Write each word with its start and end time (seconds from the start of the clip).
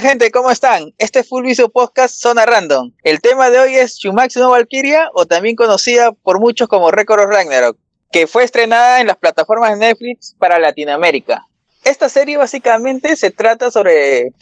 Gente, 0.00 0.30
¿cómo 0.30 0.50
están? 0.52 0.94
Este 0.98 1.20
es 1.20 1.28
Full 1.28 1.44
Viso 1.44 1.70
Podcast 1.70 2.20
Zona 2.20 2.46
Random. 2.46 2.92
El 3.02 3.20
tema 3.20 3.50
de 3.50 3.58
hoy 3.58 3.74
es 3.74 3.96
Shumatsu 3.96 4.38
no 4.38 4.50
Valkyria, 4.50 5.10
o 5.12 5.26
también 5.26 5.56
conocida 5.56 6.12
por 6.12 6.38
muchos 6.38 6.68
como 6.68 6.92
Record 6.92 7.22
of 7.22 7.30
Ragnarok, 7.30 7.76
que 8.12 8.28
fue 8.28 8.44
estrenada 8.44 9.00
en 9.00 9.08
las 9.08 9.16
plataformas 9.16 9.72
de 9.72 9.86
Netflix 9.86 10.36
para 10.38 10.60
Latinoamérica. 10.60 11.46
Esta 11.82 12.08
serie 12.08 12.36
básicamente 12.36 13.16
se 13.16 13.32
trata 13.32 13.72
sobre 13.72 14.32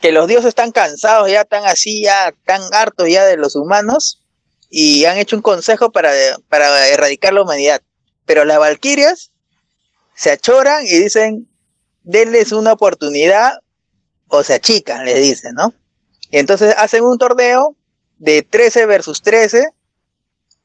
que 0.00 0.12
los 0.12 0.26
dioses 0.28 0.46
están 0.46 0.72
cansados, 0.72 1.30
ya 1.30 1.42
están 1.42 1.66
así, 1.66 2.04
ya 2.04 2.32
tan 2.46 2.62
hartos 2.72 3.06
ya 3.06 3.26
de 3.26 3.36
los 3.36 3.56
humanos, 3.56 4.24
y 4.70 5.04
han 5.04 5.18
hecho 5.18 5.36
un 5.36 5.42
consejo 5.42 5.92
para, 5.92 6.10
para 6.48 6.88
erradicar 6.88 7.34
la 7.34 7.42
humanidad. 7.42 7.82
Pero 8.24 8.46
las 8.46 8.58
Valkyrias 8.58 9.30
se 10.14 10.30
achoran 10.30 10.86
y 10.86 10.96
dicen, 10.96 11.50
denles 12.02 12.52
una 12.52 12.72
oportunidad 12.72 13.58
o 14.30 14.42
se 14.42 14.54
achican, 14.54 15.04
le 15.04 15.14
dicen, 15.18 15.54
¿no? 15.54 15.74
Y 16.30 16.38
entonces 16.38 16.74
hacen 16.78 17.04
un 17.04 17.18
torneo 17.18 17.76
de 18.18 18.42
13 18.42 18.86
versus 18.86 19.22
13 19.22 19.66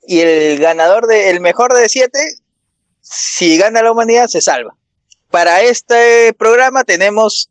y 0.08 0.20
el 0.20 0.60
ganador 0.60 1.08
de, 1.08 1.32
el 1.32 1.42
mejor 1.42 1.74
de 1.74 1.90
7, 1.90 2.20
si 3.02 3.58
gana 3.58 3.82
la 3.82 3.92
humanidad, 3.92 4.28
se 4.28 4.42
salva. 4.42 4.76
Para 5.32 5.62
este 5.62 6.34
programa 6.34 6.84
tenemos 6.84 7.50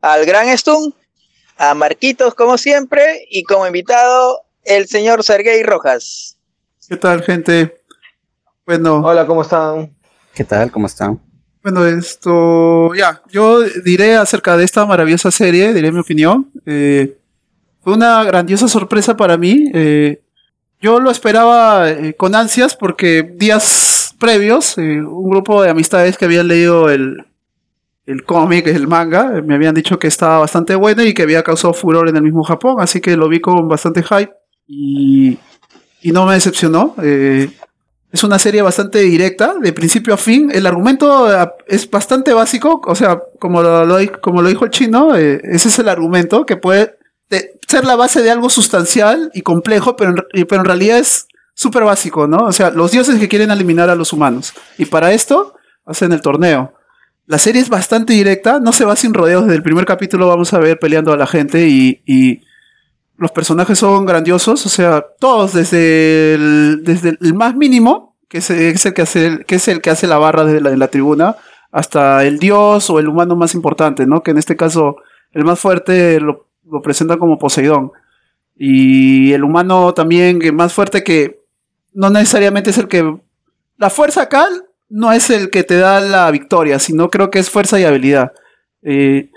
al 0.00 0.24
gran 0.24 0.56
Stun, 0.56 0.94
a 1.56 1.74
Marquitos 1.74 2.34
como 2.34 2.56
siempre 2.56 3.26
y 3.30 3.44
como 3.44 3.66
invitado 3.66 4.42
el 4.64 4.88
señor 4.88 5.22
Sergey 5.22 5.62
Rojas. 5.62 6.38
¿Qué 6.88 6.96
tal, 6.96 7.22
gente? 7.22 7.82
Bueno. 8.64 9.02
Hola, 9.04 9.26
¿cómo 9.26 9.42
están? 9.42 9.94
¿Qué 10.34 10.44
tal? 10.44 10.70
¿Cómo 10.72 10.86
están? 10.86 11.20
Bueno, 11.62 11.86
esto, 11.86 12.92
ya, 12.92 13.22
yo 13.30 13.60
diré 13.84 14.16
acerca 14.16 14.56
de 14.56 14.64
esta 14.64 14.84
maravillosa 14.84 15.30
serie, 15.30 15.72
diré 15.72 15.92
mi 15.92 16.00
opinión. 16.00 16.50
Eh, 16.66 17.16
fue 17.82 17.94
una 17.94 18.24
grandiosa 18.24 18.66
sorpresa 18.66 19.16
para 19.16 19.36
mí. 19.36 19.70
Eh, 19.72 20.20
yo 20.80 20.98
lo 20.98 21.12
esperaba 21.12 21.88
eh, 21.88 22.14
con 22.14 22.34
ansias 22.34 22.74
porque 22.74 23.22
días 23.22 24.12
previos, 24.18 24.76
un 24.76 25.30
grupo 25.30 25.62
de 25.62 25.70
amistades 25.70 26.18
que 26.18 26.24
habían 26.24 26.48
leído 26.48 26.90
el, 26.90 27.24
el 28.06 28.24
cómic, 28.24 28.66
el 28.66 28.88
manga, 28.88 29.40
me 29.44 29.54
habían 29.54 29.74
dicho 29.74 30.00
que 30.00 30.08
estaba 30.08 30.38
bastante 30.38 30.74
bueno 30.74 31.04
y 31.04 31.14
que 31.14 31.22
había 31.22 31.44
causado 31.44 31.74
furor 31.74 32.08
en 32.08 32.16
el 32.16 32.22
mismo 32.22 32.42
Japón, 32.42 32.76
así 32.80 33.00
que 33.00 33.16
lo 33.16 33.28
vi 33.28 33.40
con 33.40 33.68
bastante 33.68 34.02
hype 34.02 34.32
y, 34.66 35.38
y 36.00 36.10
no 36.10 36.26
me 36.26 36.34
decepcionó. 36.34 36.96
Es 38.12 38.22
una 38.24 38.38
serie 38.38 38.60
bastante 38.60 38.98
directa, 39.00 39.54
de 39.58 39.72
principio 39.72 40.12
a 40.12 40.18
fin. 40.18 40.50
El 40.52 40.66
argumento 40.66 41.32
eh, 41.32 41.48
es 41.66 41.90
bastante 41.90 42.34
básico, 42.34 42.82
o 42.84 42.94
sea, 42.94 43.20
como 43.38 43.62
lo, 43.62 43.98
como 44.20 44.42
lo 44.42 44.48
dijo 44.48 44.66
el 44.66 44.70
chino, 44.70 45.16
eh, 45.16 45.40
ese 45.44 45.68
es 45.68 45.78
el 45.78 45.88
argumento 45.88 46.44
que 46.44 46.56
puede 46.56 46.98
ser 47.66 47.86
la 47.86 47.96
base 47.96 48.20
de 48.20 48.30
algo 48.30 48.50
sustancial 48.50 49.30
y 49.32 49.40
complejo, 49.40 49.96
pero 49.96 50.10
en, 50.10 50.46
pero 50.46 50.60
en 50.60 50.66
realidad 50.66 50.98
es 50.98 51.26
súper 51.54 51.84
básico, 51.84 52.26
¿no? 52.26 52.44
O 52.44 52.52
sea, 52.52 52.70
los 52.70 52.90
dioses 52.90 53.18
que 53.18 53.28
quieren 53.28 53.50
eliminar 53.50 53.88
a 53.88 53.94
los 53.94 54.12
humanos. 54.12 54.52
Y 54.76 54.84
para 54.84 55.12
esto 55.12 55.54
hacen 55.86 56.12
el 56.12 56.20
torneo. 56.20 56.74
La 57.24 57.38
serie 57.38 57.62
es 57.62 57.70
bastante 57.70 58.12
directa, 58.12 58.60
no 58.60 58.72
se 58.72 58.84
va 58.84 58.94
sin 58.94 59.14
rodeos. 59.14 59.44
Desde 59.44 59.56
el 59.56 59.62
primer 59.62 59.86
capítulo 59.86 60.28
vamos 60.28 60.52
a 60.52 60.58
ver 60.58 60.78
peleando 60.78 61.14
a 61.14 61.16
la 61.16 61.26
gente 61.26 61.66
y 61.66 62.42
los 63.22 63.30
personajes 63.30 63.78
son 63.78 64.04
grandiosos, 64.04 64.66
o 64.66 64.68
sea, 64.68 65.06
todos 65.20 65.52
desde 65.52 66.34
el, 66.34 66.82
desde 66.82 67.16
el 67.20 67.34
más 67.34 67.54
mínimo, 67.54 68.16
que 68.28 68.38
es, 68.38 68.50
el 68.50 68.94
que 68.94 69.02
hace, 69.02 69.44
que 69.46 69.54
es 69.54 69.68
el 69.68 69.80
que 69.80 69.90
hace 69.90 70.08
la 70.08 70.18
barra 70.18 70.44
de 70.44 70.60
la, 70.60 70.70
la 70.76 70.88
tribuna, 70.88 71.36
hasta 71.70 72.24
el 72.24 72.40
dios 72.40 72.90
o 72.90 72.98
el 72.98 73.06
humano 73.06 73.36
más 73.36 73.54
importante, 73.54 74.06
¿no? 74.06 74.24
Que 74.24 74.32
en 74.32 74.38
este 74.38 74.56
caso 74.56 74.96
el 75.30 75.44
más 75.44 75.60
fuerte 75.60 76.18
lo, 76.18 76.48
lo 76.68 76.82
presenta 76.82 77.16
como 77.16 77.38
Poseidón. 77.38 77.92
Y 78.56 79.32
el 79.32 79.44
humano 79.44 79.94
también 79.94 80.40
más 80.52 80.72
fuerte 80.72 81.04
que 81.04 81.44
no 81.94 82.10
necesariamente 82.10 82.70
es 82.70 82.78
el 82.78 82.88
que... 82.88 83.18
La 83.76 83.88
fuerza 83.88 84.22
acá 84.22 84.48
no 84.88 85.12
es 85.12 85.30
el 85.30 85.48
que 85.48 85.62
te 85.62 85.76
da 85.76 86.00
la 86.00 86.28
victoria, 86.32 86.80
sino 86.80 87.08
creo 87.08 87.30
que 87.30 87.38
es 87.38 87.50
fuerza 87.50 87.78
y 87.78 87.84
habilidad. 87.84 88.32
Eh, 88.82 89.30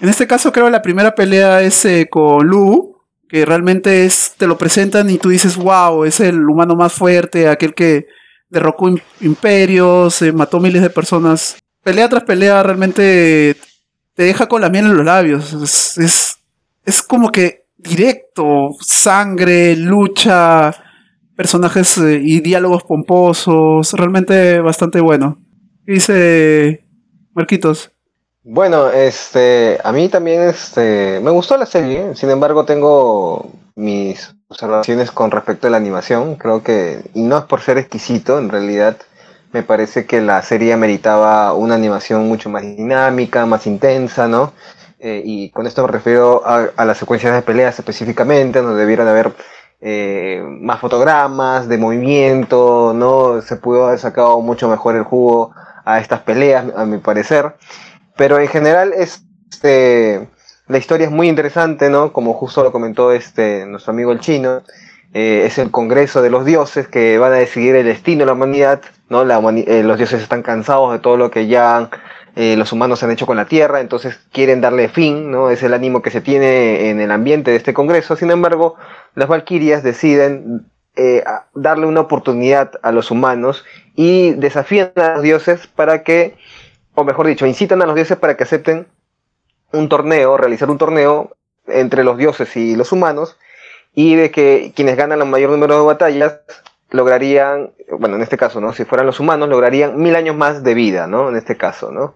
en 0.00 0.08
este 0.08 0.26
caso 0.26 0.52
creo 0.52 0.64
que 0.64 0.72
la 0.72 0.80
primera 0.80 1.14
pelea 1.14 1.60
es 1.60 1.84
eh, 1.84 2.08
con 2.10 2.46
Lu, 2.46 2.95
que 3.28 3.44
realmente 3.44 4.04
es, 4.04 4.34
te 4.36 4.46
lo 4.46 4.56
presentan 4.56 5.10
y 5.10 5.18
tú 5.18 5.30
dices, 5.30 5.56
wow, 5.56 6.04
es 6.04 6.20
el 6.20 6.48
humano 6.48 6.76
más 6.76 6.92
fuerte, 6.92 7.48
aquel 7.48 7.74
que 7.74 8.06
derrocó 8.48 8.94
imperios, 9.20 10.22
eh, 10.22 10.32
mató 10.32 10.60
miles 10.60 10.82
de 10.82 10.90
personas. 10.90 11.56
Pelea 11.82 12.08
tras 12.08 12.24
pelea 12.24 12.62
realmente 12.62 13.56
te 14.14 14.22
deja 14.22 14.48
con 14.48 14.60
la 14.60 14.70
miel 14.70 14.86
en 14.86 14.96
los 14.96 15.06
labios. 15.06 15.52
Es, 15.52 16.38
es, 16.84 17.02
como 17.02 17.30
que 17.30 17.66
directo, 17.76 18.70
sangre, 18.80 19.76
lucha, 19.76 20.72
personajes 21.36 21.98
eh, 21.98 22.20
y 22.22 22.40
diálogos 22.40 22.84
pomposos, 22.84 23.92
realmente 23.92 24.60
bastante 24.60 25.00
bueno. 25.00 25.38
¿Qué 25.84 25.92
dice 25.92 26.86
Marquitos? 27.34 27.92
Bueno, 28.48 28.90
este, 28.90 29.80
a 29.82 29.90
mí 29.90 30.08
también 30.08 30.42
este, 30.42 31.18
me 31.20 31.32
gustó 31.32 31.56
la 31.56 31.66
serie, 31.66 32.14
sin 32.14 32.30
embargo 32.30 32.64
tengo 32.64 33.50
mis 33.74 34.36
observaciones 34.46 35.10
con 35.10 35.32
respecto 35.32 35.66
a 35.66 35.70
la 35.70 35.78
animación, 35.78 36.36
creo 36.36 36.62
que, 36.62 37.00
y 37.12 37.22
no 37.22 37.38
es 37.38 37.44
por 37.46 37.60
ser 37.60 37.76
exquisito, 37.76 38.38
en 38.38 38.48
realidad 38.48 38.98
me 39.52 39.64
parece 39.64 40.06
que 40.06 40.20
la 40.20 40.40
serie 40.42 40.76
meritaba 40.76 41.54
una 41.54 41.74
animación 41.74 42.28
mucho 42.28 42.48
más 42.48 42.62
dinámica, 42.62 43.46
más 43.46 43.66
intensa, 43.66 44.28
¿no? 44.28 44.52
Eh, 45.00 45.22
y 45.24 45.50
con 45.50 45.66
esto 45.66 45.82
me 45.84 45.88
refiero 45.88 46.46
a, 46.46 46.84
las 46.84 46.98
secuencias 46.98 47.34
de 47.34 47.42
peleas 47.42 47.76
específicamente, 47.76 48.62
donde 48.62 48.78
debieran 48.78 49.08
haber 49.08 49.32
eh, 49.80 50.40
más 50.46 50.78
fotogramas 50.78 51.66
de 51.66 51.78
movimiento, 51.78 52.92
¿no? 52.94 53.42
Se 53.42 53.56
pudo 53.56 53.86
haber 53.86 53.98
sacado 53.98 54.40
mucho 54.40 54.68
mejor 54.68 54.94
el 54.94 55.02
jugo 55.02 55.52
a 55.84 55.98
estas 55.98 56.20
peleas, 56.20 56.66
a 56.76 56.84
mi 56.86 56.98
parecer. 56.98 57.56
Pero 58.16 58.38
en 58.38 58.48
general, 58.48 58.92
este, 58.94 60.28
la 60.68 60.78
historia 60.78 61.06
es 61.06 61.12
muy 61.12 61.28
interesante, 61.28 61.90
¿no? 61.90 62.12
Como 62.12 62.32
justo 62.34 62.62
lo 62.62 62.72
comentó 62.72 63.12
este, 63.12 63.66
nuestro 63.66 63.92
amigo 63.92 64.12
el 64.12 64.20
chino. 64.20 64.62
Eh, 65.14 65.44
es 65.46 65.58
el 65.58 65.70
Congreso 65.70 66.20
de 66.20 66.30
los 66.30 66.44
Dioses 66.44 66.88
que 66.88 67.18
van 67.18 67.32
a 67.32 67.36
decidir 67.36 67.74
el 67.76 67.86
destino 67.86 68.20
de 68.20 68.26
la 68.26 68.32
humanidad, 68.32 68.82
¿no? 69.08 69.24
La 69.24 69.38
eh, 69.38 69.82
los 69.82 69.96
dioses 69.98 70.20
están 70.20 70.42
cansados 70.42 70.92
de 70.92 70.98
todo 70.98 71.16
lo 71.16 71.30
que 71.30 71.46
ya 71.46 71.88
eh, 72.34 72.56
los 72.56 72.72
humanos 72.72 73.02
han 73.02 73.10
hecho 73.10 73.24
con 73.24 73.36
la 73.36 73.46
Tierra, 73.46 73.80
entonces 73.80 74.18
quieren 74.32 74.60
darle 74.60 74.88
fin, 74.88 75.30
¿no? 75.30 75.50
Es 75.50 75.62
el 75.62 75.72
ánimo 75.72 76.02
que 76.02 76.10
se 76.10 76.20
tiene 76.20 76.90
en 76.90 77.00
el 77.00 77.10
ambiente 77.10 77.50
de 77.50 77.56
este 77.56 77.72
Congreso. 77.72 78.16
Sin 78.16 78.30
embargo, 78.30 78.74
las 79.14 79.28
Valquirias 79.28 79.82
deciden 79.82 80.66
darle 81.54 81.86
una 81.86 82.00
oportunidad 82.00 82.72
a 82.82 82.90
los 82.90 83.10
humanos 83.10 83.66
y 83.94 84.32
desafían 84.32 84.92
a 84.96 85.14
los 85.14 85.22
dioses 85.22 85.66
para 85.66 86.02
que 86.02 86.36
o 86.96 87.04
mejor 87.04 87.26
dicho, 87.26 87.46
incitan 87.46 87.80
a 87.82 87.86
los 87.86 87.94
dioses 87.94 88.16
para 88.16 88.36
que 88.36 88.42
acepten 88.42 88.88
un 89.72 89.88
torneo, 89.88 90.36
realizar 90.36 90.70
un 90.70 90.78
torneo 90.78 91.36
entre 91.68 92.02
los 92.02 92.16
dioses 92.16 92.56
y 92.56 92.74
los 92.74 92.90
humanos, 92.90 93.36
y 93.94 94.14
de 94.16 94.30
que 94.30 94.72
quienes 94.74 94.96
ganan 94.96 95.20
el 95.20 95.28
mayor 95.28 95.50
número 95.50 95.78
de 95.78 95.86
batallas 95.86 96.40
lograrían, 96.90 97.72
bueno, 97.98 98.16
en 98.16 98.22
este 98.22 98.36
caso, 98.36 98.60
¿no? 98.60 98.72
Si 98.72 98.84
fueran 98.84 99.06
los 99.06 99.20
humanos, 99.20 99.48
lograrían 99.48 100.00
mil 100.00 100.16
años 100.16 100.36
más 100.36 100.62
de 100.62 100.74
vida, 100.74 101.06
¿no? 101.06 101.28
En 101.28 101.36
este 101.36 101.56
caso, 101.56 101.90
¿no? 101.92 102.14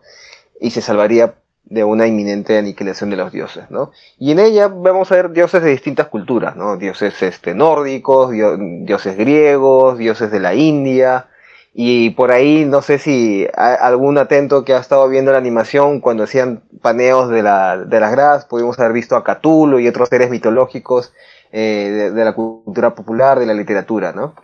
Y 0.60 0.70
se 0.70 0.80
salvaría 0.80 1.34
de 1.64 1.84
una 1.84 2.06
inminente 2.06 2.56
aniquilación 2.56 3.10
de 3.10 3.16
los 3.16 3.32
dioses, 3.32 3.70
¿no? 3.70 3.92
Y 4.18 4.32
en 4.32 4.38
ella 4.38 4.68
vamos 4.68 5.12
a 5.12 5.16
ver 5.16 5.30
dioses 5.30 5.62
de 5.62 5.70
distintas 5.70 6.08
culturas, 6.08 6.56
¿no? 6.56 6.76
Dioses 6.78 7.22
este, 7.22 7.54
nórdicos, 7.54 8.30
dioses 8.30 9.16
griegos, 9.16 9.98
dioses 9.98 10.30
de 10.30 10.40
la 10.40 10.54
India, 10.54 11.28
y 11.72 12.10
por 12.10 12.32
ahí, 12.32 12.64
no 12.64 12.82
sé 12.82 12.98
si 12.98 13.46
algún 13.54 14.18
atento 14.18 14.64
que 14.64 14.74
ha 14.74 14.80
estado 14.80 15.08
viendo 15.08 15.30
la 15.30 15.38
animación, 15.38 16.00
cuando 16.00 16.24
hacían 16.24 16.62
paneos 16.82 17.30
de, 17.30 17.42
la, 17.42 17.76
de 17.76 18.00
las 18.00 18.10
gradas, 18.10 18.44
pudimos 18.44 18.78
haber 18.80 18.92
visto 18.92 19.14
a 19.14 19.22
Catulo 19.22 19.78
y 19.78 19.86
otros 19.86 20.08
seres 20.08 20.30
mitológicos 20.30 21.12
eh, 21.52 22.10
de, 22.12 22.24
la 22.24 22.32
cultura 22.32 22.94
popular, 22.94 23.38
de 23.38 23.46
la 23.46 23.54
literatura, 23.54 24.12
¿no? 24.12 24.34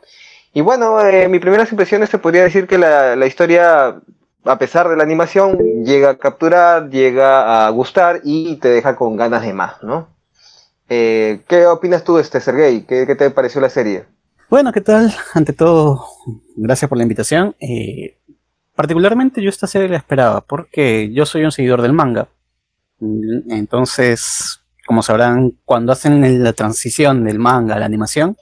Y 0.53 0.61
bueno, 0.61 1.01
eh, 1.01 1.29
mi 1.29 1.39
primeras 1.41 1.71
impresiones 1.71 2.11
se 2.11 2.19
podría 2.19 2.45
decir 2.45 2.67
que 2.67 2.79
la, 2.79 3.17
la 3.17 3.27
historia, 3.27 4.01
a 4.45 4.59
pesar 4.59 4.89
de 4.89 4.97
la 4.97 5.03
animación, 5.03 5.59
llega 5.85 6.11
a 6.11 6.19
capturar, 6.19 6.89
llega 6.91 7.67
a 7.67 7.71
gustar 7.71 8.21
y 8.23 8.57
te 8.57 8.69
deja 8.69 8.97
con 8.97 9.17
ganas 9.17 9.43
de 9.43 9.53
más, 9.53 9.83
¿no? 9.83 10.09
Eh, 10.89 11.43
¿Qué 11.49 11.67
opinas 11.67 12.05
tú 12.05 12.19
este, 12.19 12.41
Sergey? 12.41 12.83
¿Qué, 12.83 13.07
¿Qué 13.07 13.17
te 13.17 13.31
pareció 13.31 13.61
la 13.61 13.69
serie? 13.69 14.07
Bueno, 14.49 14.73
¿qué 14.73 14.81
tal? 14.81 15.13
Ante 15.35 15.53
todo, 15.53 16.07
gracias 16.55 16.89
por 16.89 16.99
la 16.99 17.03
invitación. 17.03 17.57
Eh, 17.59 18.19
particularmente 18.75 19.43
yo 19.43 19.49
esta 19.49 19.67
serie 19.67 19.89
la 19.89 19.97
esperaba 19.97 20.41
porque 20.41 21.13
yo 21.13 21.27
soy 21.27 21.45
un 21.45 21.53
seguidor 21.53 21.83
del 21.83 21.93
manga. 21.93 22.29
Entonces, 23.01 24.61
como 24.87 25.03
sabrán, 25.03 25.59
cuando 25.65 25.93
hacen 25.93 26.43
la 26.43 26.53
transición 26.53 27.25
del 27.25 27.39
manga 27.39 27.75
a 27.75 27.81
la 27.81 27.87
animación, 27.87 28.37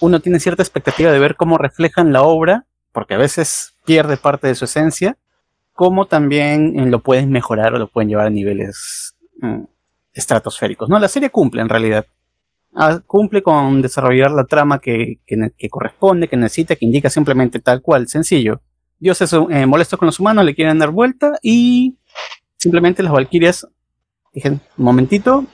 uno 0.00 0.20
tiene 0.20 0.40
cierta 0.40 0.62
expectativa 0.62 1.12
de 1.12 1.18
ver 1.20 1.36
cómo 1.36 1.56
reflejan 1.56 2.12
la 2.12 2.22
obra, 2.22 2.66
porque 2.92 3.14
a 3.14 3.18
veces 3.18 3.76
pierde 3.84 4.16
parte 4.16 4.48
de 4.48 4.56
su 4.56 4.64
esencia, 4.64 5.16
cómo 5.72 6.06
también 6.06 6.90
lo 6.90 7.00
pueden 7.00 7.30
mejorar 7.30 7.74
o 7.74 7.78
lo 7.78 7.88
pueden 7.88 8.08
llevar 8.08 8.26
a 8.26 8.30
niveles 8.30 9.16
mm, 9.40 9.62
estratosféricos. 10.12 10.88
No, 10.88 10.98
la 10.98 11.08
serie 11.08 11.30
cumple 11.30 11.62
en 11.62 11.68
realidad. 11.68 12.06
Ah, 12.78 13.00
cumple 13.06 13.42
con 13.42 13.80
desarrollar 13.80 14.30
la 14.30 14.44
trama 14.44 14.78
que, 14.78 15.20
que, 15.26 15.70
corresponde, 15.70 16.28
que 16.28 16.36
necesita, 16.36 16.76
que 16.76 16.84
indica 16.84 17.08
simplemente 17.08 17.58
tal 17.58 17.80
cual, 17.80 18.06
sencillo. 18.06 18.60
Dios 18.98 19.20
es 19.22 19.32
eh, 19.32 19.66
con 19.98 20.06
los 20.06 20.20
humanos, 20.20 20.44
le 20.44 20.54
quieren 20.54 20.78
dar 20.78 20.90
vuelta 20.90 21.38
y 21.42 21.96
simplemente 22.58 23.02
las 23.02 23.12
valquirias 23.12 23.66
un 24.44 24.60
momentito, 24.76 25.46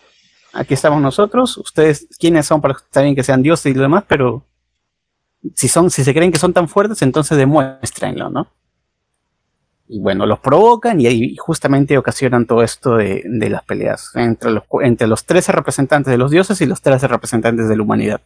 aquí 0.52 0.74
estamos 0.74 1.00
nosotros, 1.00 1.56
ustedes, 1.58 2.08
¿quiénes 2.18 2.46
son 2.46 2.60
para 2.60 2.74
está 2.74 3.02
bien 3.02 3.14
que 3.14 3.22
sean 3.22 3.42
dioses 3.42 3.70
y 3.70 3.74
lo 3.74 3.82
demás? 3.82 4.04
Pero 4.08 4.44
si 5.54 5.68
son, 5.68 5.90
si 5.90 6.04
se 6.04 6.12
creen 6.12 6.32
que 6.32 6.38
son 6.38 6.52
tan 6.52 6.68
fuertes, 6.68 7.02
entonces 7.02 7.38
demuéstrenlo, 7.38 8.30
¿no? 8.30 8.48
Y 9.92 10.00
bueno, 10.00 10.24
los 10.24 10.38
provocan 10.38 10.98
y, 11.02 11.06
ahí 11.06 11.36
justamente 11.36 11.98
ocasionan 11.98 12.46
todo 12.46 12.62
esto 12.62 12.96
de, 12.96 13.22
las 13.50 13.62
peleas 13.62 14.10
entre 14.14 14.50
los, 14.50 14.64
entre 14.82 15.06
los 15.06 15.26
13 15.26 15.52
representantes 15.52 16.10
de 16.10 16.16
los 16.16 16.30
dioses 16.30 16.58
y 16.62 16.66
los 16.66 16.80
13 16.80 17.08
representantes 17.08 17.68
de 17.68 17.76
la 17.76 17.82
humanidad. 17.82 18.22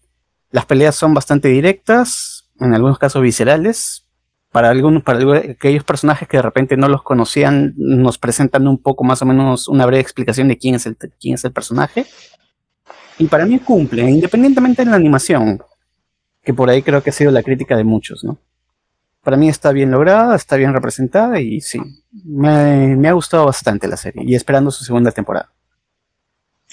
Las 0.52 0.64
peleas 0.64 0.94
son 0.94 1.12
bastante 1.12 1.48
directas, 1.48 2.48
en 2.60 2.72
algunos 2.72 3.00
casos 3.00 3.20
viscerales. 3.20 4.04
Para, 4.52 4.70
algunos, 4.70 5.02
para 5.02 5.38
aquellos 5.38 5.82
personajes 5.82 6.28
que 6.28 6.36
de 6.36 6.42
repente 6.42 6.76
no 6.76 6.88
los 6.88 7.02
conocían, 7.02 7.74
nos 7.76 8.16
presentan 8.16 8.68
un 8.68 8.80
poco 8.80 9.02
más 9.02 9.20
o 9.22 9.26
menos 9.26 9.66
una 9.66 9.86
breve 9.86 10.00
explicación 10.00 10.46
de 10.46 10.56
quién 10.56 10.76
es 10.76 10.86
el, 10.86 10.96
quién 11.20 11.34
es 11.34 11.44
el 11.44 11.52
personaje. 11.52 12.06
Y 13.18 13.26
para 13.26 13.44
mí 13.44 13.58
cumple, 13.58 14.08
independientemente 14.08 14.84
de 14.84 14.90
la 14.90 14.96
animación, 14.96 15.60
que 16.44 16.54
por 16.54 16.70
ahí 16.70 16.82
creo 16.82 17.02
que 17.02 17.10
ha 17.10 17.12
sido 17.12 17.32
la 17.32 17.42
crítica 17.42 17.76
de 17.76 17.82
muchos, 17.82 18.22
¿no? 18.22 18.38
Para 19.26 19.36
mí 19.36 19.48
está 19.48 19.72
bien 19.72 19.90
lograda, 19.90 20.36
está 20.36 20.54
bien 20.54 20.72
representada 20.72 21.40
y 21.40 21.60
sí, 21.60 21.80
me, 22.24 23.08
ha 23.08 23.12
gustado 23.12 23.46
bastante 23.46 23.88
la 23.88 23.96
serie 23.96 24.22
y 24.24 24.36
esperando 24.36 24.70
su 24.70 24.84
segunda 24.84 25.10
temporada. 25.10 25.52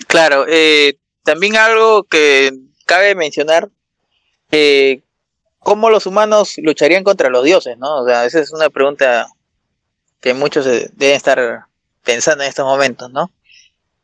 Claro, 0.05 0.45
eh, 0.47 0.99
también 1.23 1.55
algo 1.55 2.03
que 2.03 2.51
cabe 2.85 3.15
mencionar, 3.15 3.69
eh, 4.51 5.01
¿cómo 5.57 5.89
los 5.89 6.05
humanos 6.05 6.53
lucharían 6.57 7.03
contra 7.03 7.31
los 7.31 7.43
dioses? 7.43 7.75
¿no? 7.79 8.03
O 8.03 8.05
sea, 8.05 8.23
esa 8.25 8.39
es 8.39 8.53
una 8.53 8.69
pregunta 8.69 9.29
que 10.21 10.35
muchos 10.35 10.65
deben 10.65 11.15
estar 11.15 11.65
pensando 12.03 12.43
en 12.43 12.49
estos 12.49 12.67
momentos, 12.67 13.09
¿no? 13.09 13.31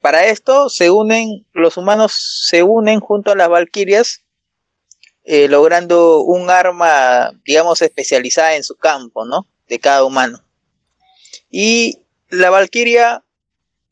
Para 0.01 0.25
esto 0.25 0.69
se 0.69 0.89
unen, 0.89 1.45
los 1.53 1.77
humanos 1.77 2.47
se 2.47 2.63
unen 2.63 2.99
junto 2.99 3.31
a 3.31 3.35
las 3.35 3.47
valquirias 3.47 4.23
eh, 5.23 5.47
logrando 5.47 6.21
un 6.21 6.49
arma, 6.49 7.31
digamos, 7.45 7.81
especializada 7.81 8.55
en 8.55 8.63
su 8.63 8.75
campo, 8.75 9.25
¿no? 9.25 9.47
De 9.67 9.79
cada 9.79 10.03
humano. 10.03 10.41
Y 11.49 11.99
la 12.29 12.49
Valquiria 12.49 13.23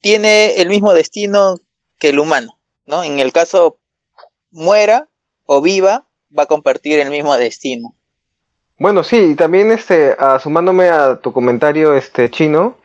tiene 0.02 0.62
el 0.62 0.70
mismo 0.70 0.94
destino 0.94 1.60
que 2.00 2.10
el 2.10 2.20
humano, 2.20 2.60
¿no? 2.86 3.04
En 3.04 3.20
el 3.20 3.32
caso 3.32 3.80
muera 4.52 5.08
o 5.46 5.62
viva, 5.62 6.08
va 6.38 6.44
a 6.44 6.48
compartir 6.48 7.00
el 7.00 7.10
mismo 7.10 7.36
destino. 7.38 7.96
Bueno, 8.80 9.04
sí, 9.04 9.36
también 9.36 9.72
este, 9.72 10.16
sumándome 10.42 10.90
a 10.90 11.20
tu 11.20 11.34
comentario 11.34 11.96
este 11.96 12.30
chino, 12.30 12.78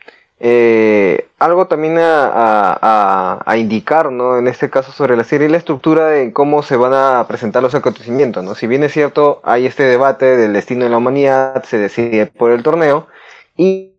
eh, 0.45 1.29
algo 1.39 1.67
también 1.67 1.95
a, 1.97 3.55
indicar, 3.55 4.11
¿no? 4.11 4.37
En 4.37 4.49
este 4.49 4.69
caso 4.69 4.91
sobre 4.91 5.15
la 5.15 5.23
serie, 5.23 5.47
la 5.47 5.55
estructura 5.55 6.07
de 6.07 6.33
cómo 6.33 6.63
se 6.63 6.75
van 6.75 6.93
a 6.93 7.25
presentar 7.29 7.63
los 7.63 7.75
acontecimientos, 7.75 8.43
¿no? 8.43 8.53
Si 8.53 8.67
bien 8.67 8.83
es 8.83 8.91
cierto, 8.91 9.39
hay 9.45 9.65
este 9.65 9.83
debate 9.83 10.35
del 10.35 10.51
destino 10.51 10.83
de 10.83 10.89
la 10.89 10.97
humanidad, 10.97 11.63
se 11.63 11.77
decide 11.77 12.25
por 12.25 12.51
el 12.51 12.61
torneo, 12.61 13.07
y, 13.55 13.93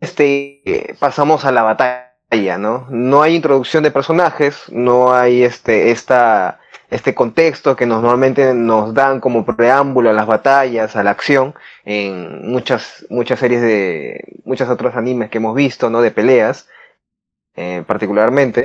este, 0.00 0.96
pasamos 0.98 1.44
a 1.44 1.52
la 1.52 1.64
batalla, 1.64 2.56
¿no? 2.56 2.86
No 2.88 3.20
hay 3.20 3.34
introducción 3.34 3.82
de 3.82 3.90
personajes, 3.90 4.62
no 4.70 5.12
hay 5.12 5.42
este, 5.44 5.90
esta 5.90 6.60
este 6.90 7.14
contexto 7.14 7.74
que 7.76 7.86
normalmente 7.86 8.54
nos 8.54 8.94
dan 8.94 9.20
como 9.20 9.44
preámbulo 9.44 10.10
a 10.10 10.12
las 10.12 10.26
batallas, 10.26 10.96
a 10.96 11.02
la 11.02 11.10
acción, 11.10 11.54
en 11.84 12.48
muchas, 12.48 13.06
muchas 13.10 13.38
series 13.40 13.60
de, 13.60 14.40
muchas 14.44 14.68
otros 14.68 14.94
animes 14.94 15.30
que 15.30 15.38
hemos 15.38 15.54
visto, 15.54 15.90
¿no? 15.90 16.00
De 16.00 16.10
peleas, 16.10 16.68
eh, 17.56 17.82
particularmente. 17.86 18.64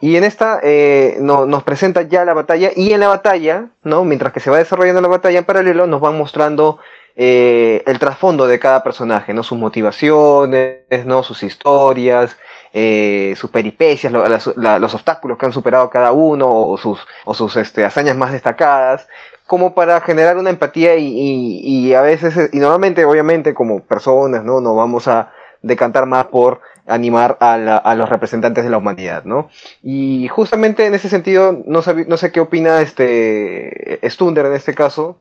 Y 0.00 0.16
en 0.16 0.24
esta 0.24 0.60
eh, 0.62 1.16
no, 1.20 1.46
nos 1.46 1.62
presenta 1.62 2.02
ya 2.02 2.24
la 2.24 2.34
batalla 2.34 2.70
y 2.76 2.92
en 2.92 3.00
la 3.00 3.08
batalla, 3.08 3.68
¿no? 3.82 4.04
Mientras 4.04 4.32
que 4.32 4.40
se 4.40 4.50
va 4.50 4.58
desarrollando 4.58 5.00
la 5.00 5.08
batalla 5.08 5.38
en 5.38 5.44
paralelo, 5.44 5.86
nos 5.86 6.00
van 6.00 6.18
mostrando 6.18 6.78
eh, 7.16 7.82
el 7.86 7.98
trasfondo 8.00 8.46
de 8.46 8.58
cada 8.58 8.82
personaje, 8.82 9.32
¿no? 9.32 9.44
Sus 9.44 9.56
motivaciones, 9.56 11.06
¿no? 11.06 11.22
Sus 11.22 11.44
historias, 11.44 12.36
eh, 12.72 13.34
sus 13.36 13.50
peripecias, 13.50 14.12
los 14.12 14.94
obstáculos 14.94 15.38
que 15.38 15.46
han 15.46 15.52
superado 15.52 15.88
cada 15.90 16.10
uno 16.10 16.50
o 16.50 16.76
sus, 16.76 17.06
o 17.24 17.32
sus 17.32 17.56
este, 17.56 17.84
hazañas 17.84 18.16
más 18.16 18.32
destacadas, 18.32 19.06
como 19.46 19.74
para 19.74 20.00
generar 20.00 20.36
una 20.38 20.50
empatía 20.50 20.96
y, 20.96 21.94
a 21.94 22.00
veces, 22.00 22.50
y 22.52 22.58
normalmente 22.58 23.04
obviamente 23.04 23.54
como 23.54 23.84
personas, 23.84 24.42
¿no? 24.42 24.60
Nos 24.60 24.74
vamos 24.76 25.06
a 25.06 25.32
decantar 25.62 26.06
más 26.06 26.26
por 26.26 26.60
animar 26.86 27.38
a, 27.40 27.94
los 27.94 28.08
representantes 28.08 28.64
de 28.64 28.70
la 28.70 28.78
humanidad, 28.78 29.24
¿no? 29.24 29.50
Y 29.82 30.26
justamente 30.28 30.86
en 30.86 30.94
ese 30.94 31.08
sentido, 31.08 31.52
no, 31.64 31.80
no 32.08 32.16
sé 32.16 32.32
qué 32.32 32.40
opina 32.40 32.80
este 32.80 34.00
Stunder 34.02 34.46
en 34.46 34.54
este 34.54 34.74
caso, 34.74 35.20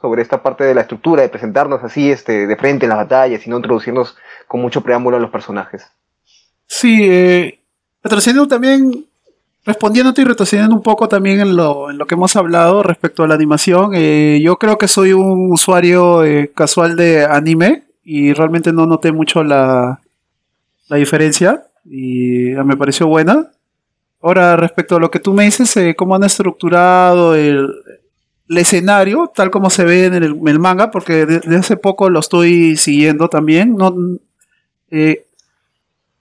sobre 0.00 0.22
esta 0.22 0.42
parte 0.42 0.64
de 0.64 0.74
la 0.74 0.82
estructura, 0.82 1.22
de 1.22 1.28
presentarnos 1.28 1.82
así 1.82 2.10
este, 2.10 2.46
de 2.46 2.56
frente 2.56 2.86
en 2.86 2.90
las 2.90 2.98
batallas 2.98 3.46
y 3.46 3.50
no 3.50 3.56
introducirnos 3.56 4.16
con 4.46 4.60
mucho 4.60 4.82
preámbulo 4.82 5.16
a 5.16 5.20
los 5.20 5.30
personajes. 5.30 5.86
Sí, 6.66 6.98
eh, 7.02 7.60
retrocediendo 8.02 8.46
también, 8.46 9.06
respondiéndote 9.64 10.22
y 10.22 10.24
retrocediendo 10.24 10.74
un 10.74 10.82
poco 10.82 11.08
también 11.08 11.40
en 11.40 11.56
lo, 11.56 11.90
en 11.90 11.98
lo 11.98 12.06
que 12.06 12.14
hemos 12.14 12.36
hablado 12.36 12.82
respecto 12.82 13.24
a 13.24 13.28
la 13.28 13.34
animación, 13.34 13.92
eh, 13.94 14.40
yo 14.42 14.56
creo 14.56 14.78
que 14.78 14.86
soy 14.86 15.12
un 15.12 15.50
usuario 15.50 16.24
eh, 16.24 16.52
casual 16.54 16.94
de 16.96 17.24
anime 17.24 17.84
y 18.04 18.32
realmente 18.32 18.72
no 18.72 18.86
noté 18.86 19.12
mucho 19.12 19.42
la, 19.42 20.00
la 20.88 20.96
diferencia 20.96 21.64
y 21.84 22.50
me 22.64 22.76
pareció 22.76 23.06
buena. 23.06 23.50
Ahora, 24.20 24.56
respecto 24.56 24.96
a 24.96 25.00
lo 25.00 25.10
que 25.10 25.20
tú 25.20 25.32
me 25.32 25.44
dices, 25.44 25.76
eh, 25.76 25.94
cómo 25.96 26.16
han 26.16 26.24
estructurado 26.24 27.34
el, 27.34 27.68
el, 28.48 28.58
escenario, 28.58 29.30
tal 29.34 29.50
como 29.50 29.70
se 29.70 29.84
ve 29.84 30.06
en 30.06 30.14
el, 30.14 30.58
manga, 30.58 30.90
porque 30.90 31.26
desde 31.26 31.56
hace 31.56 31.76
poco 31.76 32.10
lo 32.10 32.20
estoy 32.20 32.76
siguiendo 32.76 33.28
también. 33.28 33.74
No, 33.76 33.94
eh, 34.90 35.26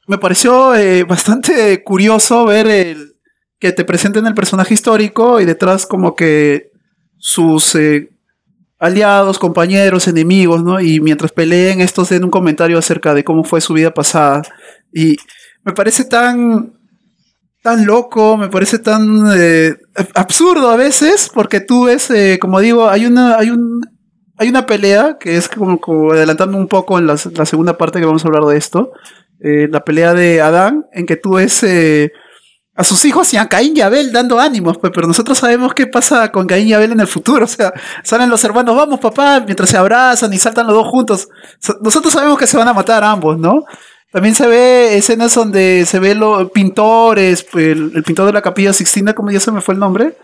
me 0.08 0.18
pareció 0.18 0.76
eh, 0.76 1.04
bastante 1.04 1.84
curioso 1.84 2.46
ver 2.46 2.68
el, 2.68 3.18
que 3.60 3.72
te 3.72 3.86
presenten 3.86 4.26
el 4.26 4.36
personaje 4.36 4.74
histórico 4.74 5.40
y 5.40 5.46
detrás 5.46 5.86
como 5.86 6.16
que 6.16 6.72
sus 7.18 7.76
eh, 7.76 8.10
aliados, 8.80 9.40
compañeros, 9.40 10.08
enemigos, 10.08 10.64
¿no? 10.64 10.80
Y 10.80 11.00
mientras 11.00 11.32
peleen 11.32 11.82
estos 11.82 12.10
den 12.10 12.24
un 12.24 12.30
comentario 12.30 12.78
acerca 12.78 13.14
de 13.14 13.24
cómo 13.24 13.44
fue 13.44 13.62
su 13.62 13.74
vida 13.74 13.94
pasada. 13.94 14.44
Y 14.94 15.18
me 15.64 15.74
parece 15.74 16.06
tan 16.06 16.77
tan 17.68 17.86
loco, 17.86 18.38
me 18.38 18.48
parece 18.48 18.80
tan 18.80 19.28
eh, 19.36 19.76
absurdo 20.16 20.70
a 20.70 20.78
veces, 20.78 21.30
porque 21.34 21.60
tú 21.60 21.84
ves, 21.84 22.10
como 22.40 22.62
digo, 22.62 22.88
hay 22.88 23.06
una, 23.06 23.38
hay 23.38 23.50
un, 23.50 23.82
hay 24.38 24.48
una 24.48 24.66
pelea 24.66 25.18
que 25.20 25.36
es 25.36 25.50
como, 25.50 26.14
adelantando 26.14 26.58
un 26.58 26.70
poco 26.70 26.98
en 26.98 27.08
la, 27.08 27.18
segunda 27.18 27.78
parte 27.78 28.00
que 28.00 28.06
vamos 28.06 28.24
a 28.24 28.30
hablar 28.30 28.44
de 28.44 28.58
esto, 28.58 28.94
eh, 29.42 29.68
la 29.70 29.84
pelea 29.84 30.14
de 30.14 30.40
Adán, 30.40 30.86
en 30.94 31.06
que 31.06 31.18
tú 31.18 31.34
ves 31.34 31.62
eh, 31.64 32.14
a 32.74 32.86
sus 32.86 33.04
hijos 33.04 33.34
y 33.34 33.38
a 33.38 33.50
Caín 33.50 33.76
y 33.76 33.82
Abel 33.82 34.14
dando 34.14 34.40
ánimos, 34.40 34.78
pues, 34.78 34.94
pero 34.96 35.08
nosotros 35.08 35.38
sabemos 35.38 35.74
qué 35.74 35.88
pasa 35.88 36.32
con 36.32 36.48
Caín 36.48 36.70
y 36.70 36.74
Abel 36.74 36.94
en 36.94 37.02
el 37.02 37.08
futuro. 37.08 37.44
O 37.44 37.48
sea, 37.48 37.74
salen 38.02 38.30
los 38.30 38.42
hermanos, 38.46 38.78
vamos 38.78 39.02
papá, 39.02 39.42
mientras 39.42 39.70
se 39.70 39.76
abrazan 39.76 40.32
y 40.32 40.38
saltan 40.38 40.68
los 40.68 40.76
dos 40.78 40.88
juntos. 40.88 41.28
nosotros 41.82 42.14
sabemos 42.14 42.38
que 42.38 42.48
se 42.48 42.56
van 42.56 42.70
a 42.70 42.74
matar 42.74 43.04
ambos, 43.04 43.38
¿no? 43.38 43.66
También 44.12 44.36
se 44.36 44.48
ve 44.48 44.98
escenas 44.98 45.36
donde 45.36 45.86
se 45.86 46.00
ve 46.00 46.16
los 46.16 46.50
pintores, 46.52 47.46
el, 47.54 48.04
pintor 48.06 48.28
de 48.28 48.34
la 48.34 48.42
capilla 48.42 48.74
Sixtina, 48.74 49.14
como 49.14 49.32
ya 49.32 49.40
se 49.40 49.52
me 49.52 49.62
fue 49.62 49.74
el 49.74 49.80
nombre. 49.80 50.16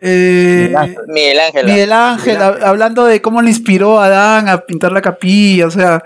Eh, 0.00 0.74
Miguel 1.08 1.40
Ángel. 1.40 1.66
Miguel 1.66 1.92
Ángel, 1.92 2.42
hablando 2.42 3.04
de 3.04 3.22
cómo 3.22 3.40
le 3.40 3.50
inspiró 3.50 4.00
a 4.00 4.06
Adán 4.06 4.48
a 4.48 4.58
pintar 4.58 4.92
la 4.92 5.02
capilla, 5.02 5.66
o 5.66 5.70
sea, 5.70 6.02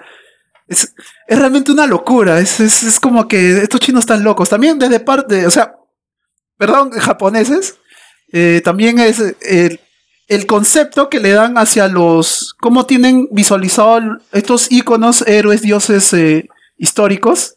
es, 0.68 0.94
realmente 1.28 1.72
una 1.72 1.86
locura. 1.86 2.40
Es, 2.40 2.60
es, 2.60 3.00
como 3.00 3.26
que 3.26 3.62
estos 3.62 3.80
chinos 3.80 4.00
están 4.00 4.22
locos. 4.22 4.48
También 4.50 4.78
desde 4.78 5.00
parte, 5.00 5.46
o 5.46 5.50
sea, 5.50 5.74
perdón, 6.58 6.90
japoneses, 6.90 7.76
eh, 8.32 8.60
también 8.64 8.98
es 8.98 9.20
el, 9.20 9.80
el, 10.28 10.46
concepto 10.46 11.08
que 11.08 11.20
le 11.20 11.30
dan 11.30 11.56
hacia 11.56 11.88
los. 11.88 12.54
cómo 12.60 12.84
tienen 12.84 13.28
visualizado 13.30 14.18
estos 14.32 14.70
íconos, 14.70 15.22
héroes, 15.26 15.62
dioses 15.62 16.12
eh, 16.12 16.48
históricos. 16.76 17.56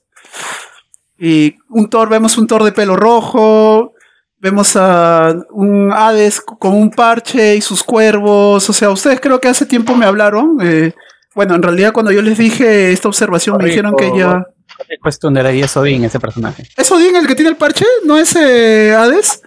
Y 1.17 1.55
un 1.69 1.89
Thor, 1.89 2.09
vemos 2.09 2.37
un 2.37 2.47
Thor 2.47 2.63
de 2.63 2.71
pelo 2.71 2.95
rojo. 2.95 3.93
Vemos 4.39 4.75
a 4.75 5.35
un 5.49 5.91
Hades 5.91 6.41
con 6.41 6.73
un 6.75 6.91
parche 6.91 7.55
y 7.55 7.61
sus 7.61 7.83
cuervos. 7.83 8.69
O 8.69 8.73
sea, 8.73 8.89
ustedes 8.91 9.19
creo 9.19 9.41
que 9.41 9.47
hace 9.47 9.65
tiempo 9.65 9.95
me 9.95 10.05
hablaron. 10.05 10.57
Eh, 10.61 10.93
bueno, 11.33 11.55
en 11.55 11.63
realidad 11.63 11.91
cuando 11.91 12.11
yo 12.11 12.21
les 12.21 12.37
dije 12.37 12.91
esta 12.91 13.07
observación 13.07 13.57
me 13.57 13.65
dijeron 13.65 13.95
que 13.95 14.11
ya... 14.17 14.45
Cuestión 15.01 15.35
ahí 15.37 15.61
es 15.61 15.75
Odín, 15.75 16.03
ese 16.03 16.19
personaje. 16.19 16.67
¿Es 16.77 16.91
Odín 16.91 17.15
el 17.15 17.25
que 17.25 17.33
tiene 17.33 17.49
el 17.49 17.55
parche? 17.57 17.85
¿No 18.05 18.17
es 18.17 18.35
eh, 18.35 18.93
Hades? 18.95 19.41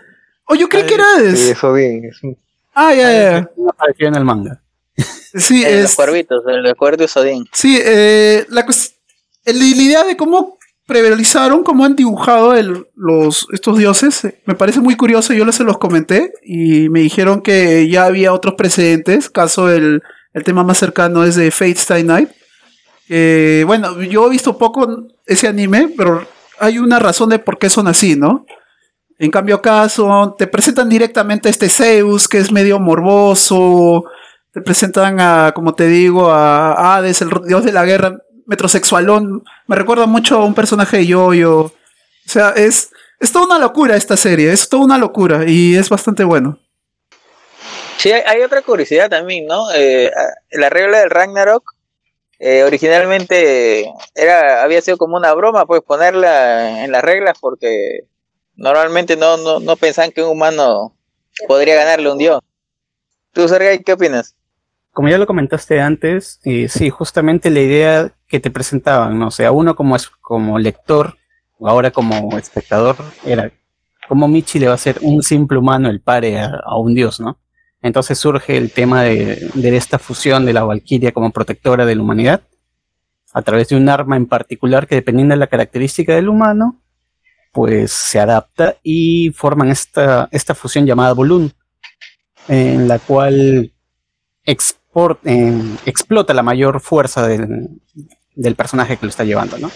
O 0.47 0.57
yo 0.57 0.69
creí 0.69 0.85
que 0.85 0.95
era 0.95 1.05
Hades. 1.17 1.39
Sí, 1.39 1.51
es 1.51 1.63
Odín. 1.65 2.05
es 2.07 2.21
un- 2.25 2.37
Ah, 2.75 2.93
ya, 2.95 3.13
ya. 3.13 3.51
No 3.57 3.71
apareció 3.71 4.09
en 4.09 4.15
el 4.17 4.25
manga. 4.25 4.61
Sí, 4.97 5.63
El 5.65 5.71
de 5.77 5.83
los 5.83 5.91
es. 5.91 5.97
cuervitos, 5.97 6.43
el 6.49 6.63
de 6.65 6.75
Cuervos 6.75 7.17
Odín. 7.17 7.45
Sí, 7.53 7.79
eh, 7.81 8.45
la, 8.49 8.67
cues- 8.67 8.95
el- 9.45 9.59
la 9.59 9.65
idea 9.65 10.05
de 10.05 10.17
cómo 10.17 10.59
prevalizaron, 10.87 11.63
cómo 11.63 11.85
han 11.85 11.95
dibujado 11.95 12.53
los, 12.97 13.47
estos 13.53 13.79
dioses, 13.79 14.25
eh, 14.25 14.41
me 14.45 14.55
parece 14.57 14.81
muy 14.81 14.97
curioso. 14.97 15.33
Yo 15.33 15.45
les 15.45 15.55
se 15.55 15.63
los 15.65 15.79
comenté 15.79 16.33
y 16.43 16.89
me 16.89 17.01
dijeron 17.01 17.43
que 17.43 17.89
ya 17.89 18.07
había 18.07 18.33
otros 18.33 18.55
precedentes. 18.57 19.31
Caso, 19.31 19.71
el, 19.71 20.03
el 20.35 20.45
tema 20.45 20.65
más 20.65 20.79
cercano 20.79 21.23
es 21.25 21.37
de 21.37 21.51
Fate 21.53 21.71
Stay 21.73 22.03
Night. 22.03 22.31
Que, 23.07 23.63
bueno, 23.67 24.01
yo 24.03 24.27
he 24.27 24.31
visto 24.31 24.59
poco 24.59 25.05
ese 25.27 25.49
anime, 25.49 25.93
pero 25.97 26.27
hay 26.59 26.79
una 26.79 26.99
razón 26.99 27.29
de 27.31 27.39
por 27.39 27.59
qué 27.59 27.71
son 27.71 27.87
así, 27.89 28.17
¿no? 28.17 28.45
En 29.19 29.31
cambio 29.31 29.57
acá 29.57 29.87
te 30.39 30.47
presentan 30.47 30.89
directamente 30.89 31.49
a 31.49 31.51
este 31.51 31.69
Zeus, 31.69 32.27
que 32.27 32.39
es 32.39 32.51
medio 32.51 32.81
morboso, 32.81 34.05
te 34.53 34.61
presentan 34.61 35.21
a, 35.21 35.53
como 35.55 35.75
te 35.75 35.87
digo, 35.89 36.31
a 36.31 36.97
Hades, 36.97 37.21
el 37.23 37.31
dios 37.47 37.65
de 37.65 37.73
la 37.73 37.85
guerra, 37.85 38.17
metrosexualón. 38.51 39.45
Me 39.69 39.77
recuerda 39.77 40.07
mucho 40.07 40.39
a 40.39 40.45
un 40.45 40.55
personaje 40.55 40.99
de 40.99 41.07
Yoyo. 41.07 41.61
O 41.61 41.73
sea, 42.27 42.51
es, 42.51 42.91
es 43.21 43.33
toda 43.33 43.47
una 43.47 43.59
locura 43.61 43.97
esta 43.97 44.17
serie, 44.17 44.53
es 44.53 44.69
toda 44.69 44.85
una 44.85 44.99
locura 44.99 45.45
y 45.47 45.77
es 45.77 45.89
bastante 45.89 46.25
bueno. 46.25 46.59
Sí, 47.97 48.11
hay, 48.11 48.23
hay 48.27 48.43
otra 48.43 48.63
curiosidad 48.63 49.09
también, 49.09 49.47
¿no? 49.47 49.71
Eh, 49.73 50.11
la 50.51 50.69
regla 50.69 50.99
del 50.99 51.11
Ragnarok 51.11 51.63
eh, 52.41 52.65
originalmente 52.65 53.93
era 54.15 54.63
había 54.65 54.81
sido 54.81 54.97
como 54.97 55.17
una 55.17 55.33
broma, 55.35 55.65
pues 55.67 55.83
ponerla 55.83 56.83
en 56.85 56.91
las 56.91 57.03
reglas 57.05 57.39
porque 57.41 58.01
normalmente 58.57 59.17
no, 59.17 59.37
no, 59.37 59.61
no 59.61 59.77
pensaban 59.77 60.11
que 60.11 60.23
un 60.23 60.31
humano 60.31 60.97
podría 61.47 61.77
ganarle 61.77 62.11
un 62.11 62.19
dios. 62.19 62.41
¿Tú, 63.33 63.47
Sergey, 63.47 63.85
qué 63.85 63.93
opinas? 63.93 64.35
Como 64.93 65.09
ya 65.09 65.19
lo 65.19 65.27
comentaste 65.27 65.81
antes, 65.81 66.41
eh, 66.45 66.69
sí, 66.69 66.91
justamente 66.91 67.51
la 67.51 67.61
idea 67.61 68.13
que 68.27 68.41
te 68.41 68.51
presentaban, 68.51 69.19
¿no? 69.19 69.29
O 69.29 69.31
sea, 69.31 69.53
uno 69.53 69.77
como, 69.77 69.97
es, 69.97 70.09
como 70.09 70.59
lector 70.59 71.17
o 71.59 71.69
ahora 71.69 71.91
como 71.91 72.37
espectador 72.39 72.97
era 73.25 73.53
cómo 74.09 74.27
Michi 74.27 74.59
le 74.59 74.69
va 74.69 74.75
a 74.75 74.79
ser 74.79 74.99
un 75.03 75.23
simple 75.23 75.59
humano 75.59 75.89
el 75.89 76.01
pare 76.01 76.41
a, 76.41 76.77
un 76.77 76.95
dios, 76.95 77.21
¿no? 77.21 77.39
Entonces 77.83 78.19
surge 78.19 78.57
el 78.57 78.73
tema 78.73 79.05
de, 79.05 79.51
de 79.55 79.77
esta 79.77 79.99
fusión 79.99 80.45
de 80.45 80.53
la 80.53 80.65
Valquiria 80.65 81.13
como 81.13 81.31
protectora 81.31 81.87
de 81.87 81.95
la 81.95 82.03
humanidad 82.03 82.43
a 83.33 83.43
través 83.43 83.69
de 83.69 83.77
un 83.77 83.89
arma 83.89 84.17
en 84.17 84.27
particular 84.27 84.87
que 84.87 84.97
dependiendo 84.97 85.35
de 85.35 85.39
la 85.39 85.47
característica 85.47 86.15
del 86.15 86.29
humano, 86.29 86.81
pues 87.53 87.93
se 87.93 88.21
adapta 88.21 88.77
y 88.83 89.31
forman 89.31 89.71
esta, 89.71 90.29
esta 90.33 90.55
fusión 90.55 90.87
llamada 90.87 91.13
Volun, 91.13 91.53
en 92.49 92.89
la 92.89 92.99
cual 92.99 93.73
export, 94.91 95.25
eh, 95.25 95.77
explota 95.87 96.35
la 96.35 96.43
mayor 96.43 96.81
fuerza 96.81 97.27
del, 97.29 97.81
del 98.35 98.57
personaje 98.57 98.97
que 98.97 99.07
lo 99.07 99.11
está 99.11 99.23
llevando, 99.23 99.57
¿no? 99.57 99.71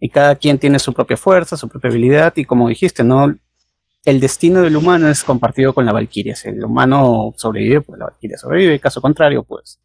Y 0.00 0.08
cada 0.08 0.36
quien 0.36 0.58
tiene 0.58 0.78
su 0.78 0.94
propia 0.94 1.18
fuerza, 1.18 1.56
su 1.56 1.68
propia 1.68 1.90
habilidad, 1.90 2.32
y 2.36 2.46
como 2.46 2.68
dijiste, 2.68 3.04
¿no? 3.04 3.34
El 4.04 4.20
destino 4.20 4.62
del 4.62 4.76
humano 4.76 5.08
es 5.08 5.22
compartido 5.22 5.74
con 5.74 5.84
la 5.84 5.92
Valquiria. 5.92 6.34
Si 6.34 6.48
el 6.48 6.64
humano 6.64 7.34
sobrevive, 7.36 7.82
pues 7.82 7.98
la 7.98 8.06
Valquiria 8.06 8.38
sobrevive. 8.38 8.80
Caso 8.80 9.02
contrario, 9.02 9.42
pues 9.42 9.80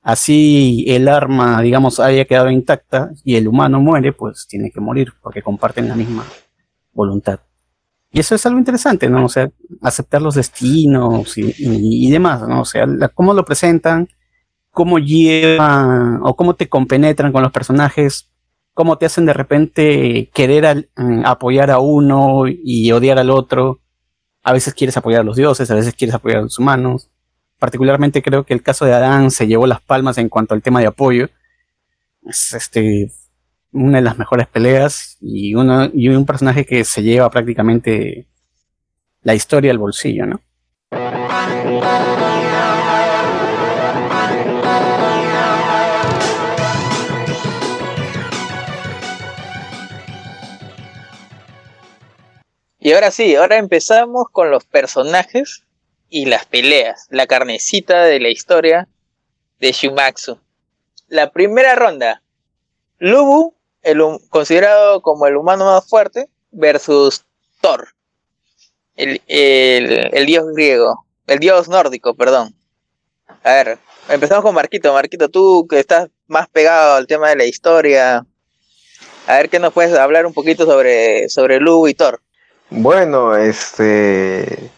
así 0.00 0.84
el 0.88 1.06
arma, 1.06 1.62
digamos, 1.62 2.00
haya 2.00 2.24
quedado 2.24 2.50
intacta 2.50 3.12
y 3.24 3.36
el 3.36 3.46
humano 3.46 3.80
muere, 3.80 4.12
pues 4.12 4.48
tiene 4.48 4.72
que 4.72 4.80
morir 4.80 5.12
porque 5.22 5.42
comparten 5.42 5.88
la 5.88 5.94
misma 5.94 6.24
voluntad. 6.92 7.40
Y 8.12 8.20
eso 8.20 8.34
es 8.34 8.44
algo 8.44 8.58
interesante, 8.58 9.08
¿no? 9.08 9.24
O 9.24 9.28
sea, 9.28 9.50
aceptar 9.80 10.20
los 10.20 10.34
destinos 10.34 11.36
y, 11.38 12.10
demás, 12.10 12.46
¿no? 12.46 12.60
O 12.60 12.64
sea, 12.64 12.84
la- 12.86 13.08
cómo 13.08 13.32
lo 13.32 13.44
presentan, 13.44 14.08
cómo 14.70 14.98
llevan 14.98 16.20
o 16.22 16.36
cómo 16.36 16.54
te 16.54 16.68
compenetran 16.68 17.32
con 17.32 17.42
los 17.42 17.52
personajes, 17.52 18.28
cómo 18.74 18.98
te 18.98 19.06
hacen 19.06 19.24
de 19.26 19.32
repente 19.32 20.30
querer 20.34 20.64
eh, 20.96 21.22
apoyar 21.24 21.70
a 21.70 21.78
uno 21.78 22.44
y 22.48 22.92
odiar 22.92 23.18
al 23.18 23.30
otro. 23.30 23.80
A 24.42 24.52
veces 24.52 24.74
quieres 24.74 24.96
apoyar 24.96 25.22
a 25.22 25.24
los 25.24 25.36
dioses, 25.36 25.70
a 25.70 25.74
veces 25.74 25.94
quieres 25.94 26.14
apoyar 26.14 26.40
a 26.40 26.42
los 26.42 26.58
humanos. 26.58 27.08
Particularmente 27.58 28.22
creo 28.22 28.44
que 28.44 28.54
el 28.54 28.62
caso 28.62 28.84
de 28.84 28.92
Adán 28.92 29.30
se 29.30 29.46
llevó 29.46 29.66
las 29.66 29.80
palmas 29.80 30.18
en 30.18 30.28
cuanto 30.28 30.52
al 30.54 30.62
tema 30.62 30.80
de 30.80 30.86
apoyo. 30.88 31.28
Es 32.26 32.52
este 32.52 33.10
una 33.72 33.98
de 33.98 34.04
las 34.04 34.18
mejores 34.18 34.46
peleas 34.46 35.16
y 35.20 35.54
uno 35.54 35.90
y 35.92 36.08
un 36.08 36.26
personaje 36.26 36.64
que 36.66 36.84
se 36.84 37.02
lleva 37.02 37.30
prácticamente 37.30 38.26
la 39.22 39.34
historia 39.34 39.70
al 39.70 39.78
bolsillo, 39.78 40.26
¿no? 40.26 40.40
Y 52.84 52.92
ahora 52.92 53.12
sí, 53.12 53.36
ahora 53.36 53.58
empezamos 53.58 54.26
con 54.32 54.50
los 54.50 54.64
personajes 54.64 55.62
y 56.10 56.26
las 56.26 56.46
peleas, 56.46 57.06
la 57.10 57.28
carnecita 57.28 58.02
de 58.02 58.18
la 58.18 58.28
historia 58.28 58.88
de 59.60 59.70
Shumatsu. 59.70 60.40
La 61.06 61.30
primera 61.30 61.76
ronda, 61.76 62.22
Lubu, 62.98 63.54
el, 63.82 64.02
considerado 64.28 65.00
como 65.02 65.26
el 65.26 65.36
humano 65.36 65.64
más 65.64 65.88
fuerte, 65.88 66.28
versus 66.50 67.24
Thor, 67.60 67.88
el, 68.96 69.20
el- 69.26 70.10
el 70.12 70.26
dios 70.26 70.46
griego, 70.54 71.06
el 71.26 71.38
dios 71.38 71.68
nórdico, 71.68 72.14
perdón. 72.14 72.54
A 73.44 73.52
ver, 73.52 73.78
empezamos 74.08 74.42
con 74.44 74.54
Marquito. 74.54 74.92
Marquito, 74.92 75.28
tú 75.28 75.66
que 75.68 75.78
estás 75.80 76.08
más 76.26 76.48
pegado 76.48 76.94
al 76.96 77.06
tema 77.06 77.30
de 77.30 77.36
la 77.36 77.44
historia, 77.44 78.24
a 79.26 79.36
ver 79.36 79.48
qué 79.48 79.58
nos 79.58 79.72
puedes 79.72 79.96
hablar 79.96 80.26
un 80.26 80.34
poquito 80.34 80.64
sobre, 80.66 81.28
sobre 81.28 81.58
Lubu 81.60 81.88
y 81.88 81.94
Thor. 81.94 82.20
Bueno, 82.70 83.36
este. 83.36 84.70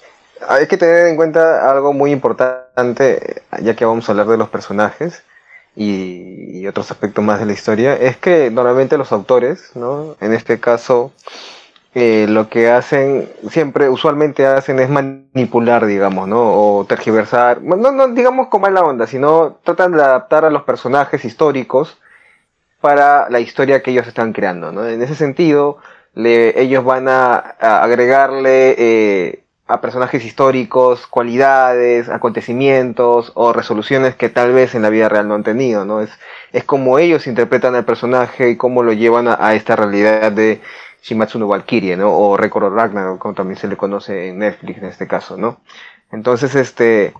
Hay 0.47 0.67
que 0.67 0.77
tener 0.77 1.07
en 1.07 1.17
cuenta 1.17 1.71
algo 1.71 1.93
muy 1.93 2.11
importante, 2.13 3.43
ya 3.63 3.75
que 3.75 3.85
vamos 3.85 4.07
a 4.09 4.13
hablar 4.13 4.27
de 4.27 4.37
los 4.37 4.51
personajes 4.51 5.23
y, 5.77 6.67
otros 6.67 6.91
aspectos 6.91 7.23
más 7.25 7.41
de 7.41 7.47
la 7.47 7.53
historia, 7.53 7.95
es 7.95 8.17
que 8.17 8.51
normalmente 8.51 8.97
los 8.97 9.13
autores, 9.13 9.73
¿no? 9.75 10.17
En 10.21 10.33
este 10.33 10.59
caso, 10.59 11.13
eh, 11.95 12.27
lo 12.29 12.49
que 12.49 12.71
hacen, 12.71 13.29
siempre, 13.51 13.89
usualmente 13.89 14.47
hacen 14.47 14.81
es 14.81 14.89
manipular, 14.89 15.85
digamos, 15.87 16.27
¿no? 16.29 16.41
O 16.41 16.85
tergiversar, 16.87 17.63
no, 17.63 17.77
no 17.77 18.09
digamos 18.09 18.49
con 18.49 18.63
mala 18.63 18.83
onda, 18.83 19.07
sino 19.07 19.59
tratan 19.63 19.93
de 19.93 20.03
adaptar 20.03 20.45
a 20.45 20.51
los 20.51 20.63
personajes 20.63 21.25
históricos 21.25 21.99
para 22.81 23.29
la 23.31 23.41
historia 23.41 23.83
que 23.83 23.91
ellos 23.91 24.07
están 24.07 24.33
creando, 24.33 24.73
¿no? 24.73 24.87
En 24.87 25.03
ese 25.03 25.15
sentido, 25.15 25.79
ellos 26.17 26.85
van 26.85 27.09
a, 27.09 27.57
a 27.61 27.83
agregarle 27.83 28.75
eh, 28.79 29.44
a 29.67 29.81
personajes 29.81 30.25
históricos 30.25 31.07
cualidades, 31.07 32.09
acontecimientos 32.11 33.33
o 33.35 33.53
resoluciones 33.53 34.15
que 34.15 34.29
tal 34.29 34.53
vez 34.53 34.75
en 34.75 34.83
la 34.83 34.91
vida 34.91 35.09
real 35.09 35.27
no 35.29 35.35
han 35.35 35.43
tenido, 35.45 35.85
¿no? 35.87 36.01
Es, 36.03 36.11
es 36.53 36.65
como 36.65 36.99
ellos 36.99 37.27
interpretan 37.27 37.75
al 37.75 37.85
personaje 37.87 38.51
y 38.51 38.57
cómo 38.57 38.83
lo 38.83 38.93
llevan 38.93 39.27
a, 39.29 39.55
esta 39.55 39.75
realidad 39.77 40.33
de 40.33 40.61
Shimatsu 41.03 41.39
no 41.39 41.49
Valkyrie, 41.49 41.97
¿no? 41.97 42.13
O 42.17 42.37
Record 42.37 42.75
Ragnarok, 42.75 43.19
como 43.19 43.35
también 43.35 43.59
se 43.59 43.69
le 43.69 43.77
conoce 43.77 44.29
en 44.29 44.39
Netflix 44.41 44.79
en 44.79 44.85
este 44.87 45.07
caso, 45.07 45.37
¿no? 45.39 45.61
Entonces, 46.13 46.55
este, 46.55 47.13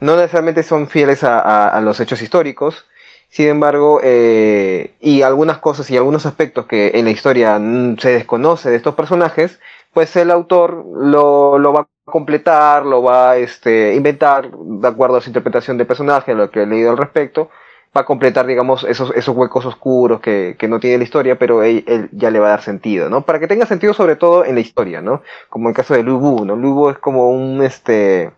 no 0.00 0.16
necesariamente 0.16 0.62
son 0.62 0.88
fieles 0.88 1.24
a, 1.24 1.38
a- 1.40 1.68
a 1.68 1.80
los 1.80 1.98
hechos 2.00 2.20
históricos, 2.22 2.84
sin 3.28 3.48
embargo, 3.48 4.00
eh, 4.02 4.94
y 5.00 5.22
algunas 5.22 5.58
cosas 5.58 5.90
y 5.90 5.96
algunos 5.96 6.26
aspectos 6.26 6.66
que 6.66 6.92
en 6.94 7.04
la 7.06 7.10
historia 7.10 7.58
se 7.98 8.10
desconoce 8.10 8.70
de 8.70 8.76
estos 8.76 8.94
personajes, 8.94 9.58
pues 9.96 10.14
el 10.16 10.30
autor 10.30 10.84
lo, 10.94 11.58
lo 11.58 11.72
va 11.72 11.80
a 11.80 11.88
completar, 12.04 12.84
lo 12.84 13.02
va 13.02 13.30
a 13.30 13.36
este, 13.38 13.94
inventar 13.94 14.50
de 14.54 14.88
acuerdo 14.88 15.16
a 15.16 15.22
su 15.22 15.30
interpretación 15.30 15.78
del 15.78 15.86
personaje, 15.86 16.34
lo 16.34 16.50
que 16.50 16.64
he 16.64 16.66
leído 16.66 16.90
al 16.90 16.98
respecto, 16.98 17.48
va 17.96 18.02
a 18.02 18.04
completar, 18.04 18.46
digamos, 18.46 18.84
esos, 18.84 19.10
esos 19.16 19.34
huecos 19.34 19.64
oscuros 19.64 20.20
que, 20.20 20.54
que 20.58 20.68
no 20.68 20.80
tiene 20.80 20.98
la 20.98 21.04
historia, 21.04 21.38
pero 21.38 21.62
él, 21.62 21.82
él 21.86 22.10
ya 22.12 22.30
le 22.30 22.40
va 22.40 22.48
a 22.48 22.50
dar 22.50 22.60
sentido, 22.60 23.08
¿no? 23.08 23.22
Para 23.22 23.40
que 23.40 23.46
tenga 23.46 23.64
sentido 23.64 23.94
sobre 23.94 24.16
todo 24.16 24.44
en 24.44 24.56
la 24.56 24.60
historia, 24.60 25.00
¿no? 25.00 25.22
Como 25.48 25.68
en 25.68 25.70
el 25.70 25.76
caso 25.76 25.94
de 25.94 26.02
Lu 26.02 26.18
Bu, 26.18 26.44
¿no? 26.44 26.56
Lu 26.56 26.74
Bu 26.74 26.90
es 26.90 26.98
como 26.98 27.30
un, 27.30 27.62
este, 27.62 28.32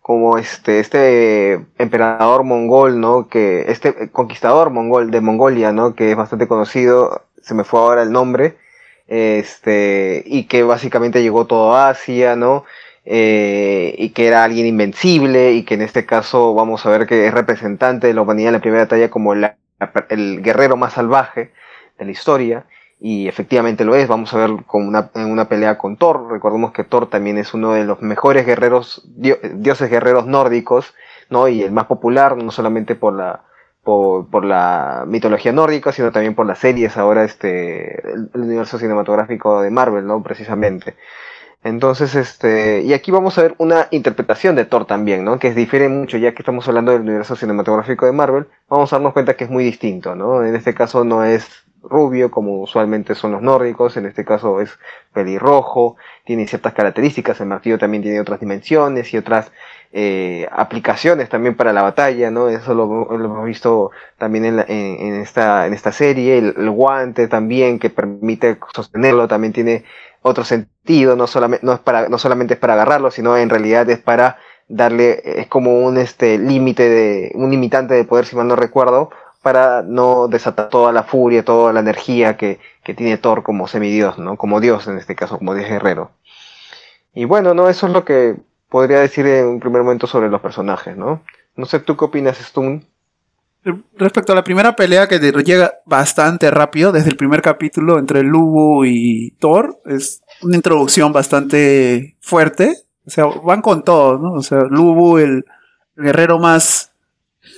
como 0.00 0.38
este, 0.38 0.78
este 0.78 1.54
emperador 1.76 2.44
mongol, 2.44 3.00
¿no? 3.00 3.26
Que, 3.26 3.62
este 3.62 4.12
conquistador 4.12 4.70
mongol 4.70 5.10
de 5.10 5.20
Mongolia, 5.20 5.72
¿no? 5.72 5.96
Que 5.96 6.12
es 6.12 6.16
bastante 6.16 6.46
conocido, 6.46 7.22
se 7.42 7.54
me 7.54 7.64
fue 7.64 7.80
ahora 7.80 8.04
el 8.04 8.12
nombre, 8.12 8.58
este, 9.06 10.22
y 10.26 10.44
que 10.44 10.62
básicamente 10.62 11.22
llegó 11.22 11.46
todo 11.46 11.74
a 11.74 11.90
Asia, 11.90 12.36
¿no? 12.36 12.64
Eh, 13.04 13.94
y 13.98 14.10
que 14.10 14.26
era 14.26 14.44
alguien 14.44 14.66
invencible 14.66 15.52
y 15.52 15.64
que 15.64 15.74
en 15.74 15.82
este 15.82 16.06
caso 16.06 16.54
vamos 16.54 16.86
a 16.86 16.90
ver 16.90 17.06
que 17.06 17.26
es 17.26 17.34
representante 17.34 18.06
de 18.06 18.14
la 18.14 18.22
humanidad 18.22 18.48
en 18.48 18.54
la 18.54 18.60
primera 18.60 18.84
batalla 18.84 19.10
como 19.10 19.34
el 19.34 20.42
guerrero 20.42 20.76
más 20.78 20.94
salvaje 20.94 21.52
de 21.98 22.04
la 22.06 22.10
historia 22.10 22.66
y 22.98 23.28
efectivamente 23.28 23.84
lo 23.84 23.94
es. 23.94 24.08
Vamos 24.08 24.32
a 24.32 24.38
ver 24.38 24.64
con 24.66 24.88
una, 24.88 25.10
en 25.14 25.30
una 25.30 25.48
pelea 25.48 25.76
con 25.76 25.98
Thor. 25.98 26.30
Recordemos 26.30 26.72
que 26.72 26.84
Thor 26.84 27.10
también 27.10 27.36
es 27.36 27.52
uno 27.52 27.74
de 27.74 27.84
los 27.84 28.00
mejores 28.00 28.46
guerreros, 28.46 29.02
dioses 29.04 29.90
guerreros 29.90 30.26
nórdicos, 30.26 30.94
¿no? 31.28 31.48
Y 31.48 31.62
el 31.62 31.72
más 31.72 31.84
popular, 31.84 32.36
no 32.36 32.50
solamente 32.50 32.94
por 32.94 33.14
la, 33.14 33.44
por, 33.84 34.44
la 34.44 35.04
mitología 35.06 35.52
nórdica, 35.52 35.92
sino 35.92 36.10
también 36.10 36.34
por 36.34 36.46
las 36.46 36.58
series 36.58 36.96
ahora, 36.96 37.24
este, 37.24 38.00
el, 38.08 38.30
universo 38.34 38.78
cinematográfico 38.78 39.60
de 39.62 39.70
Marvel, 39.70 40.06
¿no? 40.06 40.22
Precisamente. 40.22 40.96
Entonces, 41.62 42.14
este, 42.14 42.82
y 42.82 42.92
aquí 42.92 43.10
vamos 43.10 43.38
a 43.38 43.42
ver 43.42 43.54
una 43.58 43.88
interpretación 43.90 44.54
de 44.56 44.64
Thor 44.64 44.86
también, 44.86 45.24
¿no? 45.24 45.38
Que 45.38 45.54
difiere 45.54 45.88
mucho, 45.88 46.18
ya 46.18 46.32
que 46.32 46.42
estamos 46.42 46.66
hablando 46.68 46.92
del 46.92 47.02
universo 47.02 47.36
cinematográfico 47.36 48.06
de 48.06 48.12
Marvel, 48.12 48.46
vamos 48.68 48.92
a 48.92 48.96
darnos 48.96 49.12
cuenta 49.12 49.34
que 49.34 49.44
es 49.44 49.50
muy 49.50 49.64
distinto, 49.64 50.14
¿no? 50.14 50.44
En 50.44 50.54
este 50.56 50.74
caso 50.74 51.04
no 51.04 51.24
es 51.24 51.64
rubio, 51.82 52.30
como 52.30 52.60
usualmente 52.62 53.14
son 53.14 53.32
los 53.32 53.42
nórdicos, 53.42 53.96
en 53.96 54.06
este 54.06 54.24
caso 54.24 54.60
es 54.60 54.78
pelirrojo, 55.12 55.96
tiene 56.24 56.46
ciertas 56.46 56.72
características, 56.72 57.40
el 57.40 57.46
martillo 57.46 57.78
también 57.78 58.02
tiene 58.02 58.20
otras 58.20 58.40
dimensiones 58.40 59.12
y 59.12 59.18
otras 59.18 59.52
eh, 59.96 60.48
aplicaciones 60.50 61.28
también 61.28 61.54
para 61.54 61.72
la 61.72 61.82
batalla, 61.82 62.28
¿no? 62.28 62.48
Eso 62.48 62.74
lo, 62.74 63.14
hemos 63.14 63.44
visto 63.44 63.92
también 64.18 64.44
en, 64.44 64.58
en, 64.68 65.14
esta, 65.20 65.68
en 65.68 65.72
esta 65.72 65.92
serie, 65.92 66.38
el, 66.38 66.70
guante 66.70 67.28
también 67.28 67.78
que 67.78 67.90
permite 67.90 68.58
sostenerlo, 68.74 69.28
también 69.28 69.52
tiene 69.52 69.84
otro 70.22 70.42
sentido, 70.42 71.14
no 71.14 71.28
solamente, 71.28 71.64
no 71.64 71.74
es 71.74 71.78
para, 71.78 72.08
no 72.08 72.18
solamente 72.18 72.54
es 72.54 72.60
para 72.60 72.72
agarrarlo, 72.72 73.12
sino 73.12 73.36
en 73.36 73.48
realidad 73.48 73.88
es 73.88 74.00
para 74.00 74.38
darle, 74.66 75.22
es 75.24 75.46
como 75.46 75.84
un 75.86 75.96
este 75.96 76.38
límite 76.38 76.88
de, 76.88 77.30
un 77.36 77.52
limitante 77.52 77.94
de 77.94 78.02
poder, 78.02 78.26
si 78.26 78.34
mal 78.34 78.48
no 78.48 78.56
recuerdo, 78.56 79.10
para 79.42 79.82
no 79.82 80.26
desatar 80.26 80.70
toda 80.70 80.90
la 80.90 81.04
furia, 81.04 81.44
toda 81.44 81.72
la 81.72 81.78
energía 81.78 82.36
que, 82.36 82.58
que 82.82 82.94
tiene 82.94 83.16
Thor 83.16 83.44
como 83.44 83.68
semidios, 83.68 84.18
¿no? 84.18 84.36
Como 84.36 84.58
dios 84.58 84.88
en 84.88 84.98
este 84.98 85.14
caso, 85.14 85.38
como 85.38 85.54
dios 85.54 85.68
guerrero. 85.68 86.10
Y 87.14 87.26
bueno, 87.26 87.54
¿no? 87.54 87.68
Eso 87.68 87.86
es 87.86 87.92
lo 87.92 88.04
que 88.04 88.34
podría 88.74 88.98
decir 88.98 89.24
en 89.24 89.46
un 89.46 89.60
primer 89.60 89.84
momento 89.84 90.08
sobre 90.08 90.28
los 90.28 90.40
personajes, 90.40 90.96
¿no? 90.96 91.22
No 91.54 91.64
sé, 91.64 91.78
¿tú 91.78 91.96
qué 91.96 92.06
opinas, 92.06 92.38
Stun? 92.38 92.84
Respecto 93.96 94.32
a 94.32 94.34
la 94.34 94.42
primera 94.42 94.74
pelea 94.74 95.06
que 95.06 95.20
llega 95.20 95.74
bastante 95.86 96.50
rápido, 96.50 96.90
desde 96.90 97.10
el 97.10 97.16
primer 97.16 97.40
capítulo 97.40 98.00
entre 98.00 98.24
Lubu 98.24 98.84
y 98.84 99.30
Thor, 99.38 99.80
es 99.86 100.24
una 100.42 100.56
introducción 100.56 101.12
bastante 101.12 102.16
fuerte. 102.20 102.74
O 103.06 103.10
sea, 103.10 103.26
van 103.26 103.62
con 103.62 103.84
todo, 103.84 104.18
¿no? 104.18 104.32
O 104.32 104.42
sea, 104.42 104.62
Lubu, 104.68 105.18
el 105.18 105.44
guerrero 105.94 106.40
más, 106.40 106.90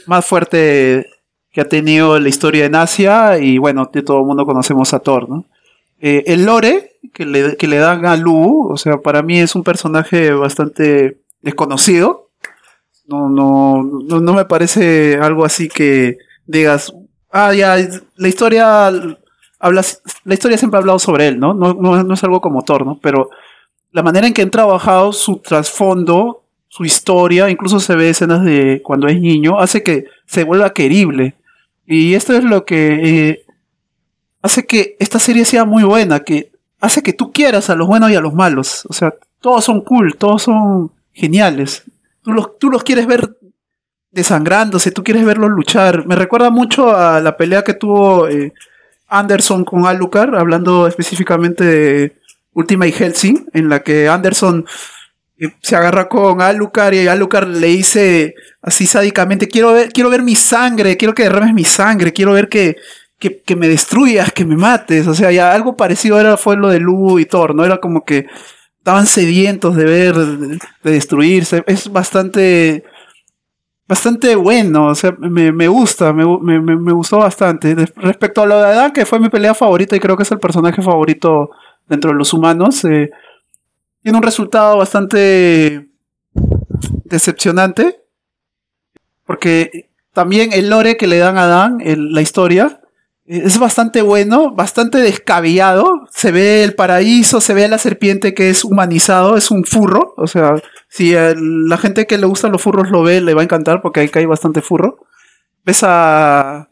más 0.04 0.26
fuerte 0.26 1.06
que 1.50 1.62
ha 1.62 1.66
tenido 1.66 2.20
la 2.20 2.28
historia 2.28 2.66
en 2.66 2.75
Asia 2.75 3.38
y 3.38 3.56
bueno, 3.56 3.88
de 3.90 4.02
todo 4.02 4.18
el 4.18 4.26
mundo 4.26 4.44
conocemos 4.44 4.92
a 4.92 4.99
Thor, 4.99 5.30
¿no? 5.30 5.46
Eh, 5.99 6.25
el 6.26 6.44
lore 6.44 6.95
que 7.12 7.25
le, 7.25 7.56
que 7.56 7.66
le 7.66 7.78
dan 7.78 8.06
a 8.06 8.16
Lu, 8.16 8.68
o 8.70 8.76
sea, 8.76 8.98
para 8.98 9.22
mí 9.22 9.38
es 9.38 9.54
un 9.54 9.62
personaje 9.62 10.32
bastante 10.32 11.20
desconocido. 11.40 12.30
No, 13.06 13.28
no, 13.28 13.82
no, 13.82 14.34
me 14.34 14.44
parece 14.44 15.16
algo 15.16 15.44
así 15.44 15.68
que 15.68 16.18
digas, 16.46 16.92
ah, 17.30 17.54
ya, 17.54 17.76
la 18.16 18.28
historia 18.28 18.86
habla, 18.86 19.82
la 20.25 20.34
historia 20.34 20.58
siempre 20.58 20.78
ha 20.78 20.80
hablado 20.80 20.99
sobre 20.99 21.28
él, 21.28 21.38
¿no? 21.38 21.54
No, 21.54 21.75
no, 21.75 22.14
es 22.14 22.25
algo 22.25 22.40
como 22.40 22.62
Thor, 22.62 22.84
¿no? 22.84 22.99
Pero 23.00 23.30
la 23.92 24.02
manera 24.02 24.26
en 24.26 24.34
que 24.34 24.42
han 24.42 24.50
trabajado 24.50 25.12
su 25.12 25.38
trasfondo, 25.38 26.42
su 26.69 26.84
historia, 26.84 27.49
incluso 27.49 27.78
se 27.80 27.95
ve 27.95 28.10
escenas 28.10 28.45
de 28.45 28.82
cuando 28.82 29.06
es 29.06 29.21
niño, 29.21 29.60
hace 29.60 29.82
que 29.82 30.06
se 30.26 30.45
vuelva 30.45 30.73
querible. 30.73 31.36
Y 31.86 32.14
esto 32.14 32.34
es 32.34 32.42
lo 32.42 32.64
que 32.64 33.28
eh, 33.30 33.47
hace 34.42 34.66
que 34.66 34.97
esta 34.99 35.19
serie 35.19 35.45
sea 35.45 35.64
muy 35.64 35.84
buena, 35.84 36.21
que 36.21 36.50
hace 36.80 37.02
que 37.02 37.12
tú 37.12 37.32
quieras 37.32 37.71
a 37.71 37.75
los 37.75 37.86
buenos 37.86 38.10
y 38.10 38.17
a 38.17 38.21
los 38.21 38.34
malos. 38.34 38.86
O 38.89 38.93
sea, 38.93 39.15
todos 39.41 39.65
son 39.65 39.80
cool, 39.82 40.17
todos 40.17 40.43
son 40.43 40.93
geniales. 41.12 41.84
Tú 42.23 42.32
los, 42.32 42.58
tú 42.58 42.71
los 42.71 42.82
quieres 42.82 43.06
ver 43.06 43.36
desangrándose, 44.10 44.91
tú 44.91 45.04
quieres 45.04 45.25
verlos 45.25 45.50
luchar. 45.50 46.06
Me 46.06 46.17
recuerda 46.17 46.50
mucho 46.50 46.97
a 46.97 47.21
la 47.21 47.36
pelea 47.36 47.65
que 47.65 47.75
tuvo 47.75 48.28
eh, 48.28 48.52
Anderson 49.08 49.65
con 49.65 49.86
Alucard, 49.86 50.34
hablando 50.34 50.86
específicamente 50.86 51.65
de 51.65 52.17
Ultimate 52.52 52.93
Helsing, 52.93 53.47
en 53.52 53.69
la 53.69 53.82
que 53.82 54.08
Anderson 54.08 54.65
se 55.60 55.76
agarra 55.76 56.08
con 56.08 56.41
Alucard 56.41 56.95
y 56.95 57.06
Alucard 57.06 57.49
le 57.49 57.67
dice 57.67 58.34
así 58.62 58.86
sádicamente, 58.86 59.49
quiero 59.49 59.75
ver, 59.75 59.93
quiero 59.93 60.08
ver 60.08 60.23
mi 60.23 60.34
sangre, 60.34 60.97
quiero 60.97 61.15
que 61.15 61.25
derrames 61.25 61.52
mi 61.52 61.65
sangre, 61.65 62.12
quiero 62.12 62.32
ver 62.32 62.49
que, 62.49 62.76
que, 63.18 63.56
me 63.56 63.68
destruyas, 63.68 64.32
que 64.32 64.44
me 64.44 64.56
mates. 64.56 65.06
O 65.06 65.14
sea, 65.14 65.30
ya 65.32 65.52
algo 65.52 65.76
parecido 65.76 66.20
era, 66.20 66.36
fue 66.36 66.56
lo 66.56 66.68
de 66.68 66.80
Lu 66.80 67.18
y 67.18 67.26
Thor, 67.26 67.54
¿no? 67.54 67.64
Era 67.64 67.78
como 67.78 68.04
que 68.04 68.26
estaban 68.78 69.06
sedientos 69.06 69.76
de 69.76 69.84
ver, 69.84 70.14
de, 70.14 70.58
destruirse. 70.82 71.64
Es 71.66 71.90
bastante, 71.90 72.84
bastante 73.88 74.36
bueno, 74.36 74.88
o 74.88 74.94
sea, 74.94 75.12
me, 75.18 75.52
me 75.52 75.68
gusta, 75.68 76.12
me, 76.12 76.24
me, 76.38 76.60
me, 76.60 76.92
gustó 76.92 77.18
bastante. 77.18 77.74
respecto 77.96 78.42
a 78.42 78.46
lo 78.46 78.58
de 78.58 78.66
Adán, 78.66 78.92
que 78.92 79.06
fue 79.06 79.18
mi 79.18 79.28
pelea 79.28 79.54
favorita 79.54 79.96
y 79.96 80.00
creo 80.00 80.16
que 80.16 80.22
es 80.22 80.32
el 80.32 80.38
personaje 80.38 80.82
favorito 80.82 81.50
dentro 81.88 82.10
de 82.10 82.16
los 82.16 82.32
humanos, 82.32 82.84
eh, 82.84 83.10
tiene 84.02 84.18
un 84.18 84.22
resultado 84.22 84.76
bastante 84.78 85.88
decepcionante. 87.04 88.00
Porque 89.24 89.90
también 90.12 90.52
el 90.52 90.70
lore 90.70 90.96
que 90.96 91.08
le 91.08 91.18
dan 91.18 91.36
a 91.36 91.46
Dan, 91.46 91.78
la 91.84 92.22
historia, 92.22 92.80
es 93.26 93.58
bastante 93.58 94.02
bueno, 94.02 94.52
bastante 94.54 94.99
descabellado. 94.99 96.06
Se 96.10 96.30
ve 96.30 96.62
el 96.62 96.75
paraíso, 96.75 97.41
se 97.41 97.54
ve 97.54 97.67
la 97.69 97.78
serpiente 97.78 98.34
que 98.34 98.50
es 98.50 98.65
humanizado, 98.65 99.36
es 99.36 99.50
un 99.50 99.65
furro. 99.65 100.15
O 100.17 100.26
sea, 100.26 100.54
si 100.89 101.15
la 101.15 101.76
gente 101.76 102.06
que 102.06 102.19
le 102.19 102.26
gustan 102.26 102.52
los 102.52 102.62
furros 102.62 102.91
lo 102.91 103.02
ve, 103.02 103.21
le 103.21 103.34
va 103.34 103.41
a 103.41 103.45
encantar 103.45 103.82
porque 103.82 104.00
ahí 104.00 104.08
cae 104.08 104.26
bastante 104.26 104.62
furro. 104.62 104.99
Ves 105.65 105.80
a, 105.82 106.69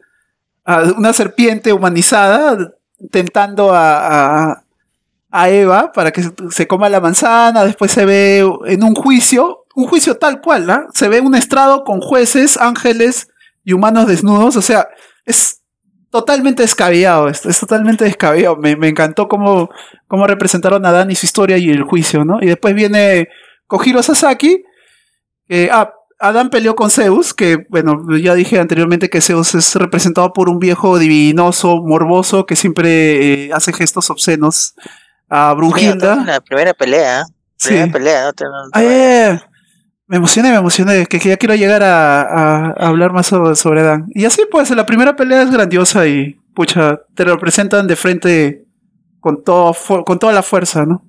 una 0.97 1.13
serpiente 1.13 1.73
humanizada 1.73 2.73
tentando 3.11 3.75
a, 3.75 4.63
a 5.29 5.49
Eva 5.49 5.91
para 5.91 6.11
que 6.11 6.23
se 6.49 6.67
coma 6.67 6.87
la 6.87 7.01
manzana, 7.01 7.65
después 7.65 7.91
se 7.91 8.05
ve 8.05 8.49
en 8.65 8.83
un 8.83 8.95
juicio, 8.95 9.65
un 9.75 9.85
juicio 9.87 10.15
tal 10.17 10.39
cual, 10.39 10.65
¿no? 10.65 10.87
Se 10.93 11.09
ve 11.09 11.19
un 11.19 11.35
estrado 11.35 11.83
con 11.83 11.99
jueces, 11.99 12.57
ángeles 12.57 13.27
y 13.65 13.73
humanos 13.73 14.07
desnudos, 14.07 14.55
o 14.55 14.61
sea, 14.61 14.87
es 15.25 15.64
totalmente 16.09 16.63
descabellado 16.63 17.27
esto, 17.27 17.49
es 17.49 17.59
totalmente 17.59 18.05
descabellado. 18.05 18.57
Me, 18.57 18.71
encantó 18.87 19.27
cómo, 19.27 19.69
cómo 20.07 20.27
representaron 20.27 20.85
a 20.85 20.91
Dan 20.91 21.11
y 21.11 21.15
su 21.15 21.25
historia 21.25 21.57
y 21.57 21.69
el 21.69 21.83
juicio, 21.83 22.25
¿no? 22.25 22.39
Y 22.41 22.47
después 22.47 22.73
viene 22.73 23.29
Kojiro 23.67 24.01
Sasaki, 24.03 24.63
ah, 25.71 25.91
Adán 26.19 26.49
peleó 26.49 26.75
con 26.75 26.89
Zeus, 26.89 27.33
que 27.33 27.65
bueno, 27.69 28.01
ya 28.17 28.33
dije 28.35 28.59
anteriormente 28.59 29.09
que 29.09 29.21
Zeus 29.21 29.53
es 29.53 29.75
representado 29.75 30.31
por 30.31 30.49
un 30.49 30.59
viejo 30.59 30.97
divinoso, 30.97 31.81
morboso, 31.83 32.45
que 32.45 32.55
siempre 32.55 33.45
eh, 33.45 33.49
hace 33.53 33.73
gestos 33.73 34.09
obscenos 34.09 34.75
a 35.29 35.53
Brunhilda. 35.53 36.23
La 36.25 36.39
primera 36.41 36.73
pelea. 36.73 37.25
Primera 37.61 37.91
pelea, 37.91 38.31
¿no? 38.73 39.49
Me 40.07 40.17
emocioné, 40.17 40.51
me 40.51 40.57
emocioné, 40.57 41.05
que, 41.07 41.19
ya 41.19 41.37
quiero 41.37 41.55
llegar 41.55 41.83
a, 41.83 42.71
hablar 42.71 43.11
más 43.13 43.27
sobre, 43.27 43.81
Dan. 43.81 44.05
Y 44.09 44.25
así 44.25 44.43
pues, 44.49 44.69
la 44.71 44.85
primera 44.85 45.15
pelea 45.15 45.43
es 45.43 45.51
grandiosa 45.51 46.07
y, 46.07 46.35
pucha, 46.53 47.01
te 47.15 47.25
lo 47.25 47.37
presentan 47.39 47.87
de 47.87 47.95
frente 47.95 48.65
con, 49.19 49.43
todo, 49.43 49.75
con 50.05 50.19
toda 50.19 50.33
la 50.33 50.43
fuerza, 50.43 50.85
¿no? 50.85 51.03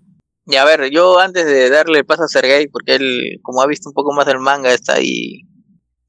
Y 0.47 0.57
a 0.57 0.65
ver, 0.65 0.91
yo 0.91 1.19
antes 1.19 1.45
de 1.45 1.69
darle 1.71 1.99
el 1.99 2.07
paso 2.07 2.23
a 2.23 2.29
Sergei, 2.29 2.69
porque 2.69 2.95
él, 2.95 3.41
como 3.43 3.61
ha 3.61 3.67
visto 3.67 3.89
un 3.89 3.95
poco 3.95 4.15
más 4.15 4.27
del 4.27 4.39
manga, 4.39 4.73
está 4.73 4.95
ahí, 4.95 5.43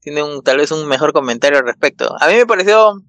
tiene 0.00 0.22
un 0.22 0.42
tal 0.42 0.58
vez 0.58 0.70
un 0.70 0.86
mejor 0.86 1.12
comentario 1.12 1.58
al 1.58 1.66
respecto. 1.66 2.14
A 2.20 2.28
mí 2.28 2.34
me 2.34 2.46
pareció 2.46 3.02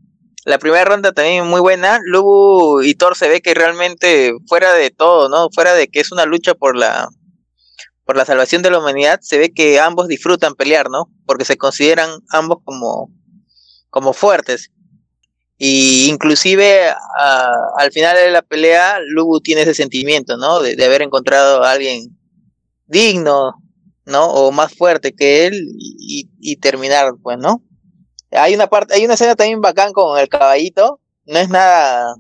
la 0.46 0.58
primera 0.58 0.86
ronda 0.86 1.12
también 1.12 1.46
muy 1.46 1.62
buena. 1.62 2.00
Lubu 2.04 2.82
y 2.82 2.96
Thor 2.96 3.16
se 3.16 3.30
ve 3.30 3.42
que 3.42 3.54
realmente 3.54 4.34
fuera 4.48 4.74
de 4.74 4.90
todo, 4.90 5.30
¿no? 5.30 5.50
Fuera 5.54 5.76
de 5.76 5.88
que 5.88 6.00
es 6.00 6.12
una 6.12 6.26
lucha 6.26 6.56
por 6.56 6.76
la 6.76 7.08
por 8.10 8.18
la 8.18 8.26
salvación 8.26 8.64
de 8.64 8.72
la 8.72 8.80
humanidad, 8.80 9.20
se 9.22 9.38
ve 9.38 9.54
que 9.54 9.80
ambos 9.80 10.08
disfrutan 10.08 10.56
pelear, 10.56 10.90
¿no? 10.90 11.12
Porque 11.28 11.46
se 11.46 11.60
consideran 11.60 12.10
ambos 12.32 12.58
como 12.64 13.12
como 13.92 14.14
fuertes. 14.14 14.72
Y 15.60 16.10
inclusive 16.10 16.90
al 17.78 17.92
final 17.92 18.16
de 18.16 18.32
la 18.32 18.42
pelea, 18.42 18.98
Lubu 19.10 19.42
tiene 19.42 19.62
ese 19.62 19.76
sentimiento, 19.76 20.38
¿no? 20.38 20.60
De, 20.60 20.84
haber 20.84 21.04
encontrado 21.04 21.64
a 21.64 21.70
alguien 21.70 22.18
digno, 22.88 23.62
¿no? 24.06 24.26
O 24.26 24.52
más 24.52 24.74
fuerte 24.74 25.14
que 25.14 25.46
él 25.46 25.68
y, 25.78 26.32
y 26.40 26.56
terminar, 26.56 27.14
pues, 27.22 27.38
¿no? 27.38 27.64
Hay 28.32 28.56
una 28.56 28.66
parte, 28.66 28.96
hay 28.96 29.06
una 29.06 29.14
escena 29.14 29.36
también 29.36 29.62
bacán 29.62 29.94
con 29.94 30.18
el 30.18 30.30
caballito. 30.30 31.00
No 31.28 31.38
es 31.38 31.50
nada, 31.50 32.16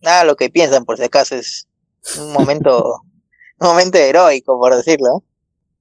nada 0.00 0.24
lo 0.24 0.34
que 0.34 0.50
piensan, 0.50 0.84
por 0.84 0.96
si 0.96 1.04
acaso 1.04 1.36
es 1.36 1.68
un 2.18 2.32
momento, 2.32 3.02
momento 3.66 3.98
heroico, 3.98 4.58
por 4.58 4.74
decirlo. 4.74 5.22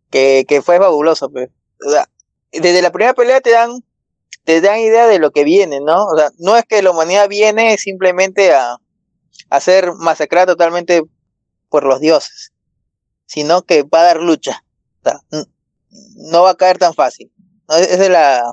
Que, 0.10 0.46
que 0.48 0.62
fue 0.62 0.78
fabuloso, 0.78 1.30
pues. 1.30 1.50
desde 2.54 2.82
la 2.82 2.92
primera 2.92 3.13
pelea 3.13 3.42
te 3.42 3.52
dan, 3.52 3.84
te 4.46 4.62
dan 4.62 4.80
idea 4.80 5.06
de 5.06 5.20
lo 5.20 5.32
que 5.32 5.44
viene, 5.44 5.82
¿no? 5.82 6.06
O 6.06 6.18
sea, 6.18 6.32
no 6.38 6.56
es 6.56 6.63
que 6.63 6.82
la 6.82 6.92
humanidad 6.92 7.28
viene 7.28 7.78
simplemente 7.78 8.54
a, 8.54 8.78
a 9.50 9.60
ser 9.60 9.92
masacrada 9.94 10.54
totalmente 10.54 11.04
por 11.70 11.84
los 11.84 12.00
dioses, 12.00 12.54
sino 13.26 13.63
que 13.63 13.84
va 13.84 14.02
a 14.02 14.06
dar 14.06 14.22
lucha. 14.22 14.63
no 16.16 16.44
va 16.44 16.52
a 16.52 16.58
caer 16.58 16.78
tan 16.78 16.94
fácil. 16.94 17.32
Esa 17.70 18.04
es 18.06 18.10
la, 18.10 18.44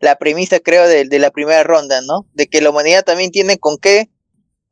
la 0.00 0.16
premisa, 0.16 0.60
creo, 0.60 0.86
de, 0.88 1.04
de, 1.04 1.18
la 1.18 1.30
primera 1.30 1.62
ronda, 1.64 2.00
¿no? 2.00 2.26
De 2.32 2.46
que 2.46 2.62
la 2.62 2.70
humanidad 2.70 3.04
también 3.04 3.30
tiene 3.30 3.58
con 3.58 3.76
qué 3.76 4.08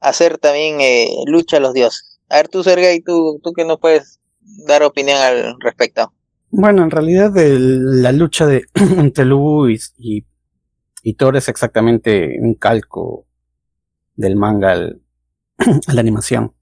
hacer 0.01 0.39
también 0.39 0.81
eh, 0.81 1.09
lucha 1.27 1.59
a 1.59 1.61
los 1.61 1.75
dioses. 1.75 2.16
A 2.29 2.37
ver, 2.37 2.49
tú, 2.49 2.63
Sergei, 2.63 3.01
tú, 3.01 3.41
tú 3.43 3.53
que 3.53 3.65
no 3.65 3.79
puedes 3.79 4.21
dar 4.67 4.83
opinión 4.83 5.19
al 5.19 5.57
respecto. 5.61 6.13
Bueno, 6.51 6.83
en 6.83 6.91
realidad 6.91 7.33
la 7.35 8.13
lucha 8.13 8.47
de 8.47 8.67
entre 8.75 9.25
Lubu 9.25 9.69
y, 9.69 9.79
y, 11.03 11.15
Thor 11.15 11.37
es 11.37 11.49
exactamente 11.49 12.37
un 12.41 12.55
calco 12.55 13.27
del 14.15 14.37
manga 14.37 14.73
al, 14.73 15.03
a 15.87 15.93
la 15.93 16.01
animación. 16.01 16.55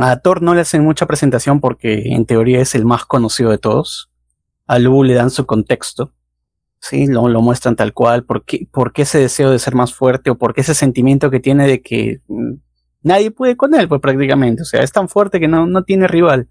A 0.00 0.18
Thor 0.20 0.42
no 0.42 0.54
le 0.54 0.62
hacen 0.62 0.84
mucha 0.84 1.06
presentación 1.06 1.60
porque 1.60 2.14
en 2.14 2.24
teoría 2.24 2.60
es 2.60 2.74
el 2.74 2.84
más 2.84 3.04
conocido 3.04 3.50
de 3.50 3.58
todos. 3.58 4.10
A 4.66 4.78
Lubu 4.78 5.04
le 5.04 5.14
dan 5.14 5.30
su 5.30 5.44
contexto. 5.46 6.14
Sí, 6.80 7.06
lo, 7.06 7.28
lo 7.28 7.42
muestran 7.42 7.76
tal 7.76 7.92
cual. 7.92 8.24
¿Por 8.24 8.44
qué, 8.44 8.66
¿Por 8.72 8.92
qué 8.92 9.02
ese 9.02 9.18
deseo 9.18 9.50
de 9.50 9.58
ser 9.58 9.74
más 9.74 9.94
fuerte 9.94 10.30
o 10.30 10.38
por 10.38 10.54
qué 10.54 10.62
ese 10.62 10.74
sentimiento 10.74 11.30
que 11.30 11.40
tiene 11.40 11.66
de 11.66 11.82
que 11.82 12.20
mm, 12.26 12.54
nadie 13.02 13.30
puede 13.30 13.56
con 13.56 13.74
él, 13.74 13.88
pues 13.88 14.00
prácticamente. 14.00 14.62
O 14.62 14.64
sea, 14.64 14.82
es 14.82 14.92
tan 14.92 15.08
fuerte 15.08 15.40
que 15.40 15.48
no, 15.48 15.66
no 15.66 15.84
tiene 15.84 16.06
rival. 16.06 16.48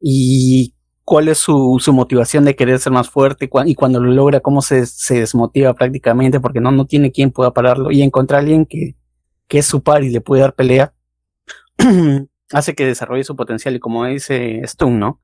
Y 0.00 0.74
cuál 1.04 1.28
es 1.28 1.38
su, 1.38 1.78
su, 1.80 1.92
motivación 1.92 2.44
de 2.44 2.56
querer 2.56 2.78
ser 2.78 2.92
más 2.92 3.10
fuerte 3.10 3.48
y 3.66 3.74
cuando 3.74 4.00
lo 4.00 4.10
logra, 4.12 4.40
cómo 4.40 4.62
se, 4.62 4.86
se, 4.86 5.20
desmotiva 5.20 5.74
prácticamente 5.74 6.40
porque 6.40 6.60
no, 6.60 6.70
no 6.72 6.86
tiene 6.86 7.12
quien 7.12 7.30
pueda 7.30 7.52
pararlo. 7.52 7.90
Y 7.90 8.02
encontrar 8.02 8.38
a 8.38 8.42
alguien 8.42 8.66
que, 8.66 8.96
que 9.48 9.58
es 9.58 9.66
su 9.66 9.82
par 9.82 10.02
y 10.04 10.10
le 10.10 10.20
puede 10.20 10.42
dar 10.42 10.54
pelea, 10.54 10.94
hace 12.52 12.74
que 12.74 12.86
desarrolle 12.86 13.24
su 13.24 13.36
potencial. 13.36 13.74
Y 13.76 13.80
como 13.80 14.04
dice 14.06 14.60
Stone, 14.60 14.98
¿no? 14.98 15.20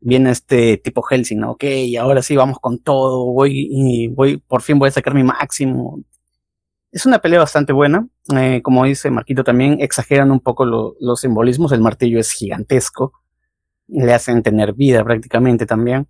Viene 0.00 0.30
este 0.30 0.76
tipo 0.76 1.02
Helsing, 1.02 1.40
¿no? 1.40 1.52
Ok, 1.52 1.64
ahora 2.00 2.22
sí 2.22 2.36
vamos 2.36 2.58
con 2.60 2.78
todo, 2.78 3.32
voy 3.32 3.68
y 3.70 4.08
voy, 4.08 4.38
por 4.38 4.62
fin 4.62 4.78
voy 4.78 4.88
a 4.88 4.92
sacar 4.92 5.14
mi 5.14 5.24
máximo. 5.24 6.00
Es 6.90 7.06
una 7.06 7.18
pelea 7.18 7.40
bastante 7.40 7.72
buena. 7.72 8.08
Eh, 8.34 8.62
como 8.62 8.84
dice 8.84 9.10
Marquito 9.10 9.44
también, 9.44 9.80
exageran 9.80 10.30
un 10.30 10.40
poco 10.40 10.64
los 10.64 11.20
simbolismos. 11.20 11.72
El 11.72 11.80
martillo 11.80 12.18
es 12.18 12.32
gigantesco. 12.32 13.12
Le 13.88 14.12
hacen 14.12 14.42
tener 14.42 14.74
vida 14.74 15.04
prácticamente 15.04 15.66
también. 15.66 16.08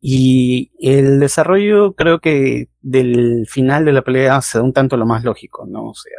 Y 0.00 0.72
el 0.78 1.20
desarrollo 1.20 1.94
creo 1.94 2.20
que 2.20 2.68
del 2.80 3.46
final 3.48 3.84
de 3.84 3.92
la 3.92 4.02
pelea 4.02 4.40
se 4.42 4.58
da 4.58 4.64
un 4.64 4.72
tanto 4.72 4.96
lo 4.96 5.06
más 5.06 5.24
lógico, 5.24 5.66
¿no? 5.66 5.88
O 5.88 5.94
sea, 5.94 6.18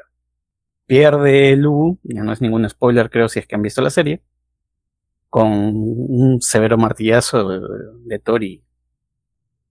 pierde 0.85 1.55
Lu, 1.55 1.99
ya 2.03 2.23
no 2.23 2.33
es 2.33 2.41
ningún 2.41 2.67
spoiler 2.67 3.09
creo 3.09 3.29
si 3.29 3.39
es 3.39 3.47
que 3.47 3.55
han 3.55 3.61
visto 3.61 3.81
la 3.81 3.89
serie, 3.89 4.23
con 5.29 5.47
un 5.47 6.41
severo 6.41 6.77
martillazo 6.77 7.47
de, 7.47 7.61
de 8.05 8.19
Tori 8.19 8.66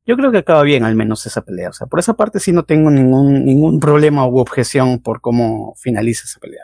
yo 0.07 0.17
creo 0.17 0.31
que 0.31 0.39
acaba 0.39 0.63
bien 0.63 0.85
al 0.85 0.95
menos 0.95 1.27
esa 1.27 1.43
pelea. 1.43 1.71
O 1.71 1.73
sea, 1.73 1.89
por 1.89 1.99
esa 1.99 2.15
parte 2.15 2.39
sí 2.39 2.53
no 2.53 2.65
tengo 2.65 2.91
ningún, 2.91 3.45
ningún 3.45 3.81
problema 3.81 4.25
u 4.27 4.39
objeción 4.39 5.03
por 5.03 5.21
cómo 5.21 5.75
finaliza 5.77 6.23
esa 6.25 6.39
pelea. 6.39 6.63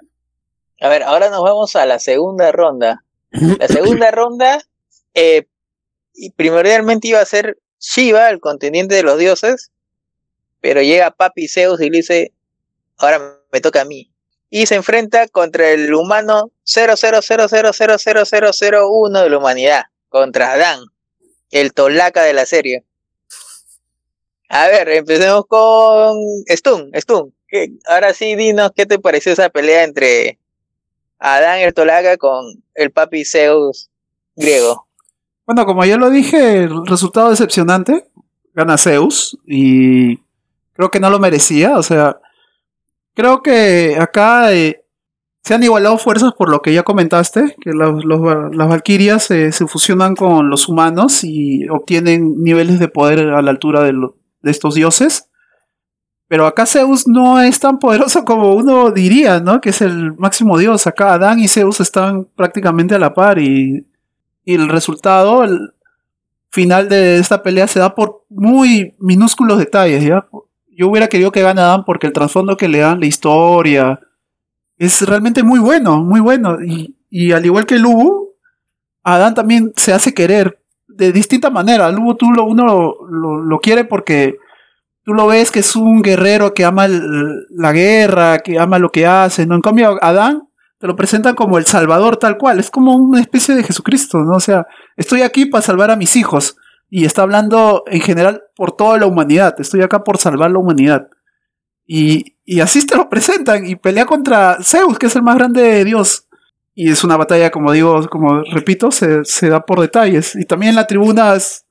A 0.81 0.89
ver, 0.89 1.03
ahora 1.03 1.29
nos 1.29 1.43
vamos 1.43 1.75
a 1.77 1.85
la 1.87 1.99
segunda 1.99 2.53
ronda. 2.53 3.05
La 3.31 3.69
segunda 3.69 4.11
ronda, 4.13 4.63
eh, 5.15 5.47
primordialmente 6.37 7.09
iba 7.09 7.21
a 7.21 7.25
ser 7.25 7.59
Shiva, 7.81 8.29
el 8.31 8.39
contendiente 8.39 8.95
de 8.95 9.03
los 9.03 9.19
dioses, 9.19 9.73
pero 10.61 10.83
llega 10.83 11.11
Papi 11.11 11.49
Zeus 11.49 11.81
y 11.81 11.91
le 11.91 11.97
dice, 11.99 12.33
ahora 12.97 13.41
me 13.51 13.61
toca 13.61 13.81
a 13.81 13.85
mí. 13.85 14.13
Y 14.51 14.67
se 14.67 14.77
enfrenta 14.77 15.27
contra 15.29 15.71
el 15.71 15.93
humano 15.93 16.53
000000001 16.65 19.23
de 19.23 19.31
la 19.31 19.39
humanidad, 19.39 19.83
contra 20.09 20.53
Adán, 20.53 20.85
el 21.51 21.73
tolaca 21.73 22.23
de 22.23 22.35
la 22.35 22.47
serie. 22.47 22.85
A 24.55 24.69
ver, 24.69 24.87
empecemos 24.91 25.47
con 25.49 26.15
Stun, 26.47 26.91
Stun. 26.95 27.33
Ahora 27.87 28.13
sí, 28.13 28.37
dinos 28.37 28.73
qué 28.77 28.85
te 28.85 28.99
pareció 28.99 29.33
esa 29.33 29.49
pelea 29.49 29.83
entre 29.83 30.39
Adán 31.19 31.61
Ertolaga 31.61 32.19
con 32.19 32.63
el 32.75 32.91
papi 32.91 33.25
Zeus 33.25 33.89
griego. 34.37 34.87
Bueno, 35.47 35.65
como 35.65 35.87
ya 35.87 35.97
lo 35.97 36.11
dije, 36.11 36.65
el 36.65 36.87
resultado 36.87 37.31
decepcionante. 37.31 38.05
Gana 38.53 38.77
Zeus 38.77 39.39
y 39.47 40.19
creo 40.75 40.91
que 40.91 41.01
no 41.01 41.09
lo 41.09 41.19
merecía. 41.19 41.79
O 41.79 41.83
sea, 41.83 42.21
creo 43.15 43.43
que 43.43 43.97
acá 43.99 44.53
eh, 44.53 44.85
se 45.43 45.55
han 45.55 45.63
igualado 45.63 45.97
fuerzas 45.97 46.35
por 46.37 46.51
lo 46.51 46.61
que 46.61 46.75
ya 46.75 46.83
comentaste, 46.83 47.57
que 47.59 47.71
las 47.73 48.69
Valkyrias 48.69 49.25
se 49.25 49.51
fusionan 49.67 50.15
con 50.15 50.51
los 50.51 50.69
humanos 50.69 51.25
y 51.25 51.67
obtienen 51.71 52.35
niveles 52.43 52.79
de 52.79 52.89
poder 52.89 53.31
a 53.31 53.41
la 53.41 53.51
altura 53.51 53.83
de, 53.83 53.95
los 53.95 54.11
de 54.43 54.51
estos 54.51 54.75
dioses. 54.75 55.29
Pero 56.29 56.47
acá 56.47 56.65
Zeus 56.65 57.07
no 57.07 57.41
es 57.41 57.61
tan 57.61 57.79
poderoso 57.79 58.25
como 58.25 58.55
uno 58.55 58.91
diría, 58.91 59.41
¿no? 59.41 59.61
Que 59.61 59.69
es 59.71 59.83
el 59.83 60.15
máximo 60.15 60.57
dios. 60.57 60.87
Acá 60.87 61.13
Adán 61.13 61.39
y 61.39 61.49
Zeus 61.49 61.81
están 61.81 62.25
prácticamente 62.37 62.95
a 62.95 62.99
la 62.99 63.13
par 63.13 63.39
y, 63.39 63.87
y 64.45 64.55
el 64.55 64.69
resultado, 64.69 65.45
el 65.45 65.75
final 66.51 66.89
de 66.89 67.19
esta 67.19 67.43
pelea 67.43 67.67
se 67.67 67.81
da 67.81 67.95
por 67.95 68.25
muy 68.31 68.95
minúsculos 68.99 69.59
detalles, 69.59 70.05
¿ya? 70.05 70.27
Yo 70.75 70.89
hubiera 70.89 71.09
querido 71.09 71.33
que 71.33 71.43
gane 71.43 71.61
Adán 71.61 71.85
porque 71.85 72.07
el 72.07 72.15
trasfondo 72.15 72.57
que 72.57 72.69
le 72.69 72.79
dan, 72.79 73.01
la 73.01 73.07
historia, 73.07 74.01
es 74.79 75.03
realmente 75.03 75.43
muy 75.43 75.59
bueno, 75.59 76.03
muy 76.03 76.21
bueno. 76.21 76.63
Y, 76.63 76.97
y 77.11 77.33
al 77.33 77.45
igual 77.45 77.67
que 77.67 77.79
Lubu, 77.79 78.31
Adán 79.03 79.35
también 79.35 79.73
se 79.77 79.93
hace 79.93 80.15
querer 80.15 80.62
de 80.97 81.13
distinta 81.13 81.51
manera. 81.51 81.91
Luego 81.91 82.17
tú 82.17 82.31
lo, 82.31 82.45
uno 82.45 82.95
lo, 83.09 83.59
quiere 83.61 83.85
porque 83.85 84.37
tú 85.05 85.15
lo 85.15 85.27
ves 85.27 85.51
que 85.51 85.61
es 85.61 85.77
un 85.77 86.03
guerrero 86.03 86.55
que 86.55 86.65
ama 86.65 86.87
la 86.89 87.73
guerra, 87.73 88.39
que 88.39 88.59
ama 88.59 88.79
lo 88.79 88.91
que 88.91 89.07
hace, 89.07 89.47
¿no? 89.47 89.55
En 89.55 89.61
cambio, 89.61 89.99
Adán 90.03 90.49
te 90.79 90.89
lo 90.89 90.97
presentan 90.97 91.37
como 91.37 91.59
el 91.59 91.67
salvador 91.67 92.17
tal 92.17 92.37
cual, 92.37 92.59
es 92.59 92.69
como 92.69 92.97
una 92.97 93.21
especie 93.21 93.55
de 93.55 93.63
Jesucristo, 93.63 94.19
¿no? 94.19 94.37
O 94.37 94.41
sea, 94.41 94.67
estoy 94.97 95.23
aquí 95.23 95.47
para 95.47 95.63
salvar 95.63 95.93
a 95.93 95.97
mis 95.97 96.17
hijos 96.17 96.57
y 96.91 97.05
está 97.05 97.23
hablando 97.23 97.85
en 97.87 98.01
general 98.01 98.43
por 98.57 98.73
toda 98.73 98.99
la 98.99 99.07
humanidad, 99.07 99.55
estoy 99.61 99.83
acá 99.83 100.03
por 100.03 100.19
salvar 100.19 100.51
la 100.51 100.59
humanidad. 100.59 101.07
Y, 101.87 102.37
y 102.45 102.61
así 102.61 102.85
te 102.85 102.97
lo 102.97 103.09
presentan 103.09 103.65
y 103.65 103.77
pelea 103.77 104.07
contra 104.07 104.59
Zeus, 104.63 104.99
que 104.99 105.07
es 105.07 105.15
el 105.15 105.23
más 105.23 105.37
grande 105.37 105.63
de 105.63 105.85
Dios. 105.85 106.27
Y 106.75 106.91
es 106.91 107.05
una 107.05 107.17
batalla, 107.17 107.51
como 107.51 107.73
digo, 107.73 108.09
como 108.09 108.43
repito, 108.43 108.91
se, 108.91 109.25
se 109.25 109.49
da 109.49 109.61
por 109.65 109.81
detalles. 109.81 110.35
Y 110.37 110.45
también 110.45 110.75
la 110.75 110.87
tribuna 110.87 111.35
es, 111.35 111.67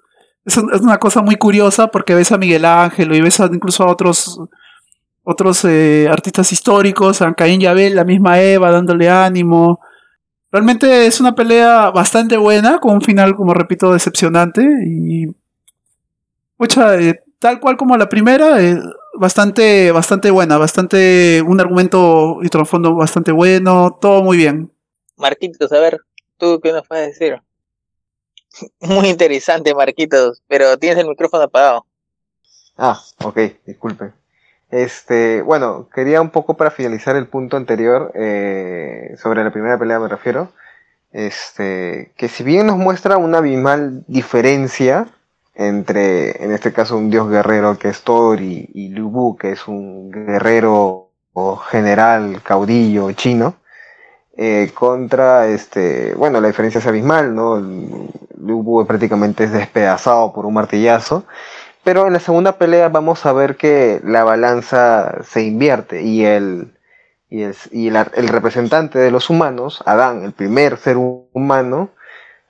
es, 0.46 0.58
una 0.58 0.98
cosa 0.98 1.22
muy 1.22 1.36
curiosa 1.36 1.88
porque 1.88 2.16
ves 2.16 2.32
a 2.32 2.38
Miguel 2.38 2.66
Ángel 2.66 3.14
y 3.14 3.22
ves 3.22 3.40
incluso 3.52 3.84
a 3.84 3.92
otros, 3.92 4.40
otros 5.24 5.66
eh, 5.66 6.08
artistas 6.10 6.52
históricos, 6.52 7.22
a 7.22 7.34
Caín 7.34 7.66
Abel, 7.66 7.96
la 7.96 8.04
misma 8.04 8.40
Eva, 8.42 8.72
dándole 8.72 9.10
ánimo. 9.10 9.80
Realmente 10.52 11.08
es 11.08 11.22
una 11.22 11.34
pelea 11.34 11.92
bastante 11.92 12.38
buena, 12.38 12.80
con 12.80 12.96
un 12.96 13.02
final, 13.02 13.36
como 13.36 13.54
repito, 13.54 13.94
decepcionante. 13.94 14.62
Y. 14.86 15.28
Mucha, 16.58 17.00
eh, 17.00 17.24
tal 17.40 17.60
cual 17.60 17.78
como 17.78 17.98
la 17.98 18.10
primera, 18.10 18.62
eh, 18.62 18.80
bastante, 19.18 19.92
bastante 19.92 20.30
buena, 20.30 20.58
bastante. 20.58 21.42
Un 21.42 21.60
argumento 21.60 22.40
y 22.44 22.50
trasfondo 22.50 22.96
bastante 22.96 23.32
bueno, 23.32 23.98
todo 24.02 24.24
muy 24.24 24.38
bien. 24.38 24.71
Marquitos, 25.22 25.72
a 25.72 25.80
ver, 25.80 26.00
¿tú 26.38 26.60
qué 26.62 26.74
nos 26.74 26.88
puedes 26.88 27.18
decir? 27.18 27.40
Muy 28.82 29.08
interesante, 29.08 29.74
Marquitos, 29.74 30.42
pero 30.48 30.78
tienes 30.78 30.98
el 31.00 31.08
micrófono 31.08 31.44
apagado. 31.44 31.86
Ah, 32.78 33.00
ok, 33.24 33.38
disculpe. 33.66 34.12
Este, 34.72 35.42
bueno, 35.42 35.90
quería 35.94 36.22
un 36.22 36.30
poco 36.30 36.56
para 36.56 36.72
finalizar 36.72 37.16
el 37.16 37.28
punto 37.28 37.58
anterior, 37.58 38.12
eh, 38.16 39.16
sobre 39.22 39.44
la 39.44 39.52
primera 39.52 39.78
pelea 39.78 40.00
me 40.00 40.08
refiero, 40.08 40.52
este, 41.12 42.14
que 42.16 42.30
si 42.30 42.44
bien 42.44 42.68
nos 42.68 42.78
muestra 42.78 43.18
una 43.18 43.40
abismal 43.40 44.04
diferencia 44.08 45.08
entre, 45.54 46.44
en 46.44 46.52
este 46.52 46.72
caso, 46.72 46.98
un 46.98 47.10
dios 47.10 47.30
guerrero 47.30 47.78
que 47.78 47.90
es 47.90 48.02
Thor 48.02 48.42
y, 48.42 48.70
y 48.74 48.96
que 49.38 49.52
es 49.52 49.68
un 49.68 50.10
guerrero 50.10 51.12
o 51.34 51.56
general 51.58 52.42
caudillo 52.42 53.12
chino, 53.12 53.61
eh, 54.44 54.72
contra, 54.74 55.46
este, 55.50 56.16
bueno, 56.16 56.42
la 56.42 56.48
diferencia 56.48 56.80
es 56.80 56.88
abismal, 56.88 57.36
¿no? 57.36 57.62
Lubu 58.40 58.88
prácticamente 58.88 59.44
es 59.44 59.52
despedazado 59.52 60.34
por 60.34 60.48
un 60.48 60.56
martillazo, 60.56 61.26
pero 61.84 62.08
en 62.08 62.14
la 62.14 62.20
segunda 62.20 62.54
pelea 62.58 62.90
vamos 62.90 63.24
a 63.28 63.34
ver 63.34 63.56
que 63.56 64.02
la 64.04 64.24
balanza 64.24 65.20
se 65.24 65.44
invierte 65.44 66.02
y 66.02 66.26
el, 66.26 66.74
y, 67.30 67.44
el, 67.44 67.56
y 67.72 67.90
el 67.90 68.28
representante 68.30 68.98
de 68.98 69.12
los 69.12 69.30
humanos, 69.30 69.84
Adán, 69.86 70.24
el 70.24 70.32
primer 70.32 70.78
ser 70.78 70.98
humano, 70.98 71.92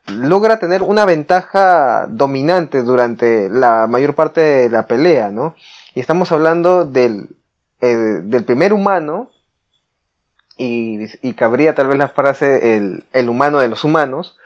logra 0.08 0.60
tener 0.60 0.84
una 0.84 1.04
ventaja 1.04 2.08
dominante 2.08 2.84
durante 2.84 3.50
la 3.50 3.88
mayor 3.88 4.16
parte 4.16 4.40
de 4.40 4.70
la 4.70 4.88
pelea, 4.88 5.30
¿no? 5.30 5.56
Y 5.94 6.00
estamos 6.00 6.32
hablando 6.32 6.86
del, 6.86 7.36
eh, 7.82 8.22
del 8.24 8.46
primer 8.46 8.72
humano 8.72 9.30
y, 10.62 11.34
cabría 11.34 11.74
tal 11.74 11.88
vez 11.88 11.98
la 11.98 12.10
frase 12.10 12.76
el, 12.78 13.30
humano 13.30 13.60
de 13.60 13.68
los 13.68 13.84
humanos, 13.84 14.38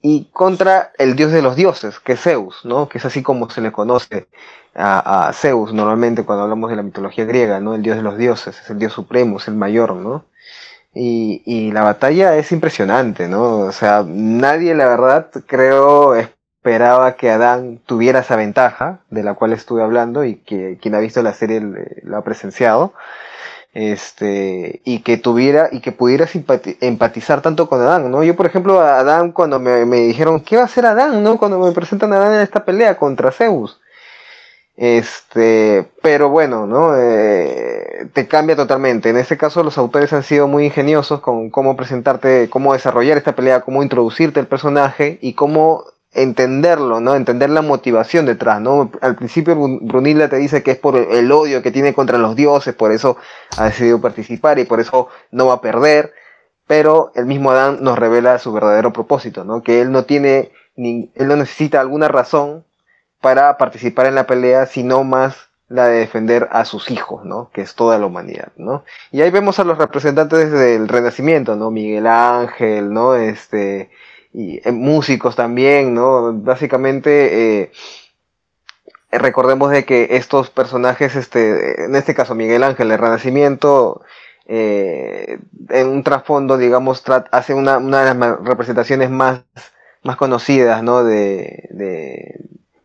y 0.00 0.26
contra 0.32 0.92
el 0.98 1.16
dios 1.16 1.32
de 1.32 1.42
los 1.42 1.56
dioses, 1.56 2.00
que 2.00 2.12
es 2.12 2.20
Zeus, 2.20 2.64
¿no? 2.64 2.88
Que 2.88 2.98
es 2.98 3.04
así 3.04 3.22
como 3.22 3.50
se 3.50 3.60
le 3.60 3.72
conoce 3.72 4.28
a, 4.74 5.30
Zeus 5.34 5.72
normalmente 5.72 6.24
cuando 6.24 6.44
hablamos 6.44 6.70
de 6.70 6.76
la 6.76 6.82
mitología 6.82 7.24
griega, 7.24 7.60
¿no? 7.60 7.74
El 7.74 7.82
dios 7.82 7.96
de 7.96 8.02
los 8.02 8.16
dioses, 8.16 8.60
es 8.60 8.70
el 8.70 8.78
dios 8.78 8.92
supremo, 8.92 9.38
es 9.38 9.48
el 9.48 9.54
mayor, 9.54 9.94
¿no? 9.94 10.24
Y, 10.94 11.42
y 11.44 11.72
la 11.72 11.82
batalla 11.82 12.36
es 12.36 12.50
impresionante, 12.52 13.28
¿no? 13.28 13.58
O 13.58 13.72
sea, 13.72 14.04
nadie, 14.06 14.74
la 14.74 14.86
verdad, 14.88 15.30
creo, 15.46 16.14
esperaba 16.16 17.16
que 17.16 17.30
Adán 17.30 17.80
tuviera 17.86 18.20
esa 18.20 18.36
ventaja 18.36 19.00
de 19.10 19.22
la 19.22 19.34
cual 19.34 19.52
estuve 19.52 19.82
hablando 19.82 20.24
y 20.24 20.36
que 20.36 20.78
quien 20.80 20.94
ha 20.94 21.00
visto 21.00 21.22
la 21.22 21.34
serie 21.34 21.60
lo 22.02 22.16
ha 22.16 22.24
presenciado 22.24 22.94
este, 23.74 24.80
y 24.84 25.00
que 25.00 25.18
tuviera 25.18 25.68
y 25.70 25.80
que 25.80 25.92
pudiera 25.92 26.26
empatizar 26.80 27.42
tanto 27.42 27.68
con 27.68 27.80
Adán, 27.80 28.10
¿no? 28.10 28.24
Yo, 28.24 28.34
por 28.36 28.46
ejemplo, 28.46 28.80
a 28.80 29.00
Adán, 29.00 29.32
cuando 29.32 29.60
me, 29.60 29.84
me, 29.84 29.98
dijeron, 29.98 30.40
¿qué 30.40 30.56
va 30.56 30.62
a 30.62 30.66
hacer 30.66 30.86
Adán, 30.86 31.22
no? 31.22 31.38
Cuando 31.38 31.58
me 31.58 31.72
presentan 31.72 32.12
a 32.12 32.16
Adán 32.16 32.34
en 32.34 32.40
esta 32.40 32.64
pelea 32.64 32.96
contra 32.96 33.30
Zeus. 33.30 33.80
Este, 34.76 35.90
pero 36.02 36.28
bueno, 36.28 36.64
¿no? 36.66 36.96
Eh, 36.96 38.08
te 38.12 38.28
cambia 38.28 38.54
totalmente. 38.54 39.10
En 39.10 39.16
este 39.16 39.36
caso, 39.36 39.64
los 39.64 39.76
autores 39.76 40.12
han 40.12 40.22
sido 40.22 40.46
muy 40.46 40.66
ingeniosos 40.66 41.20
con 41.20 41.50
cómo 41.50 41.76
presentarte, 41.76 42.48
cómo 42.48 42.72
desarrollar 42.74 43.18
esta 43.18 43.34
pelea, 43.34 43.62
cómo 43.62 43.82
introducirte 43.82 44.38
el 44.38 44.46
personaje 44.46 45.18
y 45.20 45.34
cómo 45.34 45.84
entenderlo, 46.12 47.00
¿no? 47.00 47.14
Entender 47.14 47.50
la 47.50 47.62
motivación 47.62 48.26
detrás, 48.26 48.60
¿no? 48.60 48.90
Al 49.00 49.16
principio 49.16 49.56
Brunilda 49.56 50.28
te 50.28 50.36
dice 50.36 50.62
que 50.62 50.72
es 50.72 50.78
por 50.78 50.96
el 50.96 51.30
odio 51.30 51.62
que 51.62 51.70
tiene 51.70 51.94
contra 51.94 52.18
los 52.18 52.34
dioses, 52.34 52.74
por 52.74 52.92
eso 52.92 53.16
ha 53.56 53.66
decidido 53.66 54.00
participar 54.00 54.58
y 54.58 54.64
por 54.64 54.80
eso 54.80 55.08
no 55.30 55.46
va 55.46 55.54
a 55.54 55.60
perder, 55.60 56.14
pero 56.66 57.12
el 57.14 57.26
mismo 57.26 57.50
Adán 57.50 57.78
nos 57.82 57.98
revela 57.98 58.38
su 58.38 58.52
verdadero 58.52 58.92
propósito, 58.92 59.44
¿no? 59.44 59.62
Que 59.62 59.80
él 59.80 59.92
no 59.92 60.04
tiene, 60.04 60.52
ni, 60.76 61.10
él 61.14 61.28
no 61.28 61.36
necesita 61.36 61.80
alguna 61.80 62.08
razón 62.08 62.64
para 63.20 63.58
participar 63.58 64.06
en 64.06 64.14
la 64.14 64.26
pelea, 64.26 64.66
sino 64.66 65.04
más 65.04 65.48
la 65.68 65.86
de 65.86 65.98
defender 65.98 66.48
a 66.50 66.64
sus 66.64 66.90
hijos, 66.90 67.24
¿no? 67.24 67.50
Que 67.52 67.60
es 67.60 67.74
toda 67.74 67.98
la 67.98 68.06
humanidad, 68.06 68.52
¿no? 68.56 68.84
Y 69.12 69.20
ahí 69.20 69.30
vemos 69.30 69.58
a 69.58 69.64
los 69.64 69.76
representantes 69.76 70.50
del 70.50 70.88
Renacimiento, 70.88 71.56
¿no? 71.56 71.70
Miguel 71.70 72.06
Ángel, 72.06 72.92
¿no? 72.92 73.14
Este, 73.14 73.90
y 74.32 74.60
eh, 74.66 74.72
músicos 74.72 75.36
también, 75.36 75.94
¿no? 75.94 76.32
Básicamente, 76.32 77.62
eh, 77.62 77.72
recordemos 79.10 79.70
de 79.70 79.84
que 79.84 80.08
estos 80.12 80.50
personajes, 80.50 81.16
este, 81.16 81.84
en 81.84 81.94
este 81.96 82.14
caso 82.14 82.34
Miguel 82.34 82.62
Ángel, 82.62 82.90
el 82.90 82.98
Renacimiento, 82.98 84.02
eh, 84.46 85.38
en 85.68 85.88
un 85.88 86.02
trasfondo, 86.02 86.56
digamos, 86.58 87.02
hace 87.30 87.54
una, 87.54 87.78
una, 87.78 88.04
de 88.04 88.14
las 88.14 88.40
representaciones 88.42 89.10
más, 89.10 89.42
más 90.02 90.16
conocidas, 90.16 90.82
¿no? 90.82 91.04
De, 91.04 91.68
de, 91.70 92.40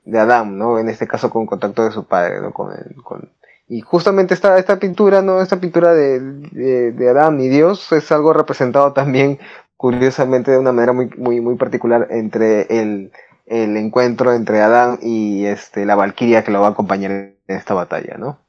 de 0.06 0.20
Adán, 0.20 0.58
¿no? 0.58 0.80
En 0.80 0.90
este 0.90 1.08
caso 1.08 1.30
con 1.30 1.46
contacto 1.46 1.84
de 1.84 1.92
su 1.92 2.06
padre, 2.06 2.42
¿no? 2.42 2.52
Con, 2.54 2.74
con 3.04 3.30
y 3.70 3.82
justamente 3.82 4.34
esta, 4.34 4.58
esta 4.58 4.78
pintura, 4.78 5.22
¿no? 5.22 5.42
Esta 5.42 5.60
pintura 5.60 5.94
de, 5.94 6.20
de, 6.20 6.92
de 6.92 7.10
Adán 7.10 7.40
y 7.40 7.48
Dios 7.48 7.92
es 7.92 8.12
algo 8.12 8.34
representado 8.34 8.92
también 8.94 9.40
curiosamente 9.84 10.50
de 10.50 10.58
una 10.60 10.72
manera 10.72 10.94
muy, 10.94 11.10
muy, 11.18 11.42
muy 11.42 11.56
particular 11.56 12.08
entre 12.10 12.62
el, 12.70 13.12
el 13.46 13.76
encuentro 13.76 14.32
entre 14.32 14.62
Adán 14.62 14.98
y 15.02 15.44
este, 15.44 15.86
la 15.86 15.96
Valquiria 15.96 16.42
que 16.46 16.52
lo 16.52 16.62
va 16.62 16.68
a 16.68 16.70
acompañar 16.70 17.12
en 17.12 17.36
esta 17.48 17.74
batalla, 17.74 18.16
¿no? 18.18 18.40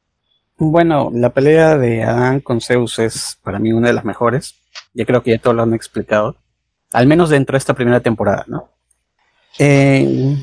Bueno, 0.59 1.11
la 1.13 1.31
pelea 1.31 1.77
de 1.77 2.05
Adán 2.05 2.39
con 2.39 2.61
Zeus 2.61 3.01
es 3.01 3.37
para 3.43 3.59
mí 3.59 3.73
una 3.73 3.89
de 3.89 3.95
las 3.95 4.05
mejores. 4.05 4.55
Ya 4.93 5.05
creo 5.05 5.25
que 5.25 5.33
ya 5.33 5.41
todos 5.41 5.57
lo 5.57 5.65
han 5.65 5.75
explicado. 5.75 6.37
Al 6.93 7.09
menos 7.09 7.31
dentro 7.31 7.55
de 7.55 7.59
esta 7.59 7.75
primera 7.75 7.99
temporada, 7.99 8.45
¿no? 8.47 8.69
Eh, 9.59 10.37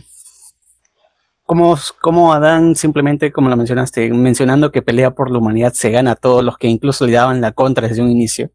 como, 1.46 1.78
como 2.02 2.34
Adán 2.34 2.76
simplemente, 2.76 3.32
como 3.32 3.48
lo 3.48 3.56
mencionaste, 3.56 4.10
mencionando 4.12 4.74
que 4.74 4.82
pelea 4.82 5.12
por 5.12 5.32
la 5.32 5.38
humanidad 5.38 5.72
se 5.72 5.90
gana 5.90 6.12
a 6.12 6.16
todos 6.16 6.44
los 6.44 6.58
que 6.58 6.68
incluso 6.68 7.06
le 7.06 7.14
daban 7.14 7.40
la 7.40 7.54
contra 7.54 7.88
desde 7.88 8.02
un 8.02 8.12
inicio. 8.12 8.52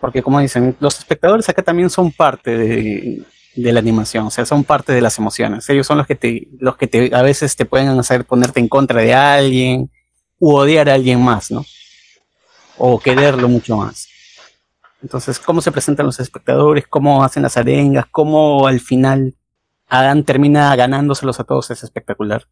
Porque 0.00 0.22
como 0.22 0.40
dicen, 0.40 0.76
los 0.80 0.98
espectadores 0.98 1.48
acá 1.48 1.62
también 1.62 1.90
son 1.90 2.10
parte 2.10 2.56
de, 2.56 3.24
la 3.54 3.80
animación, 3.80 4.26
o 4.26 4.30
sea, 4.30 4.46
son 4.46 4.64
parte 4.64 4.92
de 4.92 5.00
las 5.00 5.18
emociones. 5.18 5.68
Ellos 5.68 5.86
son 5.86 5.98
los 5.98 6.06
que 6.06 6.14
te, 6.14 6.48
los 6.58 6.76
que 6.76 6.86
te, 6.86 7.14
a 7.14 7.22
veces 7.22 7.56
te 7.56 7.66
pueden 7.66 7.88
hacer 7.88 8.24
ponerte 8.24 8.60
en 8.60 8.68
contra 8.68 9.02
de 9.02 9.12
alguien 9.12 9.90
u 10.38 10.54
odiar 10.54 10.88
a 10.88 10.94
alguien 10.94 11.22
más, 11.22 11.50
¿no? 11.50 11.64
O 12.78 12.98
quererlo 12.98 13.48
mucho 13.48 13.76
más. 13.76 14.08
Entonces, 15.02 15.38
cómo 15.38 15.60
se 15.60 15.72
presentan 15.72 16.06
los 16.06 16.20
espectadores, 16.20 16.86
cómo 16.88 17.22
hacen 17.22 17.42
las 17.42 17.56
arengas, 17.56 18.06
cómo 18.10 18.66
al 18.66 18.80
final 18.80 19.34
Adán 19.90 20.24
termina 20.24 20.74
ganándoselos 20.76 21.40
a 21.40 21.44
todos 21.44 21.70
es 21.72 21.82
espectacular. 21.82 22.46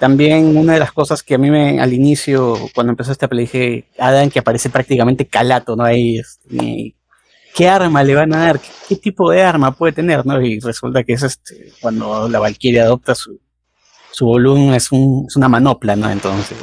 También 0.00 0.56
una 0.56 0.72
de 0.72 0.78
las 0.78 0.92
cosas 0.92 1.22
que 1.22 1.34
a 1.34 1.38
mí 1.38 1.50
me, 1.50 1.78
al 1.78 1.92
inicio, 1.92 2.56
cuando 2.74 2.90
empezó 2.90 3.12
esta 3.12 3.28
pelea, 3.28 3.42
dije, 3.42 3.84
Adam 3.98 4.30
que 4.30 4.38
aparece 4.38 4.70
prácticamente 4.70 5.26
calato, 5.26 5.76
¿no? 5.76 5.84
Ahí, 5.84 6.16
este, 6.16 6.94
¿qué 7.54 7.68
arma 7.68 8.02
le 8.02 8.14
van 8.14 8.32
a 8.34 8.46
dar? 8.46 8.60
¿Qué, 8.88 8.96
tipo 8.96 9.30
de 9.30 9.42
arma 9.42 9.72
puede 9.72 9.92
tener, 9.92 10.24
no? 10.24 10.40
Y 10.40 10.58
resulta 10.58 11.04
que 11.04 11.12
es 11.12 11.22
este, 11.22 11.74
cuando 11.82 12.30
la 12.30 12.38
Valkyria 12.38 12.84
adopta 12.84 13.14
su, 13.14 13.38
su 14.10 14.24
volumen, 14.24 14.72
es, 14.72 14.90
un, 14.90 15.26
es 15.28 15.36
una 15.36 15.50
manopla, 15.50 15.94
¿no? 15.96 16.10
Entonces, 16.10 16.56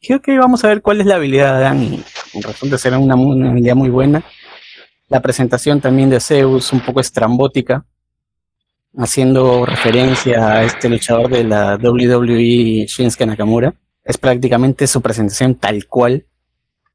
creo 0.00 0.22
que 0.22 0.38
vamos 0.38 0.62
a 0.62 0.68
ver 0.68 0.80
cuál 0.80 1.00
es 1.00 1.06
la 1.06 1.16
habilidad 1.16 1.58
de 1.58 1.64
Adam 1.66 1.82
y 1.82 2.04
resulta 2.40 2.78
ser 2.78 2.96
una, 2.96 3.16
una 3.16 3.50
habilidad 3.50 3.74
muy 3.74 3.90
buena. 3.90 4.22
La 5.08 5.20
presentación 5.20 5.80
también 5.80 6.08
de 6.08 6.20
Zeus, 6.20 6.72
un 6.72 6.84
poco 6.84 7.00
estrambótica 7.00 7.84
haciendo 8.96 9.66
referencia 9.66 10.52
a 10.52 10.64
este 10.64 10.88
luchador 10.88 11.28
de 11.30 11.44
la 11.44 11.76
WWE, 11.76 12.86
Shinsuke 12.86 13.26
Nakamura. 13.26 13.74
Es 14.04 14.18
prácticamente 14.18 14.86
su 14.86 15.00
presentación 15.00 15.54
tal 15.54 15.86
cual. 15.86 16.26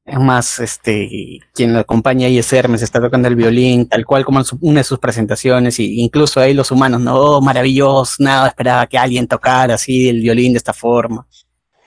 Es 0.05 0.19
más, 0.19 0.59
este, 0.59 1.39
quien 1.53 1.73
lo 1.73 1.79
acompaña 1.79 2.27
ahí 2.27 2.39
es 2.39 2.51
Hermes, 2.51 2.81
está 2.81 2.99
tocando 2.99 3.27
el 3.27 3.35
violín, 3.35 3.87
tal 3.87 4.05
cual 4.05 4.25
como 4.25 4.41
una 4.61 4.79
de 4.79 4.83
sus 4.83 4.97
presentaciones, 4.97 5.79
y 5.79 6.01
incluso 6.01 6.39
ahí 6.39 6.55
los 6.55 6.71
humanos, 6.71 7.01
no, 7.01 7.41
maravilloso, 7.41 8.15
nada, 8.19 8.47
esperaba 8.47 8.87
que 8.87 8.97
alguien 8.97 9.27
tocara 9.27 9.75
así 9.75 10.09
el 10.09 10.21
violín 10.21 10.53
de 10.53 10.57
esta 10.57 10.73
forma. 10.73 11.27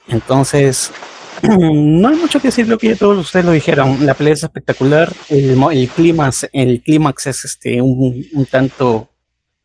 Entonces, 0.06 0.92
no 1.42 2.08
hay 2.08 2.16
mucho 2.16 2.38
que 2.38 2.48
decir 2.48 2.68
lo 2.68 2.78
que 2.78 2.94
todos 2.94 3.18
ustedes 3.18 3.44
lo 3.44 3.52
dijeron. 3.52 4.06
La 4.06 4.14
pelea 4.14 4.34
es 4.34 4.44
espectacular, 4.44 5.12
el, 5.28 5.60
el 5.72 5.88
clímax, 5.88 6.48
el 6.52 6.80
clímax 6.80 7.26
es 7.26 7.44
este, 7.44 7.82
un 7.82 8.46
tanto 8.48 9.11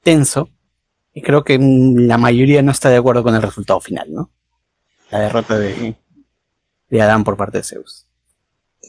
tenso. 0.04 0.50
Y 1.14 1.22
creo 1.22 1.44
que 1.44 1.58
la 1.60 2.18
mayoría 2.18 2.62
no 2.62 2.72
está 2.72 2.90
de 2.90 2.98
acuerdo 2.98 3.24
con 3.24 3.34
el 3.34 3.42
resultado 3.42 3.82
final, 3.82 4.14
¿no? 4.14 4.32
La 5.10 5.20
derrota 5.20 5.58
de, 5.58 5.96
de 6.90 7.02
Adán 7.02 7.24
por 7.24 7.38
parte 7.38 7.58
de 7.58 7.64
Zeus. 7.64 8.08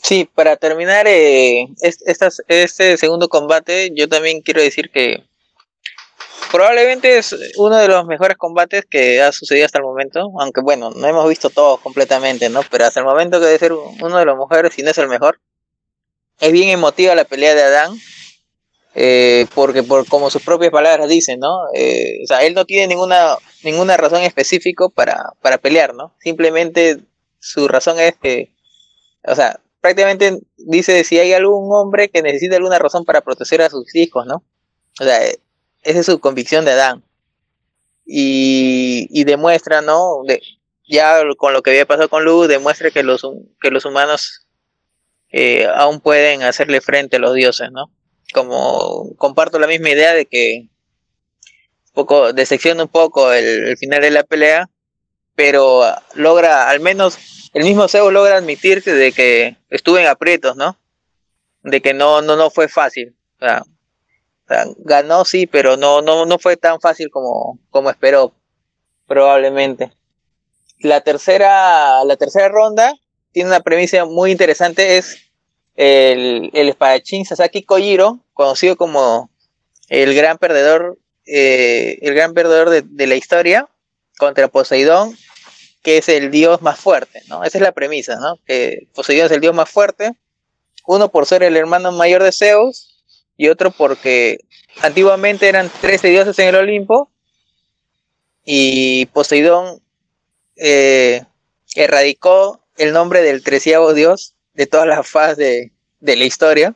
Sí, 0.02 0.28
para 0.32 0.56
terminar 0.56 1.06
eh, 1.08 1.68
este 1.80 2.96
segundo 2.96 3.28
combate, 3.28 3.90
yo 3.94 4.08
también 4.08 4.42
quiero 4.42 4.60
decir 4.60 4.90
que 4.90 5.24
probablemente 6.50 7.18
es 7.18 7.34
uno 7.56 7.76
de 7.76 7.88
los 7.88 8.06
mejores 8.06 8.36
combates 8.36 8.84
que 8.88 9.20
ha 9.22 9.32
sucedido 9.32 9.66
hasta 9.66 9.78
el 9.78 9.84
momento, 9.84 10.30
aunque 10.40 10.60
bueno, 10.60 10.90
no 10.90 11.06
hemos 11.06 11.28
visto 11.28 11.50
todos 11.50 11.80
completamente, 11.80 12.48
¿no? 12.48 12.60
Pero 12.70 12.86
hasta 12.86 13.00
el 13.00 13.06
momento 13.06 13.40
que 13.40 13.46
debe 13.46 13.58
ser 13.58 13.72
uno 13.72 14.18
de 14.18 14.24
los 14.24 14.38
mejores, 14.38 14.74
si 14.74 14.82
no 14.82 14.90
es 14.90 14.98
el 14.98 15.08
mejor. 15.08 15.40
Es 16.40 16.52
bien 16.52 16.68
emotiva 16.68 17.14
la 17.14 17.24
pelea 17.24 17.54
de 17.54 17.62
Adán, 17.62 17.98
eh, 19.00 19.46
porque 19.54 19.84
por 19.84 20.08
como 20.08 20.28
sus 20.28 20.42
propias 20.42 20.72
palabras 20.72 21.08
dicen, 21.08 21.38
¿no? 21.38 21.68
Eh, 21.72 22.18
o 22.24 22.26
sea, 22.26 22.42
él 22.44 22.52
no 22.52 22.64
tiene 22.64 22.88
ninguna 22.88 23.36
ninguna 23.62 23.96
razón 23.96 24.22
específica 24.22 24.88
para, 24.88 25.34
para 25.40 25.58
pelear, 25.58 25.94
¿no? 25.94 26.16
Simplemente 26.18 26.98
su 27.38 27.68
razón 27.68 28.00
es 28.00 28.16
que, 28.16 28.52
o 29.22 29.36
sea, 29.36 29.60
prácticamente 29.80 30.40
dice 30.56 31.04
si 31.04 31.16
hay 31.20 31.32
algún 31.32 31.68
hombre 31.72 32.08
que 32.08 32.22
necesita 32.22 32.56
alguna 32.56 32.80
razón 32.80 33.04
para 33.04 33.20
proteger 33.20 33.62
a 33.62 33.70
sus 33.70 33.94
hijos, 33.94 34.26
¿no? 34.26 34.42
O 35.00 35.04
sea, 35.04 35.20
esa 35.82 36.00
es 36.00 36.06
su 36.06 36.18
convicción 36.18 36.64
de 36.64 36.72
Adán. 36.72 37.04
Y, 38.04 39.06
y 39.12 39.22
demuestra, 39.22 39.80
¿no? 39.80 40.24
Ya 40.88 41.20
con 41.36 41.52
lo 41.52 41.62
que 41.62 41.70
había 41.70 41.86
pasado 41.86 42.08
con 42.08 42.24
Luz, 42.24 42.48
demuestra 42.48 42.90
que 42.90 43.04
los, 43.04 43.24
que 43.60 43.70
los 43.70 43.84
humanos 43.84 44.48
eh, 45.30 45.68
aún 45.72 46.00
pueden 46.00 46.42
hacerle 46.42 46.80
frente 46.80 47.16
a 47.16 47.20
los 47.20 47.34
dioses, 47.34 47.70
¿no? 47.70 47.92
Como 48.32 49.14
comparto 49.16 49.58
la 49.58 49.66
misma 49.66 49.90
idea 49.90 50.14
de 50.14 50.26
que 50.26 50.68
un 51.86 51.92
poco 51.92 52.32
desecciona 52.32 52.82
un 52.82 52.88
poco 52.88 53.32
el, 53.32 53.76
final 53.76 54.00
de 54.00 54.10
la 54.10 54.24
pelea, 54.24 54.68
pero 55.34 55.82
logra, 56.14 56.68
al 56.68 56.80
menos 56.80 57.18
el 57.54 57.64
mismo 57.64 57.88
Zeus 57.88 58.12
logra 58.12 58.36
admitir 58.36 58.82
de 58.82 59.12
que 59.12 59.56
estuvo 59.70 59.98
en 59.98 60.06
aprietos, 60.06 60.56
¿no? 60.56 60.78
De 61.62 61.80
que 61.80 61.94
no, 61.94 62.22
no, 62.22 62.36
no 62.36 62.50
fue 62.50 62.68
fácil. 62.68 63.16
O 63.40 63.46
ganó 64.78 65.24
sí, 65.24 65.46
pero 65.46 65.76
no, 65.76 66.02
no, 66.02 66.24
no 66.26 66.38
fue 66.38 66.56
tan 66.56 66.80
fácil 66.80 67.10
como, 67.10 67.58
como 67.70 67.90
esperó, 67.90 68.32
probablemente. 69.06 69.92
La 70.80 71.00
tercera, 71.00 72.04
la 72.04 72.16
tercera 72.16 72.48
ronda 72.48 72.94
tiene 73.32 73.50
una 73.50 73.60
premisa 73.60 74.04
muy 74.04 74.30
interesante, 74.30 74.96
es 74.96 75.27
el, 75.78 76.50
el 76.54 76.68
espadachín 76.68 77.24
Sasaki 77.24 77.62
Kojiro, 77.62 78.18
conocido 78.34 78.76
como 78.76 79.30
el 79.88 80.12
gran 80.12 80.36
perdedor, 80.36 80.98
eh, 81.24 81.98
el 82.02 82.14
gran 82.14 82.34
perdedor 82.34 82.68
de, 82.68 82.82
de 82.82 83.06
la 83.06 83.14
historia, 83.14 83.68
contra 84.18 84.48
Poseidón, 84.48 85.16
que 85.82 85.98
es 85.98 86.08
el 86.08 86.32
dios 86.32 86.62
más 86.62 86.80
fuerte, 86.80 87.22
¿no? 87.28 87.44
Esa 87.44 87.58
es 87.58 87.62
la 87.62 87.70
premisa, 87.70 88.16
¿no? 88.16 88.40
Que 88.44 88.88
Poseidón 88.92 89.26
es 89.26 89.32
el 89.32 89.40
dios 89.40 89.54
más 89.54 89.70
fuerte, 89.70 90.16
uno 90.84 91.10
por 91.10 91.26
ser 91.26 91.44
el 91.44 91.56
hermano 91.56 91.92
mayor 91.92 92.24
de 92.24 92.32
Zeus 92.32 93.04
y 93.36 93.48
otro 93.48 93.70
porque 93.70 94.40
antiguamente 94.82 95.48
eran 95.48 95.70
13 95.80 96.08
dioses 96.08 96.36
en 96.40 96.48
el 96.48 96.56
Olimpo 96.56 97.12
y 98.44 99.06
Poseidón 99.06 99.80
eh, 100.56 101.22
erradicó 101.76 102.64
el 102.76 102.92
nombre 102.92 103.22
del 103.22 103.44
treceavo 103.44 103.94
dios 103.94 104.34
de 104.58 104.66
todas 104.66 104.88
las 104.88 105.08
fases 105.08 105.36
de, 105.36 105.72
de 106.00 106.16
la 106.16 106.24
historia. 106.24 106.74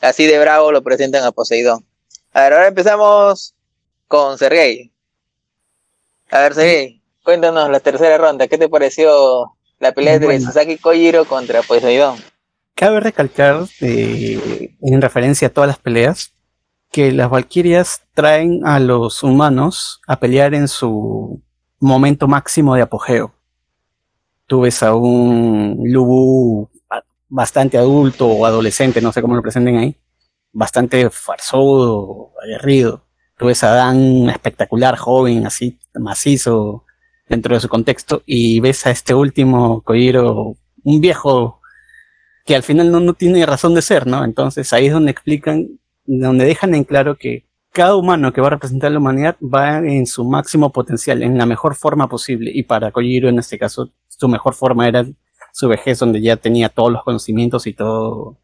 Así 0.00 0.26
de 0.26 0.40
bravo 0.40 0.72
lo 0.72 0.82
presentan 0.82 1.22
a 1.22 1.30
Poseidón. 1.30 1.86
A 2.32 2.42
ver, 2.42 2.52
ahora 2.54 2.66
empezamos 2.66 3.54
con 4.08 4.36
Sergei. 4.36 4.92
A 6.30 6.40
ver, 6.40 6.54
Sergei, 6.54 7.00
cuéntanos 7.22 7.70
la 7.70 7.78
tercera 7.78 8.18
ronda. 8.18 8.48
¿Qué 8.48 8.58
te 8.58 8.68
pareció 8.68 9.52
la 9.78 9.92
pelea 9.92 10.18
de 10.18 10.26
Bueno. 10.26 10.44
Sasaki 10.44 10.78
Kojiro 10.78 11.24
contra 11.24 11.62
Poseidón? 11.62 12.18
Cabe 12.74 12.98
recalcar, 12.98 13.64
eh, 13.80 14.74
en 14.80 15.00
referencia 15.00 15.48
a 15.48 15.52
todas 15.52 15.68
las 15.68 15.78
peleas, 15.78 16.32
que 16.90 17.12
las 17.12 17.30
Valquirias 17.30 18.02
traen 18.12 18.66
a 18.66 18.80
los 18.80 19.22
humanos 19.22 20.00
a 20.08 20.18
pelear 20.18 20.52
en 20.54 20.66
su 20.66 21.40
momento 21.78 22.26
máximo 22.26 22.74
de 22.74 22.82
apogeo. 22.82 23.32
Tú 24.48 24.62
ves 24.62 24.82
a 24.82 24.96
un 24.96 25.78
Lubu 25.84 26.68
bastante 27.30 27.78
adulto 27.78 28.26
o 28.26 28.44
adolescente, 28.44 29.00
no 29.00 29.12
sé 29.12 29.22
cómo 29.22 29.36
lo 29.36 29.42
presenten 29.42 29.78
ahí, 29.78 29.96
bastante 30.52 31.08
farsudo, 31.10 32.32
aguerrido. 32.42 33.06
Tú 33.38 33.46
ves 33.46 33.64
a 33.64 33.70
Dan 33.70 34.28
espectacular, 34.28 34.96
joven, 34.98 35.46
así, 35.46 35.78
macizo, 35.94 36.84
dentro 37.28 37.54
de 37.54 37.60
su 37.60 37.68
contexto, 37.68 38.22
y 38.26 38.60
ves 38.60 38.86
a 38.86 38.90
este 38.90 39.14
último 39.14 39.82
Kojiro, 39.82 40.56
un 40.82 41.00
viejo 41.00 41.60
que 42.44 42.56
al 42.56 42.64
final 42.64 42.90
no, 42.90 43.14
tiene 43.14 43.46
razón 43.46 43.74
de 43.74 43.82
ser, 43.82 44.06
¿no? 44.06 44.24
Entonces 44.24 44.72
ahí 44.72 44.86
es 44.86 44.92
donde 44.92 45.12
explican, 45.12 45.68
donde 46.04 46.44
dejan 46.44 46.74
en 46.74 46.84
claro 46.84 47.16
que 47.16 47.46
cada 47.72 47.94
humano 47.94 48.32
que 48.32 48.40
va 48.40 48.48
a 48.48 48.50
representar 48.50 48.88
a 48.88 48.94
la 48.94 48.98
humanidad 48.98 49.36
va 49.40 49.78
en 49.78 50.06
su 50.06 50.24
máximo 50.24 50.72
potencial, 50.72 51.22
en 51.22 51.38
la 51.38 51.46
mejor 51.46 51.76
forma 51.76 52.08
posible. 52.08 52.50
Y 52.52 52.64
para 52.64 52.90
Kojiro, 52.90 53.28
en 53.28 53.38
este 53.38 53.58
caso, 53.58 53.92
su 54.08 54.28
mejor 54.28 54.54
forma 54.54 54.88
era 54.88 55.06
su 55.60 55.68
vejez, 55.68 55.98
donde 55.98 56.20
ya 56.20 56.36
tenía 56.36 56.68
todos 56.68 56.90
los 56.90 57.04
conocimientos 57.04 57.66
y 57.66 57.72
todo, 57.72 58.36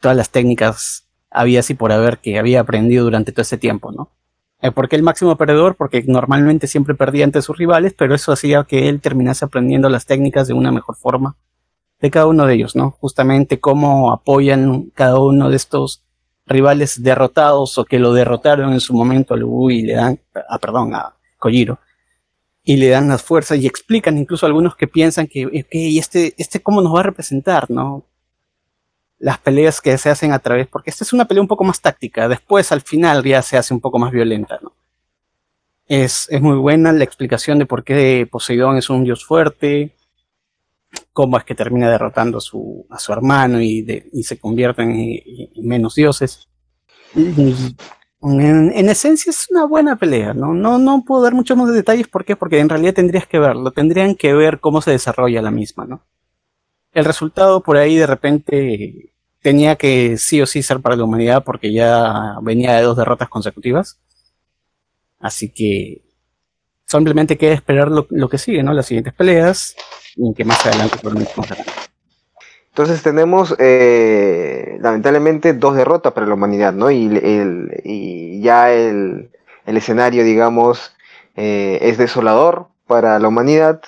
todas 0.00 0.16
las 0.16 0.30
técnicas 0.30 1.08
había 1.30 1.60
así 1.60 1.74
por 1.74 1.92
haber 1.92 2.18
que 2.18 2.38
había 2.38 2.60
aprendido 2.60 3.04
durante 3.04 3.32
todo 3.32 3.42
ese 3.42 3.58
tiempo, 3.58 3.92
¿no? 3.92 4.10
Eh, 4.60 4.72
¿Por 4.72 4.88
qué 4.88 4.96
el 4.96 5.02
máximo 5.02 5.36
perdedor? 5.36 5.76
Porque 5.76 6.04
normalmente 6.06 6.66
siempre 6.66 6.94
perdía 6.94 7.24
ante 7.24 7.42
sus 7.42 7.56
rivales, 7.56 7.94
pero 7.96 8.14
eso 8.14 8.32
hacía 8.32 8.64
que 8.64 8.88
él 8.88 9.00
terminase 9.00 9.44
aprendiendo 9.44 9.88
las 9.88 10.04
técnicas 10.06 10.48
de 10.48 10.54
una 10.54 10.72
mejor 10.72 10.96
forma 10.96 11.36
de 12.00 12.10
cada 12.10 12.26
uno 12.26 12.46
de 12.46 12.54
ellos, 12.54 12.76
¿no? 12.76 12.92
Justamente 13.00 13.60
cómo 13.60 14.12
apoyan 14.12 14.90
cada 14.94 15.18
uno 15.20 15.48
de 15.50 15.56
estos 15.56 16.04
rivales 16.46 17.02
derrotados 17.02 17.78
o 17.78 17.84
que 17.84 17.98
lo 17.98 18.12
derrotaron 18.12 18.72
en 18.72 18.80
su 18.80 18.94
momento 18.94 19.34
a 19.34 19.36
Lubu 19.36 19.70
y 19.70 19.82
le 19.82 19.94
dan, 19.94 20.20
ah, 20.48 20.58
perdón, 20.58 20.94
a 20.94 21.14
Kojiro, 21.38 21.78
y 22.68 22.76
le 22.76 22.88
dan 22.90 23.08
las 23.08 23.22
fuerzas 23.22 23.56
y 23.58 23.66
explican 23.66 24.18
incluso 24.18 24.44
algunos 24.44 24.76
que 24.76 24.86
piensan 24.86 25.26
que, 25.26 25.46
ok, 25.46 25.52
este, 25.72 26.34
este 26.36 26.60
cómo 26.60 26.82
nos 26.82 26.94
va 26.94 27.00
a 27.00 27.04
representar, 27.04 27.70
¿no? 27.70 28.04
Las 29.18 29.38
peleas 29.38 29.80
que 29.80 29.96
se 29.96 30.10
hacen 30.10 30.32
a 30.32 30.38
través, 30.38 30.66
porque 30.66 30.90
esta 30.90 31.02
es 31.02 31.14
una 31.14 31.24
pelea 31.24 31.40
un 31.40 31.48
poco 31.48 31.64
más 31.64 31.80
táctica, 31.80 32.28
después 32.28 32.70
al 32.70 32.82
final 32.82 33.24
ya 33.24 33.40
se 33.40 33.56
hace 33.56 33.72
un 33.72 33.80
poco 33.80 33.98
más 33.98 34.12
violenta, 34.12 34.58
¿no? 34.62 34.74
Es, 35.86 36.26
es 36.28 36.42
muy 36.42 36.58
buena 36.58 36.92
la 36.92 37.04
explicación 37.04 37.58
de 37.58 37.64
por 37.64 37.84
qué 37.84 38.28
Poseidón 38.30 38.76
es 38.76 38.90
un 38.90 39.02
dios 39.02 39.24
fuerte, 39.24 39.96
cómo 41.14 41.38
es 41.38 41.44
que 41.44 41.54
termina 41.54 41.90
derrotando 41.90 42.36
a 42.36 42.42
su, 42.42 42.86
a 42.90 42.98
su 42.98 43.14
hermano 43.14 43.62
y, 43.62 43.80
de- 43.80 44.10
y 44.12 44.24
se 44.24 44.38
convierten 44.38 44.90
en, 44.90 45.20
en 45.56 45.66
menos 45.66 45.94
dioses. 45.94 46.46
Y 47.14 47.74
en, 48.22 48.72
en 48.72 48.88
esencia 48.88 49.30
es 49.30 49.48
una 49.50 49.66
buena 49.66 49.96
pelea, 49.96 50.34
¿no? 50.34 50.52
No, 50.54 50.78
no 50.78 51.04
puedo 51.04 51.22
dar 51.22 51.34
muchos 51.34 51.56
más 51.56 51.72
detalles, 51.72 52.08
¿por 52.08 52.24
qué? 52.24 52.36
Porque 52.36 52.58
en 52.58 52.68
realidad 52.68 52.94
tendrías 52.94 53.26
que 53.26 53.38
verlo, 53.38 53.70
tendrían 53.70 54.14
que 54.14 54.34
ver 54.34 54.60
cómo 54.60 54.80
se 54.82 54.90
desarrolla 54.90 55.42
la 55.42 55.50
misma, 55.50 55.86
¿no? 55.86 56.02
El 56.92 57.04
resultado 57.04 57.62
por 57.62 57.76
ahí 57.76 57.96
de 57.96 58.06
repente 58.06 59.12
tenía 59.40 59.76
que 59.76 60.16
sí 60.18 60.40
o 60.42 60.46
sí 60.46 60.62
ser 60.62 60.80
para 60.80 60.96
la 60.96 61.04
humanidad 61.04 61.44
porque 61.44 61.72
ya 61.72 62.36
venía 62.42 62.74
de 62.74 62.82
dos 62.82 62.96
derrotas 62.96 63.28
consecutivas. 63.28 64.00
Así 65.20 65.50
que 65.50 66.02
simplemente 66.86 67.36
queda 67.38 67.54
esperar 67.54 67.90
lo, 67.90 68.06
lo 68.10 68.28
que 68.28 68.38
sigue, 68.38 68.62
¿no? 68.62 68.72
Las 68.72 68.86
siguientes 68.86 69.14
peleas 69.14 69.76
y 70.16 70.34
que 70.34 70.44
más 70.44 70.64
adelante 70.66 70.98
vamos 71.02 71.50
a 71.52 71.54
ver. 71.54 71.87
Entonces 72.78 73.02
tenemos 73.02 73.56
eh, 73.58 74.78
lamentablemente 74.80 75.52
dos 75.52 75.74
derrotas 75.74 76.12
para 76.12 76.28
la 76.28 76.34
humanidad, 76.34 76.72
¿no? 76.72 76.92
Y, 76.92 77.06
el, 77.06 77.82
y 77.82 78.40
ya 78.40 78.72
el, 78.72 79.32
escenario, 79.66 80.22
digamos, 80.22 80.94
eh, 81.34 81.80
es 81.82 81.98
desolador 81.98 82.68
para 82.86 83.18
la 83.18 83.26
humanidad 83.26 83.82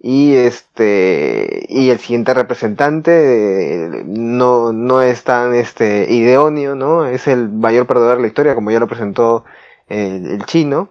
y 0.00 0.34
este 0.34 1.66
y 1.68 1.90
el 1.90 2.00
siguiente 2.00 2.34
representante 2.34 3.84
eh, 3.84 4.02
no, 4.06 4.72
no 4.72 5.02
es 5.02 5.22
tan 5.22 5.54
este 5.54 6.12
idóneo, 6.12 6.74
¿no? 6.74 7.06
Es 7.06 7.28
el 7.28 7.48
mayor 7.48 7.86
perdedor 7.86 8.16
de 8.16 8.22
la 8.22 8.26
historia, 8.26 8.56
como 8.56 8.72
ya 8.72 8.80
lo 8.80 8.88
presentó 8.88 9.44
el 9.86 10.44
chino. 10.46 10.88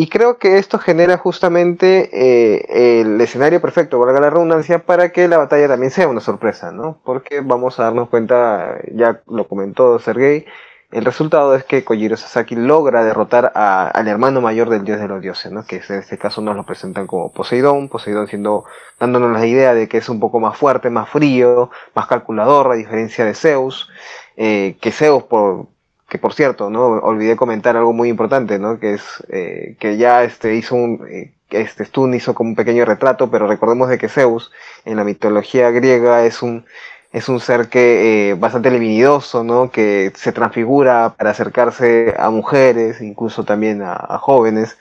Y 0.00 0.08
creo 0.08 0.38
que 0.38 0.58
esto 0.58 0.78
genera 0.78 1.18
justamente 1.18 2.08
eh, 2.12 3.00
el 3.00 3.20
escenario 3.20 3.60
perfecto, 3.60 3.98
valga 3.98 4.20
la 4.20 4.30
redundancia, 4.30 4.78
para 4.78 5.10
que 5.10 5.26
la 5.26 5.38
batalla 5.38 5.66
también 5.66 5.90
sea 5.90 6.06
una 6.06 6.20
sorpresa, 6.20 6.70
¿no? 6.70 7.00
Porque 7.04 7.40
vamos 7.40 7.80
a 7.80 7.82
darnos 7.82 8.08
cuenta, 8.08 8.78
ya 8.92 9.20
lo 9.26 9.48
comentó 9.48 9.98
Sergei, 9.98 10.46
el 10.92 11.04
resultado 11.04 11.56
es 11.56 11.64
que 11.64 11.82
Kojiro 11.82 12.16
Sasaki 12.16 12.54
logra 12.54 13.02
derrotar 13.02 13.50
al 13.56 14.06
hermano 14.06 14.40
mayor 14.40 14.70
del 14.70 14.84
dios 14.84 15.00
de 15.00 15.08
los 15.08 15.20
dioses, 15.20 15.50
¿no? 15.50 15.64
Que 15.64 15.82
en 15.88 15.98
este 15.98 16.16
caso 16.16 16.42
nos 16.42 16.54
lo 16.54 16.64
presentan 16.64 17.08
como 17.08 17.32
Poseidón, 17.32 17.88
Poseidón 17.88 18.28
siendo, 18.28 18.66
dándonos 19.00 19.32
la 19.32 19.44
idea 19.46 19.74
de 19.74 19.88
que 19.88 19.98
es 19.98 20.08
un 20.08 20.20
poco 20.20 20.38
más 20.38 20.56
fuerte, 20.56 20.90
más 20.90 21.10
frío, 21.10 21.72
más 21.96 22.06
calculador, 22.06 22.70
a 22.70 22.76
diferencia 22.76 23.24
de 23.24 23.34
Zeus, 23.34 23.90
eh, 24.36 24.76
que 24.80 24.92
Zeus 24.92 25.24
por, 25.24 25.66
que 26.08 26.18
por 26.18 26.32
cierto, 26.34 26.70
¿no? 26.70 26.86
Olvidé 26.86 27.36
comentar 27.36 27.76
algo 27.76 27.92
muy 27.92 28.08
importante, 28.08 28.58
¿no? 28.58 28.78
Que 28.78 28.94
es 28.94 29.02
eh, 29.28 29.76
que 29.78 29.96
ya 29.98 30.24
este 30.24 30.54
hizo 30.54 30.74
un 30.74 31.06
eh, 31.08 31.34
este 31.50 31.84
Stun 31.84 32.14
hizo 32.14 32.34
como 32.34 32.50
un 32.50 32.56
pequeño 32.56 32.84
retrato, 32.84 33.30
pero 33.30 33.46
recordemos 33.46 33.88
de 33.88 33.98
que 33.98 34.08
Zeus 34.08 34.50
en 34.84 34.96
la 34.96 35.04
mitología 35.04 35.70
griega 35.70 36.24
es 36.24 36.42
un 36.42 36.64
es 37.12 37.28
un 37.28 37.40
ser 37.40 37.68
que 37.68 38.30
eh, 38.30 38.34
bastante 38.34 38.70
libidinoso, 38.70 39.44
¿no? 39.44 39.70
Que 39.70 40.12
se 40.14 40.32
transfigura 40.32 41.14
para 41.16 41.30
acercarse 41.30 42.14
a 42.18 42.30
mujeres, 42.30 43.00
incluso 43.00 43.44
también 43.44 43.82
a, 43.82 43.94
a 43.94 44.18
jóvenes 44.18 44.78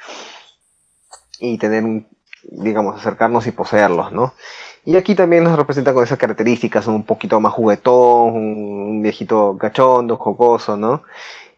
y 1.40 1.58
tener 1.58 1.84
un, 1.84 2.08
digamos, 2.44 3.00
acercarnos 3.00 3.48
y 3.48 3.52
poseerlos, 3.52 4.12
¿no? 4.12 4.34
Y 4.88 4.96
aquí 4.96 5.16
también 5.16 5.44
nos 5.44 5.58
representa 5.58 5.94
con 5.94 6.04
esas 6.06 6.18
características, 6.18 6.88
un 6.88 7.04
poquito 7.04 7.42
más 7.42 7.52
juguetón, 7.52 8.34
un 8.36 9.02
viejito 9.02 9.58
cachondo, 9.60 10.16
jocoso, 10.16 10.78
¿no? 10.78 11.04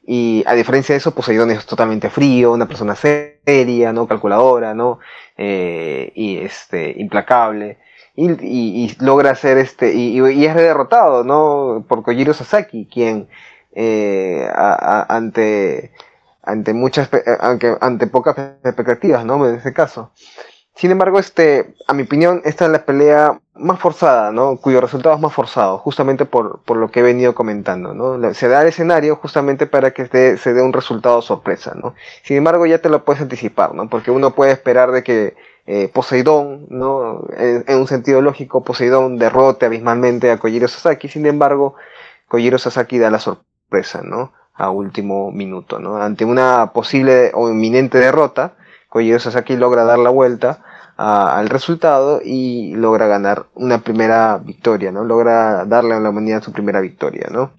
Y 0.06 0.44
a 0.48 0.54
diferencia 0.56 0.94
de 0.94 0.98
eso, 0.98 1.14
Poseidón 1.14 1.52
es 1.52 1.66
totalmente 1.68 2.10
frío, 2.10 2.54
una 2.54 2.68
persona 2.68 2.96
seria, 2.96 3.94
¿no? 3.94 4.08
Calculadora, 4.08 4.74
¿no? 4.74 5.00
Eh, 5.38 6.12
y 6.16 6.38
este, 6.40 6.96
implacable. 7.00 7.78
Y, 8.16 8.96
logra 9.00 9.32
hacer 9.32 9.58
este, 9.60 9.94
y, 9.94 10.20
es 10.46 10.56
derrotado, 10.56 11.24
¿no? 11.24 11.86
Por 11.88 12.04
Kojiro 12.04 12.34
Sasaki, 12.34 12.88
quien 12.92 13.30
eh, 13.74 14.50
ante, 15.10 15.92
ante 16.44 16.74
muchas, 16.74 17.10
pe- 17.10 17.24
aunque 17.42 17.76
ante 17.82 18.08
pocas 18.08 18.38
expectativas, 18.64 19.24
¿no? 19.26 19.48
En 19.48 19.56
ese 19.56 19.74
caso. 19.74 20.12
Sin 20.80 20.92
embargo, 20.92 21.20
este, 21.20 21.76
a 21.88 21.94
mi 21.94 22.04
opinión, 22.04 22.42
esta 22.46 22.64
es 22.64 22.72
la 22.72 22.86
pelea 22.86 23.38
más 23.54 23.82
forzada, 23.82 24.32
¿no? 24.32 24.56
Cuyo 24.56 24.80
resultado 24.80 25.14
es 25.14 25.20
más 25.20 25.34
forzado, 25.34 25.78
justamente 25.78 26.24
por, 26.24 26.62
por 26.62 26.78
lo 26.78 26.90
que 26.90 27.02
he 27.02 27.04
venido 27.04 27.36
comentando, 27.36 27.94
¿no? 27.94 28.34
Se 28.34 28.48
da 28.48 28.62
el 28.62 28.70
escenario 28.70 29.18
justamente 29.18 29.68
para 29.68 29.92
que 29.92 30.06
se, 30.38 30.54
dé 30.54 30.62
un 30.62 30.72
resultado 30.72 31.22
sorpresa, 31.22 31.74
¿no? 31.76 31.96
Sin 32.24 32.38
embargo, 32.38 32.66
ya 32.66 32.78
te 32.78 32.88
lo 32.88 33.04
puedes 33.04 33.22
anticipar, 33.22 33.76
¿no? 33.76 33.90
Porque 33.90 34.10
uno 34.10 34.34
puede 34.34 34.54
esperar 34.54 34.94
de 34.94 35.04
que 35.04 35.36
eh, 35.68 35.90
Poseidón, 35.94 36.68
¿no? 36.70 37.26
En, 37.36 37.66
en 37.68 37.78
un 37.78 37.88
sentido 37.88 38.22
lógico, 38.22 38.64
Poseidón 38.64 39.18
derrote 39.18 39.66
abismalmente 39.66 40.32
a 40.32 40.38
Kojiro 40.38 40.70
Sasaki, 40.70 41.10
sin 41.10 41.26
embargo, 41.26 41.76
Kojiro 42.30 42.58
Sasaki 42.58 43.00
da 43.00 43.10
la 43.12 43.20
sorpresa, 43.20 44.00
¿no? 44.02 44.32
A 44.54 44.70
último 44.70 45.30
minuto, 45.34 45.78
¿no? 45.78 45.98
Ante 45.98 46.24
una 46.24 46.72
posible 46.72 47.32
o 47.34 47.50
inminente 47.50 47.98
derrota, 47.98 48.54
Kojiro 48.88 49.20
Sasaki 49.20 49.58
logra 49.58 49.84
dar 49.84 50.00
la 50.00 50.10
vuelta 50.10 50.64
al 51.00 51.48
resultado 51.48 52.20
y 52.22 52.76
logra 52.76 53.08
ganar 53.08 53.46
una 53.56 53.78
primera 53.78 54.38
victoria, 54.38 54.92
¿no? 54.92 55.06
Logra 55.06 55.64
darle 55.64 55.94
a 55.94 56.00
la 56.02 56.10
humanidad 56.10 56.44
su 56.44 56.52
primera 56.52 56.82
victoria, 56.82 57.28
¿no? 57.32 57.54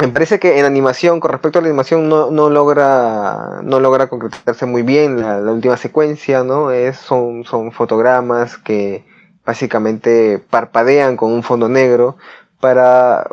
Me 0.00 0.08
parece 0.08 0.40
que 0.40 0.58
en 0.58 0.64
animación, 0.64 1.20
con 1.20 1.30
respecto 1.30 1.60
a 1.60 1.62
la 1.62 1.68
animación, 1.68 2.08
no, 2.08 2.32
no 2.32 2.50
logra 2.50 3.60
no 3.62 3.78
logra 3.78 4.08
concretarse 4.08 4.66
muy 4.66 4.82
bien 4.82 5.20
la, 5.20 5.52
última 5.52 5.76
secuencia, 5.76 6.42
¿no? 6.42 6.72
Es, 6.72 6.96
son, 6.96 7.44
son 7.44 7.70
fotogramas 7.70 8.58
que 8.58 9.04
básicamente 9.46 10.40
parpadean 10.50 11.16
con 11.16 11.32
un 11.32 11.44
fondo 11.44 11.68
negro 11.68 12.16
para 12.60 13.24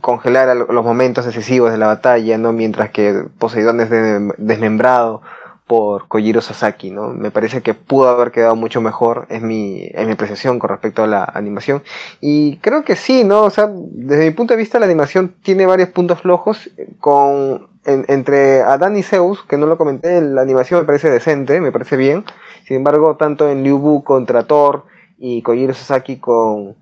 congelar 0.00 0.56
los 0.56 0.84
momentos 0.84 1.26
decisivos 1.26 1.72
de 1.72 1.78
la 1.78 1.88
batalla, 1.88 2.38
¿no? 2.38 2.52
Mientras 2.52 2.90
que 2.90 3.24
Poseidón 3.38 3.80
es 3.80 3.90
desmembrado 4.38 5.22
por 5.70 6.08
Kojiro 6.08 6.40
Sasaki, 6.40 6.90
¿no? 6.90 7.10
Me 7.10 7.30
parece 7.30 7.62
que 7.62 7.74
pudo 7.74 8.08
haber 8.08 8.32
quedado 8.32 8.56
mucho 8.56 8.80
mejor, 8.80 9.28
es 9.30 9.40
mi, 9.40 9.84
es 9.84 10.04
mi 10.04 10.14
apreciación 10.14 10.58
con 10.58 10.68
respecto 10.68 11.04
a 11.04 11.06
la 11.06 11.22
animación. 11.22 11.84
Y 12.20 12.56
creo 12.56 12.82
que 12.82 12.96
sí, 12.96 13.22
¿no? 13.22 13.44
O 13.44 13.50
sea, 13.50 13.70
desde 13.72 14.24
mi 14.24 14.32
punto 14.32 14.52
de 14.52 14.58
vista 14.58 14.80
la 14.80 14.86
animación 14.86 15.32
tiene 15.44 15.66
varios 15.66 15.90
puntos 15.90 16.22
flojos 16.22 16.68
con 16.98 17.68
entre 17.84 18.62
Adán 18.62 18.96
y 18.96 19.04
Zeus, 19.04 19.44
que 19.44 19.56
no 19.56 19.66
lo 19.66 19.78
comenté, 19.78 20.20
la 20.20 20.42
animación 20.42 20.80
me 20.80 20.86
parece 20.86 21.08
decente, 21.08 21.60
me 21.60 21.70
parece 21.70 21.96
bien. 21.96 22.24
Sin 22.66 22.78
embargo, 22.78 23.14
tanto 23.14 23.48
en 23.48 23.62
Liu 23.62 23.78
Bu 23.78 24.02
contra 24.02 24.48
Thor 24.48 24.86
y 25.18 25.40
Kojiro 25.42 25.72
Sasaki 25.72 26.16
con, 26.16 26.74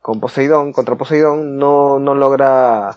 con 0.00 0.18
Poseidón, 0.18 0.72
contra 0.72 0.96
Poseidón, 0.96 1.58
no, 1.58 2.00
no 2.00 2.16
logra 2.16 2.96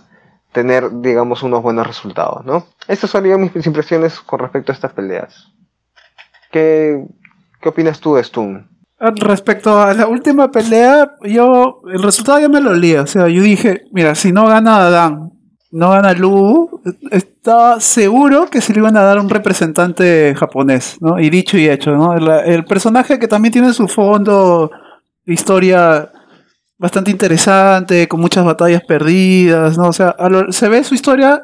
tener, 0.56 0.90
digamos, 1.02 1.44
unos 1.44 1.62
buenos 1.62 1.86
resultados, 1.86 2.46
¿no? 2.46 2.66
Estas 2.88 3.10
serían 3.10 3.42
mis 3.42 3.68
impresiones 3.68 4.22
con 4.22 4.40
respecto 4.40 4.72
a 4.72 4.76
estas 4.76 4.94
peleas. 4.94 5.52
¿Qué, 6.50 7.04
qué 7.62 7.70
opinas 7.70 8.00
tú, 8.00 8.18
Stun? 8.24 8.66
Respecto 8.98 9.78
a 9.82 9.94
la 9.94 10.08
última 10.08 10.50
pelea, 10.50 11.12
yo, 11.24 11.82
el 11.92 12.02
resultado 12.02 12.40
ya 12.40 12.48
me 12.48 12.62
lo 12.62 12.70
olía, 12.70 13.02
o 13.02 13.08
sea, 13.08 13.28
yo 13.28 13.44
dije, 13.44 13.84
mira, 13.92 14.16
si 14.16 14.32
no 14.32 14.48
gana 14.48 14.78
Adán, 14.78 15.34
no 15.72 15.90
gana 15.90 16.14
Lu, 16.14 16.82
estaba 17.12 17.82
seguro 17.82 18.46
que 18.50 18.62
se 18.62 18.72
le 18.72 18.80
iban 18.80 18.96
a 18.96 19.02
dar 19.02 19.20
un 19.20 19.28
representante 19.28 20.34
japonés, 20.38 20.98
¿no? 21.02 21.20
Y 21.20 21.30
dicho 21.30 21.58
y 21.58 21.68
hecho, 21.68 21.92
¿no? 21.92 22.14
El, 22.14 22.30
el 22.30 22.64
personaje 22.64 23.20
que 23.20 23.28
también 23.28 23.52
tiene 23.52 23.74
su 23.74 23.90
fondo, 23.90 24.72
historia 25.26 26.10
bastante 26.78 27.12
interesante, 27.12 28.08
con 28.08 28.20
muchas 28.20 28.46
batallas 28.46 28.84
perdidas, 28.84 29.78
¿no? 29.78 29.88
O 29.88 29.94
sea, 29.94 30.16
se 30.50 30.70
ve 30.70 30.84
su 30.84 30.96
historia 30.96 31.44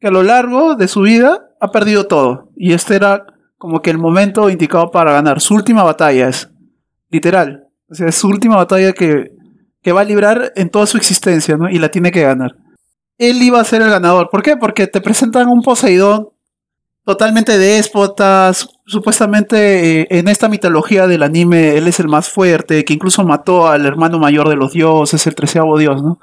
que 0.00 0.08
a 0.08 0.10
lo 0.10 0.22
largo 0.22 0.74
de 0.74 0.88
su 0.88 1.02
vida 1.02 1.48
ha 1.60 1.70
perdido 1.70 2.06
todo. 2.06 2.50
Y 2.56 2.72
este 2.72 2.96
era 2.96 3.26
como 3.56 3.82
que 3.82 3.90
el 3.90 3.98
momento 3.98 4.50
indicado 4.50 4.90
para 4.90 5.12
ganar. 5.12 5.40
Su 5.40 5.54
última 5.54 5.82
batalla 5.82 6.28
es, 6.28 6.50
literal. 7.10 7.68
O 7.90 7.94
sea, 7.94 8.08
es 8.08 8.14
su 8.14 8.28
última 8.28 8.56
batalla 8.56 8.92
que, 8.92 9.32
que 9.82 9.92
va 9.92 10.02
a 10.02 10.04
librar 10.04 10.52
en 10.56 10.70
toda 10.70 10.86
su 10.86 10.96
existencia, 10.96 11.56
¿no? 11.56 11.68
Y 11.68 11.78
la 11.78 11.90
tiene 11.90 12.12
que 12.12 12.22
ganar. 12.22 12.56
Él 13.16 13.42
iba 13.42 13.60
a 13.60 13.64
ser 13.64 13.82
el 13.82 13.90
ganador. 13.90 14.28
¿Por 14.30 14.42
qué? 14.42 14.56
Porque 14.56 14.86
te 14.86 15.00
presentan 15.00 15.48
un 15.48 15.62
Poseidón 15.62 16.28
totalmente 17.08 17.56
déspotas. 17.56 18.68
Supuestamente 18.84 20.02
eh, 20.02 20.06
en 20.10 20.28
esta 20.28 20.46
mitología 20.46 21.06
del 21.06 21.22
anime 21.22 21.78
él 21.78 21.88
es 21.88 22.00
el 22.00 22.06
más 22.06 22.28
fuerte, 22.28 22.84
que 22.84 22.92
incluso 22.92 23.24
mató 23.24 23.66
al 23.66 23.86
hermano 23.86 24.18
mayor 24.18 24.50
de 24.50 24.56
los 24.56 24.74
dioses, 24.74 25.26
el 25.26 25.34
treceavo 25.34 25.78
dios, 25.78 26.02
¿no? 26.02 26.20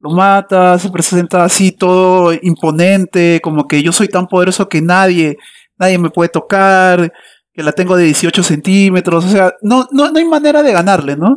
Lo 0.00 0.08
mata, 0.12 0.78
se 0.78 0.88
presenta 0.88 1.44
así 1.44 1.72
todo 1.72 2.32
imponente, 2.40 3.40
como 3.42 3.68
que 3.68 3.82
yo 3.82 3.92
soy 3.92 4.08
tan 4.08 4.26
poderoso 4.26 4.66
que 4.66 4.80
nadie, 4.80 5.36
nadie 5.76 5.98
me 5.98 6.08
puede 6.08 6.30
tocar, 6.30 7.12
que 7.52 7.62
la 7.62 7.72
tengo 7.72 7.94
de 7.94 8.04
18 8.04 8.42
centímetros, 8.42 9.26
o 9.26 9.28
sea, 9.28 9.52
no, 9.60 9.86
no, 9.92 10.10
no 10.10 10.18
hay 10.18 10.24
manera 10.24 10.62
de 10.62 10.72
ganarle, 10.72 11.16
¿no? 11.18 11.36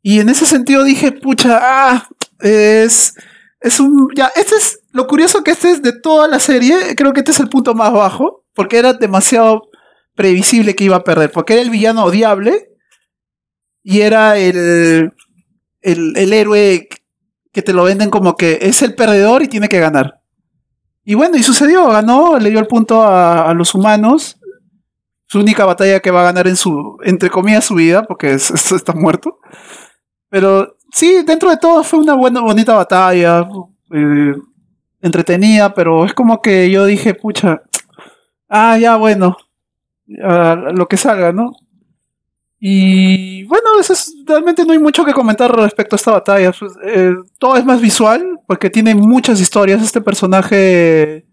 Y 0.00 0.20
en 0.20 0.28
ese 0.28 0.46
sentido 0.46 0.84
dije, 0.84 1.10
pucha, 1.10 1.58
ah, 1.60 2.08
es 2.38 3.14
es 3.64 3.80
un. 3.80 4.08
Ya, 4.14 4.30
este 4.36 4.54
es. 4.56 4.80
Lo 4.94 5.08
curioso 5.08 5.42
que 5.42 5.50
este 5.50 5.72
es 5.72 5.82
de 5.82 5.92
toda 5.92 6.28
la 6.28 6.38
serie. 6.38 6.94
Creo 6.94 7.12
que 7.12 7.18
este 7.18 7.32
es 7.32 7.40
el 7.40 7.48
punto 7.48 7.74
más 7.74 7.92
bajo. 7.92 8.44
Porque 8.54 8.78
era 8.78 8.92
demasiado 8.92 9.62
previsible 10.14 10.76
que 10.76 10.84
iba 10.84 10.94
a 10.94 11.02
perder. 11.02 11.32
Porque 11.32 11.54
era 11.54 11.62
el 11.62 11.70
villano 11.70 12.04
odiable. 12.04 12.70
Y 13.82 14.02
era 14.02 14.38
el. 14.38 15.12
El, 15.82 16.32
héroe 16.32 16.88
que 17.52 17.60
te 17.60 17.72
lo 17.72 17.84
venden 17.84 18.08
como 18.08 18.36
que 18.36 18.60
es 18.62 18.82
el 18.82 18.94
perdedor 18.94 19.42
y 19.42 19.48
tiene 19.48 19.68
que 19.68 19.80
ganar. 19.80 20.20
Y 21.04 21.14
bueno, 21.14 21.36
y 21.36 21.42
sucedió, 21.42 21.88
ganó, 21.88 22.38
le 22.38 22.48
dio 22.48 22.58
el 22.60 22.66
punto 22.66 23.02
a, 23.02 23.52
los 23.52 23.74
humanos. 23.74 24.38
Su 25.26 25.40
única 25.40 25.64
batalla 25.66 26.00
que 26.00 26.12
va 26.12 26.20
a 26.20 26.32
ganar 26.32 26.46
en 26.46 26.56
su, 26.56 26.96
entre 27.02 27.28
comillas, 27.30 27.64
su 27.64 27.74
vida, 27.74 28.04
porque 28.04 28.32
está 28.32 28.92
muerto. 28.94 29.40
Pero 30.30 30.76
sí, 30.92 31.22
dentro 31.26 31.50
de 31.50 31.56
todo 31.56 31.82
fue 31.82 31.98
una 31.98 32.14
buena, 32.14 32.40
bonita 32.40 32.74
batalla. 32.74 33.46
Eh, 33.92 34.34
entretenida, 35.04 35.74
pero 35.74 36.04
es 36.04 36.14
como 36.14 36.40
que 36.40 36.70
yo 36.70 36.86
dije, 36.86 37.14
pucha, 37.14 37.62
ah, 38.48 38.78
ya 38.78 38.96
bueno, 38.96 39.36
lo 40.06 40.88
que 40.88 40.96
salga, 40.96 41.32
¿no? 41.32 41.52
Y 42.66 43.44
bueno, 43.44 43.68
realmente 44.26 44.64
no 44.64 44.72
hay 44.72 44.78
mucho 44.78 45.04
que 45.04 45.12
comentar 45.12 45.54
respecto 45.54 45.94
a 45.94 45.98
esta 45.98 46.12
batalla. 46.12 46.50
Pues, 46.58 46.72
eh, 46.82 47.14
todo 47.38 47.58
es 47.58 47.64
más 47.66 47.78
visual, 47.80 48.40
porque 48.46 48.70
tiene 48.70 48.94
muchas 48.94 49.38
historias. 49.38 49.82
Este 49.82 50.00
personaje 50.00 51.26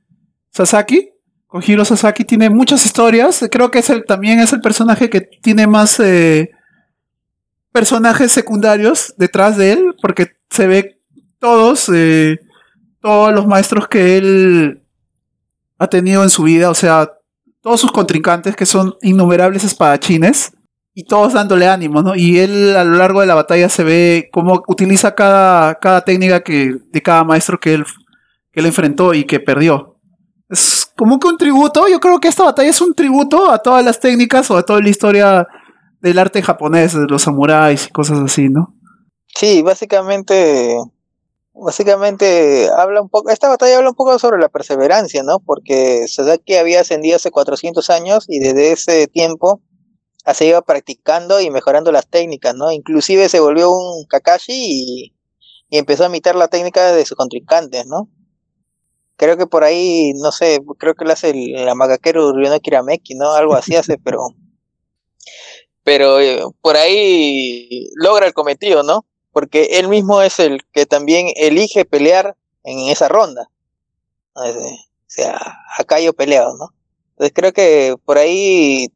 Sasaki, 0.50 1.10
Kojiro 1.48 1.86
Sasaki, 1.86 2.26
tiene 2.26 2.50
muchas 2.50 2.86
historias. 2.86 3.46
Creo 3.50 3.72
que 3.72 3.80
es 3.80 3.90
el, 3.90 4.04
también 4.04 4.40
es 4.40 4.52
el 4.52 4.60
personaje 4.60 5.10
que 5.10 5.22
tiene 5.22 5.68
más 5.68 6.02
eh, 6.02 6.52
personajes 7.72 8.34
secundarios 8.34 9.14
detrás 9.18 9.56
de 9.56 9.72
él, 9.72 9.96
porque 10.02 10.32
se 10.50 10.68
ve 10.68 11.02
todos, 11.40 11.90
eh, 11.94 12.40
todos 13.02 13.34
los 13.34 13.48
maestros 13.48 13.88
que 13.88 14.18
él 14.18 14.84
ha 15.78 15.88
tenido 15.88 16.24
en 16.24 16.30
su 16.30 16.44
vida, 16.44 16.70
o 16.70 16.76
sea, 16.76 17.12
todos 17.62 17.82
sus 17.82 17.92
contrincantes, 17.92 18.56
que 18.56 18.66
son 18.66 18.96
innumerables 19.02 19.64
espadachines, 19.64 20.54
y 20.94 21.06
todos 21.06 21.34
dándole 21.34 21.68
ánimo, 21.68 22.02
¿no? 22.02 22.16
Y 22.16 22.40
él 22.40 22.76
a 22.76 22.84
lo 22.84 22.98
largo 22.98 23.22
de 23.22 23.28
la 23.28 23.36
batalla 23.36 23.70
se 23.70 23.84
ve 23.84 24.30
cómo 24.32 24.62
utiliza 24.68 25.16
cada, 25.16 25.76
cada 25.76 26.02
técnica 26.02 26.42
que, 26.42 26.76
de 26.92 27.02
cada 27.02 27.24
maestro 27.24 27.60
que 27.60 27.76
él, 27.76 27.86
que 28.52 28.60
él 28.60 28.66
enfrentó 28.66 29.14
y 29.14 29.24
que 29.24 29.40
perdió. 29.40 29.98
Es 30.50 30.92
como 30.98 31.18
que 31.18 31.28
un 31.28 31.38
tributo, 31.38 31.88
yo 31.88 32.00
creo 32.00 32.20
que 32.20 32.28
esta 32.28 32.44
batalla 32.44 32.70
es 32.70 32.82
un 32.82 32.94
tributo 32.94 33.50
a 33.50 33.60
todas 33.60 33.86
las 33.86 34.00
técnicas 34.00 34.52
o 34.52 34.58
a 34.58 34.64
toda 34.64 34.82
la 34.82 34.90
historia 34.90 35.48
del 36.02 36.20
arte 36.20 36.42
japonés, 36.42 36.94
de 36.94 37.06
los 37.08 37.22
samuráis 37.22 37.88
y 37.88 37.92
cosas 37.92 38.20
así, 38.20 38.50
¿no? 38.50 38.76
Sí, 39.28 39.62
básicamente, 39.62 40.76
básicamente 41.54 42.70
habla 42.76 43.02
un 43.02 43.10
poco, 43.10 43.30
esta 43.30 43.50
batalla 43.50 43.78
habla 43.78 43.90
un 43.90 43.96
poco 43.96 44.18
sobre 44.20 44.40
la 44.40 44.50
perseverancia, 44.50 45.24
¿no? 45.24 45.40
Porque 45.40 46.06
que 46.46 46.60
había 46.60 46.82
ascendido 46.82 47.16
hace 47.16 47.32
400 47.32 47.90
años 47.90 48.26
y 48.28 48.40
desde 48.40 48.72
ese 48.72 49.08
tiempo 49.08 49.62
se 50.34 50.46
iba 50.46 50.62
practicando 50.62 51.42
y 51.42 51.50
mejorando 51.50 51.92
las 51.92 52.08
técnicas, 52.08 52.56
¿no? 52.56 52.72
Inclusive 52.72 53.28
se 53.30 53.40
volvió 53.40 53.72
un 53.72 54.06
Kakashi 54.06 54.54
y, 54.54 55.14
empezó 55.74 56.04
a 56.04 56.08
imitar 56.08 56.36
la 56.36 56.50
técnica 56.50 56.92
de 56.92 57.06
sus 57.06 57.16
contrincantes, 57.16 57.86
¿no? 57.88 58.10
Creo 59.16 59.38
que 59.38 59.48
por 59.48 59.64
ahí, 59.64 60.12
no 60.16 60.32
sé, 60.32 60.60
creo 60.78 60.96
que 60.96 61.06
lo 61.06 61.14
hace 61.14 61.30
el, 61.30 61.56
Ryono 61.56 62.60
Kirameki, 62.60 63.16
¿no? 63.16 63.32
Algo 63.32 63.56
así 63.56 63.76
hace, 63.76 63.98
pero 63.98 64.20
pero 65.84 66.20
eh, 66.20 66.42
por 66.62 66.76
ahí 66.78 67.88
logra 67.96 68.28
el 68.28 68.34
cometido, 68.34 68.84
¿no? 68.84 69.06
Porque 69.32 69.80
él 69.80 69.88
mismo 69.88 70.22
es 70.22 70.40
el 70.40 70.62
que 70.72 70.86
también 70.86 71.28
elige 71.36 71.86
pelear 71.86 72.36
en 72.64 72.90
esa 72.90 73.08
ronda. 73.08 73.50
O 74.34 74.44
sea, 75.08 75.40
acá 75.78 76.00
yo 76.00 76.14
peleo, 76.14 76.56
¿no? 76.58 76.74
Entonces 77.12 77.34
creo 77.34 77.54
que 77.54 77.96
por 78.06 78.18
ahí 78.18 78.92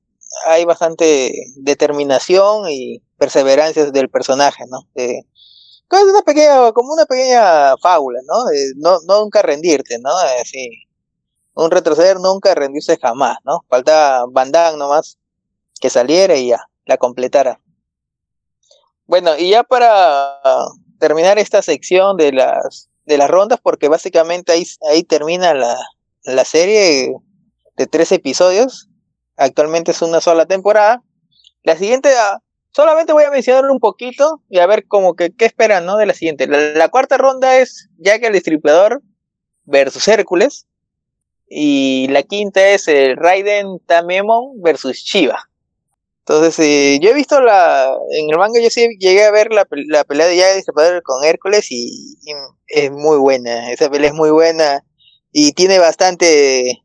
hay 0.45 0.65
bastante 0.65 1.33
determinación 1.57 2.69
y 2.69 3.01
perseverancia 3.17 3.91
del 3.91 4.09
personaje, 4.09 4.65
¿no? 4.67 4.79
es 4.95 6.03
una 6.03 6.21
pequeña, 6.23 6.71
como 6.73 6.93
una 6.93 7.05
pequeña 7.05 7.77
fábula, 7.77 8.19
¿no? 8.25 8.45
no, 8.77 8.99
nunca 9.07 9.41
rendirte, 9.41 9.97
¿no? 9.99 10.09
Un 11.53 11.71
retroceder 11.71 12.19
nunca 12.19 12.53
rendirse 12.53 12.97
jamás, 12.97 13.37
¿no? 13.45 13.63
Falta 13.69 14.25
Van 14.29 14.51
nomás 14.77 15.17
que 15.79 15.89
saliera 15.89 16.35
y 16.35 16.47
ya 16.49 16.67
la 16.85 16.97
completara. 16.97 17.61
Bueno, 19.07 19.37
y 19.37 19.51
ya 19.51 19.63
para 19.63 20.39
terminar 20.99 21.37
esta 21.37 21.61
sección 21.61 22.17
de 22.17 22.31
las, 22.31 22.89
de 23.05 23.17
las 23.17 23.29
rondas, 23.29 23.59
porque 23.61 23.87
básicamente 23.87 24.51
ahí, 24.51 24.65
ahí 24.89 25.03
termina 25.03 25.53
la, 25.53 25.77
la 26.23 26.45
serie 26.45 27.13
de 27.77 27.87
tres 27.87 28.11
episodios. 28.11 28.89
Actualmente 29.37 29.91
es 29.91 30.01
una 30.01 30.21
sola 30.21 30.45
temporada. 30.45 31.03
La 31.63 31.75
siguiente, 31.75 32.09
ah, 32.17 32.39
solamente 32.71 33.13
voy 33.13 33.23
a 33.23 33.31
mencionar 33.31 33.69
un 33.69 33.79
poquito 33.79 34.41
y 34.49 34.59
a 34.59 34.67
ver 34.67 34.85
como 34.87 35.15
que 35.15 35.31
qué 35.33 35.45
esperan, 35.45 35.85
¿no? 35.85 35.97
De 35.97 36.05
la 36.05 36.13
siguiente. 36.13 36.47
La, 36.47 36.89
cuarta 36.89 37.17
ronda 37.17 37.57
es 37.57 37.89
Jack 37.97 38.23
el 38.23 38.33
Destripador 38.33 39.01
versus 39.65 40.07
Hércules. 40.07 40.65
Y 41.47 42.07
la 42.09 42.23
quinta 42.23 42.67
es 42.69 42.87
el 42.87 43.17
Raiden 43.17 43.79
Tamemon 43.85 44.61
versus 44.61 44.97
Shiva. 44.97 45.49
Entonces, 46.27 46.57
eh, 46.57 46.99
yo 46.99 47.11
he 47.11 47.13
visto 47.13 47.39
la. 47.39 47.95
En 48.09 48.31
el 48.31 48.37
manga, 48.39 48.59
yo 48.59 48.71
sí 48.71 48.87
llegué 48.99 49.25
a 49.25 49.31
ver 49.31 49.51
la, 49.51 49.67
la 49.87 50.03
pelea 50.05 50.25
de 50.25 50.35
Jack 50.35 50.55
Destripador 50.55 51.03
con 51.03 51.23
Hércules 51.23 51.67
y, 51.69 52.17
es 52.67 52.91
muy 52.91 53.17
buena. 53.17 53.71
Esa 53.71 53.91
pelea 53.91 54.09
es 54.09 54.15
muy 54.15 54.31
buena 54.31 54.83
y 55.31 55.53
tiene 55.53 55.77
bastante. 55.77 56.83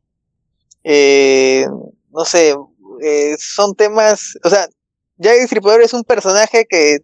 Eh, 0.84 1.66
no 2.11 2.24
sé, 2.26 2.55
eh, 3.03 3.34
son 3.38 3.74
temas. 3.74 4.36
O 4.45 4.51
sea, 4.51 4.68
Jack 5.16 5.36
Destripador 5.38 5.80
es 5.80 5.95
un 5.95 6.05
personaje 6.05 6.66
que 6.68 6.99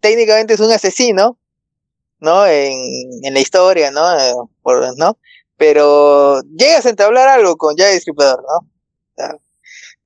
técnicamente 0.00 0.54
es 0.54 0.60
un 0.60 0.72
asesino, 0.72 1.38
¿no? 2.18 2.46
En, 2.46 2.72
en 3.24 3.34
la 3.34 3.40
historia, 3.40 3.90
¿no? 3.90 4.18
Eh, 4.18 4.32
por, 4.62 4.96
¿no? 4.96 5.18
Pero 5.58 6.40
llegas 6.56 6.86
a 6.86 6.90
entablar 6.90 7.28
algo 7.28 7.56
con 7.56 7.76
Jack 7.76 7.92
Destripador, 7.92 8.42
¿no? 8.42 9.38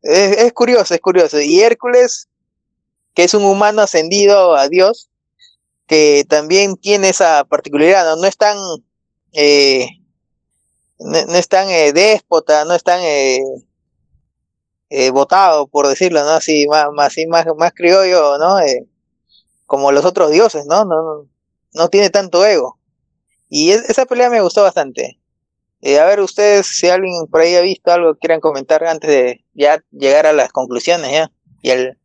Es, 0.02 0.38
es, 0.38 0.52
curioso, 0.52 0.94
es 0.94 1.00
curioso. 1.00 1.40
Y 1.40 1.60
Hércules, 1.60 2.28
que 3.14 3.24
es 3.24 3.34
un 3.34 3.44
humano 3.44 3.82
ascendido 3.82 4.54
a 4.56 4.68
Dios, 4.68 5.08
que 5.86 6.24
también 6.28 6.76
tiene 6.76 7.08
esa 7.08 7.44
particularidad, 7.44 8.04
no, 8.04 8.16
no 8.16 8.26
es 8.26 8.36
tan, 8.36 8.58
eh, 9.32 9.88
no, 10.98 11.26
no, 11.26 11.34
es 11.34 11.48
tan 11.48 11.68
eh, 11.70 11.92
déspota, 11.92 12.64
no 12.64 12.74
es 12.74 12.84
tan 12.84 13.00
eh, 13.02 13.40
votado, 15.10 15.66
por 15.66 15.88
decirlo, 15.88 16.22
¿no? 16.24 16.30
Así, 16.30 16.66
más, 16.68 16.88
más, 16.92 17.14
más, 17.28 17.46
más 17.56 17.72
criollo, 17.72 18.38
¿no? 18.38 18.56
como 19.66 19.92
los 19.92 20.04
otros 20.06 20.30
dioses, 20.30 20.64
¿no? 20.66 20.84
No, 20.86 21.28
no 21.74 21.88
tiene 21.88 22.08
tanto 22.10 22.44
ego. 22.44 22.78
Y 23.48 23.70
es, 23.72 23.88
esa 23.90 24.06
pelea 24.06 24.30
me 24.30 24.40
gustó 24.40 24.62
bastante. 24.62 25.18
Eh, 25.80 25.98
a 26.00 26.06
ver, 26.06 26.20
ustedes, 26.20 26.66
si 26.66 26.88
alguien 26.88 27.26
por 27.30 27.40
ahí 27.40 27.54
ha 27.54 27.60
visto 27.60 27.92
algo 27.92 28.14
que 28.14 28.20
quieran 28.20 28.40
comentar 28.40 28.84
antes 28.84 29.08
de 29.08 29.44
ya 29.54 29.80
llegar 29.92 30.26
a 30.26 30.32
las 30.32 30.50
conclusiones, 30.50 31.10
¿ya? 31.12 31.30
Y, 31.62 31.70
el, 31.70 31.98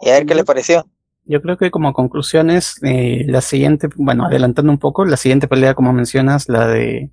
y 0.00 0.08
a 0.08 0.14
ver 0.14 0.26
qué 0.26 0.34
les 0.34 0.44
pareció. 0.44 0.86
Yo 1.24 1.40
creo 1.42 1.56
que 1.56 1.70
como 1.70 1.92
conclusiones, 1.92 2.76
eh, 2.82 3.24
la 3.26 3.42
siguiente, 3.42 3.88
bueno, 3.96 4.26
adelantando 4.26 4.72
un 4.72 4.78
poco, 4.78 5.04
la 5.04 5.16
siguiente 5.16 5.46
pelea, 5.46 5.74
como 5.74 5.92
mencionas, 5.92 6.48
la 6.48 6.66
de 6.66 7.10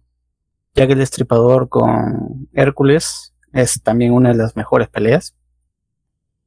Jack 0.73 0.89
el 0.91 0.99
Destripador 0.99 1.69
con 1.69 2.49
Hércules, 2.53 3.33
es 3.53 3.81
también 3.83 4.13
una 4.13 4.29
de 4.29 4.35
las 4.35 4.55
mejores 4.55 4.87
peleas. 4.87 5.35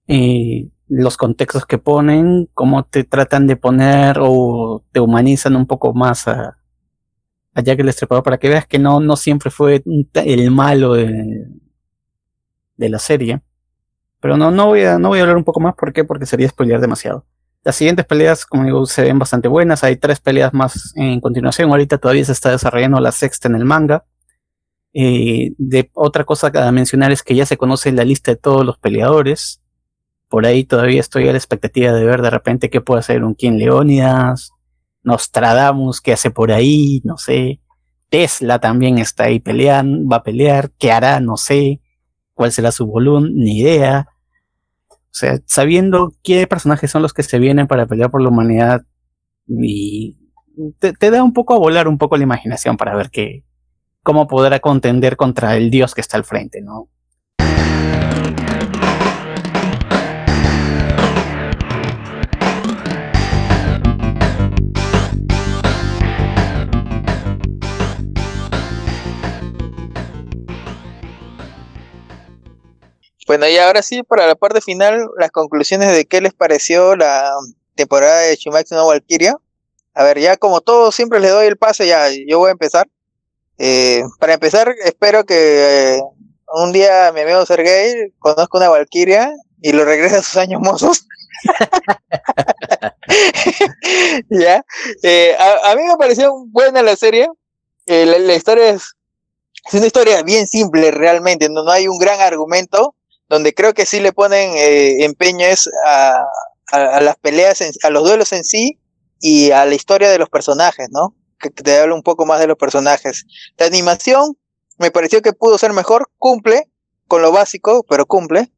Y 0.06 0.72
los 0.88 1.16
contextos 1.16 1.66
que 1.66 1.78
ponen, 1.78 2.48
cómo 2.54 2.84
te 2.84 3.04
tratan 3.04 3.46
de 3.46 3.56
poner 3.56 4.16
o 4.20 4.82
te 4.92 5.00
humanizan 5.00 5.56
un 5.56 5.66
poco 5.66 5.94
más 5.94 6.26
a, 6.26 6.58
a 7.54 7.60
Jack 7.60 7.80
el 7.80 7.86
Destripador 7.86 8.22
para 8.22 8.38
que 8.38 8.48
veas 8.48 8.66
que 8.66 8.78
no, 8.78 9.00
no 9.00 9.16
siempre 9.16 9.50
fue 9.50 9.82
el 10.14 10.50
malo 10.50 10.94
de, 10.94 11.46
la 12.76 12.98
serie. 12.98 13.40
Pero 14.20 14.36
no, 14.36 14.50
no, 14.50 14.66
voy 14.66 14.82
a, 14.82 14.98
no 14.98 15.08
voy 15.08 15.18
a 15.18 15.22
hablar 15.22 15.36
un 15.36 15.44
poco 15.44 15.60
más. 15.60 15.74
¿Por 15.74 15.92
qué? 15.92 16.04
Porque 16.04 16.26
sería 16.26 16.48
spoilear 16.48 16.80
demasiado. 16.80 17.26
Las 17.64 17.76
siguientes 17.76 18.04
peleas, 18.06 18.44
como 18.44 18.64
digo, 18.64 18.86
se 18.86 19.02
ven 19.02 19.18
bastante 19.18 19.48
buenas. 19.48 19.84
Hay 19.84 19.96
tres 19.96 20.20
peleas 20.20 20.52
más 20.52 20.92
en 20.96 21.20
continuación. 21.20 21.70
Ahorita 21.70 21.98
todavía 21.98 22.24
se 22.24 22.32
está 22.32 22.50
desarrollando 22.50 23.00
la 23.00 23.12
sexta 23.12 23.48
en 23.48 23.54
el 23.54 23.64
manga. 23.64 24.04
Eh, 24.94 25.52
de 25.58 25.90
otra 25.94 26.24
cosa 26.24 26.50
a 26.54 26.72
mencionar 26.72 27.12
es 27.12 27.22
que 27.22 27.34
ya 27.34 27.46
se 27.46 27.56
conoce 27.56 27.92
la 27.92 28.04
lista 28.04 28.32
de 28.32 28.36
todos 28.36 28.64
los 28.64 28.78
peleadores. 28.78 29.60
Por 30.28 30.46
ahí 30.46 30.64
todavía 30.64 31.00
estoy 31.00 31.28
a 31.28 31.32
la 31.32 31.38
expectativa 31.38 31.92
de 31.92 32.04
ver 32.04 32.22
de 32.22 32.30
repente 32.30 32.70
qué 32.70 32.80
puede 32.80 33.00
hacer 33.00 33.22
un 33.22 33.34
King 33.34 33.58
Leonidas, 33.58 34.52
Nostradamus, 35.02 36.00
qué 36.00 36.12
hace 36.12 36.30
por 36.30 36.52
ahí, 36.52 37.00
no 37.04 37.16
sé. 37.16 37.60
Tesla 38.08 38.58
también 38.58 38.98
está 38.98 39.24
ahí 39.24 39.40
peleando, 39.40 40.08
va 40.08 40.16
a 40.16 40.22
pelear, 40.22 40.70
qué 40.78 40.92
hará, 40.92 41.20
no 41.20 41.36
sé. 41.36 41.80
Cuál 42.34 42.52
será 42.52 42.72
su 42.72 42.86
volumen, 42.86 43.34
ni 43.34 43.58
idea. 43.60 44.08
O 44.88 45.14
sea, 45.14 45.40
sabiendo 45.46 46.12
qué 46.22 46.46
personajes 46.46 46.90
son 46.90 47.02
los 47.02 47.12
que 47.12 47.22
se 47.22 47.38
vienen 47.38 47.66
para 47.66 47.86
pelear 47.86 48.10
por 48.10 48.22
la 48.22 48.28
humanidad, 48.28 48.82
y 49.46 50.16
te, 50.78 50.92
te 50.92 51.10
da 51.10 51.22
un 51.22 51.32
poco 51.32 51.54
a 51.54 51.58
volar 51.58 51.88
un 51.88 51.98
poco 51.98 52.16
la 52.16 52.22
imaginación 52.22 52.76
para 52.76 52.94
ver 52.94 53.10
qué, 53.10 53.44
cómo 54.02 54.26
podrá 54.26 54.60
contender 54.60 55.16
contra 55.16 55.56
el 55.56 55.70
dios 55.70 55.94
que 55.94 56.00
está 56.00 56.16
al 56.16 56.24
frente, 56.24 56.60
¿no? 56.60 56.88
Bueno, 73.32 73.48
y 73.48 73.56
ahora 73.56 73.80
sí, 73.80 74.02
para 74.02 74.26
la 74.26 74.34
parte 74.34 74.60
final, 74.60 75.08
las 75.18 75.30
conclusiones 75.30 75.96
de 75.96 76.04
qué 76.04 76.20
les 76.20 76.34
pareció 76.34 76.94
la 76.96 77.32
temporada 77.74 78.20
de 78.20 78.36
Shumaxi 78.36 78.74
no 78.74 78.86
Valkyria. 78.86 79.38
A 79.94 80.04
ver, 80.04 80.18
ya 80.18 80.36
como 80.36 80.60
todo, 80.60 80.92
siempre 80.92 81.18
les 81.18 81.30
doy 81.30 81.46
el 81.46 81.56
pase, 81.56 81.86
ya 81.86 82.10
yo 82.28 82.40
voy 82.40 82.50
a 82.50 82.52
empezar. 82.52 82.90
Eh, 83.56 84.02
para 84.18 84.34
empezar, 84.34 84.74
espero 84.84 85.24
que 85.24 85.94
eh, 85.94 86.02
un 86.62 86.72
día 86.72 87.10
mi 87.14 87.22
amigo 87.22 87.46
Sergey 87.46 88.12
conozca 88.18 88.58
una 88.58 88.68
Valkyria 88.68 89.32
y 89.62 89.72
lo 89.72 89.86
regrese 89.86 90.16
a 90.16 90.22
sus 90.22 90.36
años 90.36 90.60
mozos. 90.60 91.06
ya, 94.28 94.62
eh, 95.04 95.34
a, 95.38 95.74
mí 95.74 95.84
me 95.84 95.96
pareció 95.96 96.34
buena 96.48 96.82
la 96.82 96.96
serie. 96.96 97.28
La, 97.86 98.18
la, 98.18 98.34
historia 98.34 98.68
es, 98.68 98.92
es 99.64 99.72
una 99.72 99.86
historia 99.86 100.22
bien 100.22 100.46
simple 100.46 100.90
realmente, 100.90 101.48
no, 101.48 101.64
no 101.64 101.70
hay 101.70 101.88
un 101.88 101.96
gran 101.96 102.20
argumento 102.20 102.94
donde 103.32 103.54
creo 103.54 103.72
que 103.72 103.86
sí 103.86 103.98
le 103.98 104.12
ponen 104.12 104.50
eh, 104.56 105.04
empeño 105.04 105.46
es 105.46 105.66
a, 105.86 106.22
a, 106.70 107.00
las 107.00 107.16
peleas, 107.16 107.62
en, 107.62 107.72
a 107.82 107.88
los 107.88 108.04
duelos 108.04 108.30
en 108.34 108.44
sí 108.44 108.78
y 109.20 109.52
a 109.52 109.64
la 109.64 109.74
historia 109.74 110.10
de 110.10 110.18
los 110.18 110.28
personajes, 110.28 110.88
¿no? 110.90 111.16
Que, 111.40 111.48
te 111.48 111.78
habla 111.78 111.94
un 111.94 112.02
poco 112.02 112.26
más 112.26 112.40
de 112.40 112.46
los 112.46 112.58
personajes. 112.58 113.24
La 113.56 113.64
animación 113.64 114.36
me 114.78 114.90
pareció 114.90 115.22
que 115.22 115.32
pudo 115.32 115.56
ser 115.56 115.72
mejor, 115.72 116.10
cumple 116.18 116.68
con 117.08 117.22
lo 117.22 117.32
básico, 117.32 117.86
pero 117.88 118.04
cumple. 118.04 118.52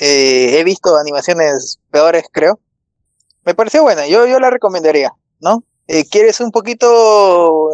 Eh, 0.00 0.58
he 0.58 0.64
visto 0.64 0.96
animaciones 0.96 1.78
peores, 1.92 2.24
creo. 2.32 2.58
Me 3.44 3.54
pareció 3.54 3.82
buena, 3.82 4.08
yo, 4.08 4.26
yo 4.26 4.40
la 4.40 4.50
recomendaría, 4.50 5.12
¿no? 5.38 5.62
Eh, 5.86 6.04
¿Quieres 6.08 6.40
un 6.40 6.50
poquito, 6.50 7.68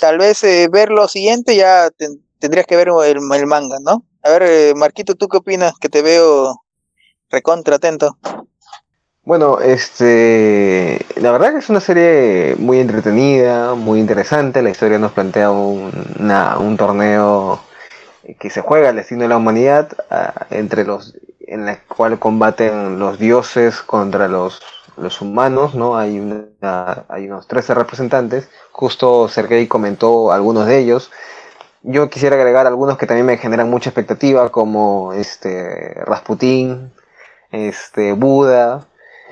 tal 0.00 0.18
vez 0.18 0.42
eh, 0.42 0.66
ver 0.68 0.88
lo 0.90 1.06
siguiente? 1.06 1.54
Ya 1.54 1.90
te, 1.90 2.08
tendrías 2.40 2.66
que 2.66 2.74
ver 2.74 2.88
el 2.88 3.20
manga, 3.20 3.76
¿no? 3.80 4.04
A 4.26 4.30
ver, 4.30 4.42
eh, 4.42 4.74
Marquito, 4.74 5.14
¿tú 5.14 5.28
qué 5.28 5.36
opinas? 5.36 5.78
Que 5.78 5.88
te 5.88 6.02
veo 6.02 6.64
recontra 7.30 7.76
atento. 7.76 8.18
Bueno, 9.22 9.60
este, 9.60 10.98
la 11.14 11.30
verdad 11.30 11.52
que 11.52 11.58
es 11.58 11.70
una 11.70 11.78
serie 11.78 12.56
muy 12.58 12.80
entretenida, 12.80 13.74
muy 13.74 14.00
interesante. 14.00 14.62
La 14.62 14.70
historia 14.70 14.98
nos 14.98 15.12
plantea 15.12 15.52
un, 15.52 15.92
una, 16.18 16.58
un 16.58 16.76
torneo 16.76 17.60
que 18.40 18.50
se 18.50 18.62
juega 18.62 18.88
al 18.88 18.96
destino 18.96 19.22
de 19.22 19.28
la 19.28 19.36
humanidad 19.36 19.92
uh, 20.10 20.52
entre 20.52 20.84
los, 20.84 21.14
en 21.38 21.68
el 21.68 21.78
cual 21.82 22.18
combaten 22.18 22.98
los 22.98 23.20
dioses 23.20 23.80
contra 23.80 24.26
los, 24.26 24.60
los 24.96 25.20
humanos, 25.20 25.76
¿no? 25.76 25.96
Hay, 25.96 26.18
una, 26.18 27.04
hay 27.08 27.26
unos 27.28 27.46
13 27.46 27.74
representantes. 27.74 28.48
Justo 28.72 29.28
Sergei 29.28 29.68
comentó 29.68 30.32
algunos 30.32 30.66
de 30.66 30.80
ellos. 30.80 31.12
Yo 31.88 32.10
quisiera 32.10 32.34
agregar 32.34 32.66
algunos 32.66 32.98
que 32.98 33.06
también 33.06 33.26
me 33.26 33.38
generan 33.38 33.70
mucha 33.70 33.90
expectativa, 33.90 34.50
como 34.50 35.12
este 35.12 35.94
Rasputín, 36.04 36.92
este 37.52 38.12
Buda, 38.12 38.88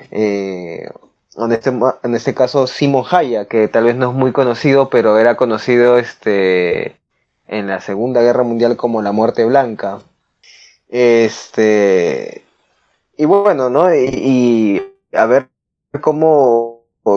eh, 0.09 0.89
en, 1.35 1.51
este, 1.51 1.69
en 2.03 2.15
este 2.15 2.33
caso 2.33 2.65
Simon 2.65 3.03
Haya, 3.11 3.45
que 3.49 3.67
tal 3.67 3.83
vez 3.83 3.97
no 3.97 4.11
es 4.11 4.15
muy 4.15 4.31
conocido, 4.31 4.89
pero 4.89 5.19
era 5.19 5.35
conocido 5.35 5.97
este, 5.97 6.95
en 7.45 7.67
la 7.67 7.81
Segunda 7.81 8.21
Guerra 8.21 8.43
Mundial 8.43 8.77
como 8.77 9.01
la 9.01 9.11
Muerte 9.11 9.43
Blanca. 9.43 9.99
Este, 10.87 12.45
y 13.17 13.25
bueno, 13.25 13.69
¿no? 13.69 13.93
Y, 13.93 14.05
y 15.11 15.15
a 15.15 15.25
ver 15.25 15.49
cómo 15.99 16.74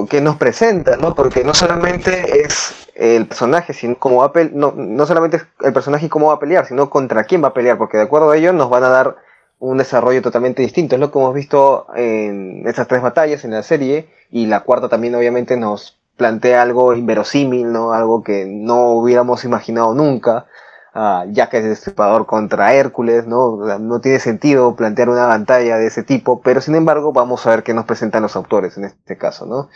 que 0.08 0.20
nos 0.20 0.36
presenta, 0.36 0.96
¿no? 0.96 1.14
Porque 1.14 1.44
no 1.44 1.54
solamente 1.54 2.42
es 2.42 2.88
el 2.94 3.26
personaje, 3.26 3.72
sino 3.72 3.96
cómo 3.98 4.16
va 4.18 4.32
no, 4.52 4.72
no 4.76 5.06
solamente 5.06 5.40
el 5.62 5.72
personaje 5.72 6.06
y 6.06 6.08
cómo 6.08 6.28
va 6.28 6.34
a 6.34 6.38
pelear, 6.38 6.66
sino 6.66 6.90
contra 6.90 7.24
quién 7.24 7.42
va 7.42 7.48
a 7.48 7.54
pelear, 7.54 7.78
porque 7.78 7.96
de 7.96 8.02
acuerdo 8.02 8.30
a 8.30 8.36
ello 8.36 8.52
nos 8.52 8.68
van 8.68 8.84
a 8.84 8.90
dar 8.90 9.16
un 9.60 9.78
desarrollo 9.78 10.20
totalmente 10.20 10.62
distinto. 10.62 10.94
Es 10.94 11.00
lo 11.00 11.10
que 11.10 11.18
hemos 11.18 11.34
visto 11.34 11.86
en 11.96 12.66
esas 12.66 12.86
tres 12.86 13.02
batallas 13.02 13.44
en 13.44 13.52
la 13.52 13.62
serie, 13.62 14.08
y 14.30 14.46
la 14.46 14.60
cuarta 14.60 14.88
también 14.88 15.14
obviamente 15.14 15.56
nos 15.56 15.98
plantea 16.16 16.62
algo 16.62 16.94
inverosímil, 16.94 17.72
¿no? 17.72 17.92
Algo 17.92 18.22
que 18.22 18.44
no 18.46 18.90
hubiéramos 18.90 19.44
imaginado 19.44 19.94
nunca. 19.94 20.46
Uh, 20.94 21.30
ya 21.32 21.48
que 21.48 21.58
es 21.58 21.64
destripador 21.64 22.26
contra 22.26 22.74
Hércules, 22.74 23.26
¿no? 23.26 23.56
No 23.78 24.00
tiene 24.00 24.18
sentido 24.20 24.74
plantear 24.74 25.10
una 25.10 25.28
pantalla 25.28 25.76
de 25.76 25.86
ese 25.86 26.02
tipo, 26.02 26.40
pero 26.42 26.60
sin 26.60 26.74
embargo 26.74 27.12
vamos 27.12 27.46
a 27.46 27.50
ver 27.50 27.62
qué 27.62 27.74
nos 27.74 27.84
presentan 27.84 28.22
los 28.22 28.34
autores 28.36 28.76
en 28.78 28.84
este 28.84 29.16
caso, 29.18 29.46
¿no? 29.46 29.68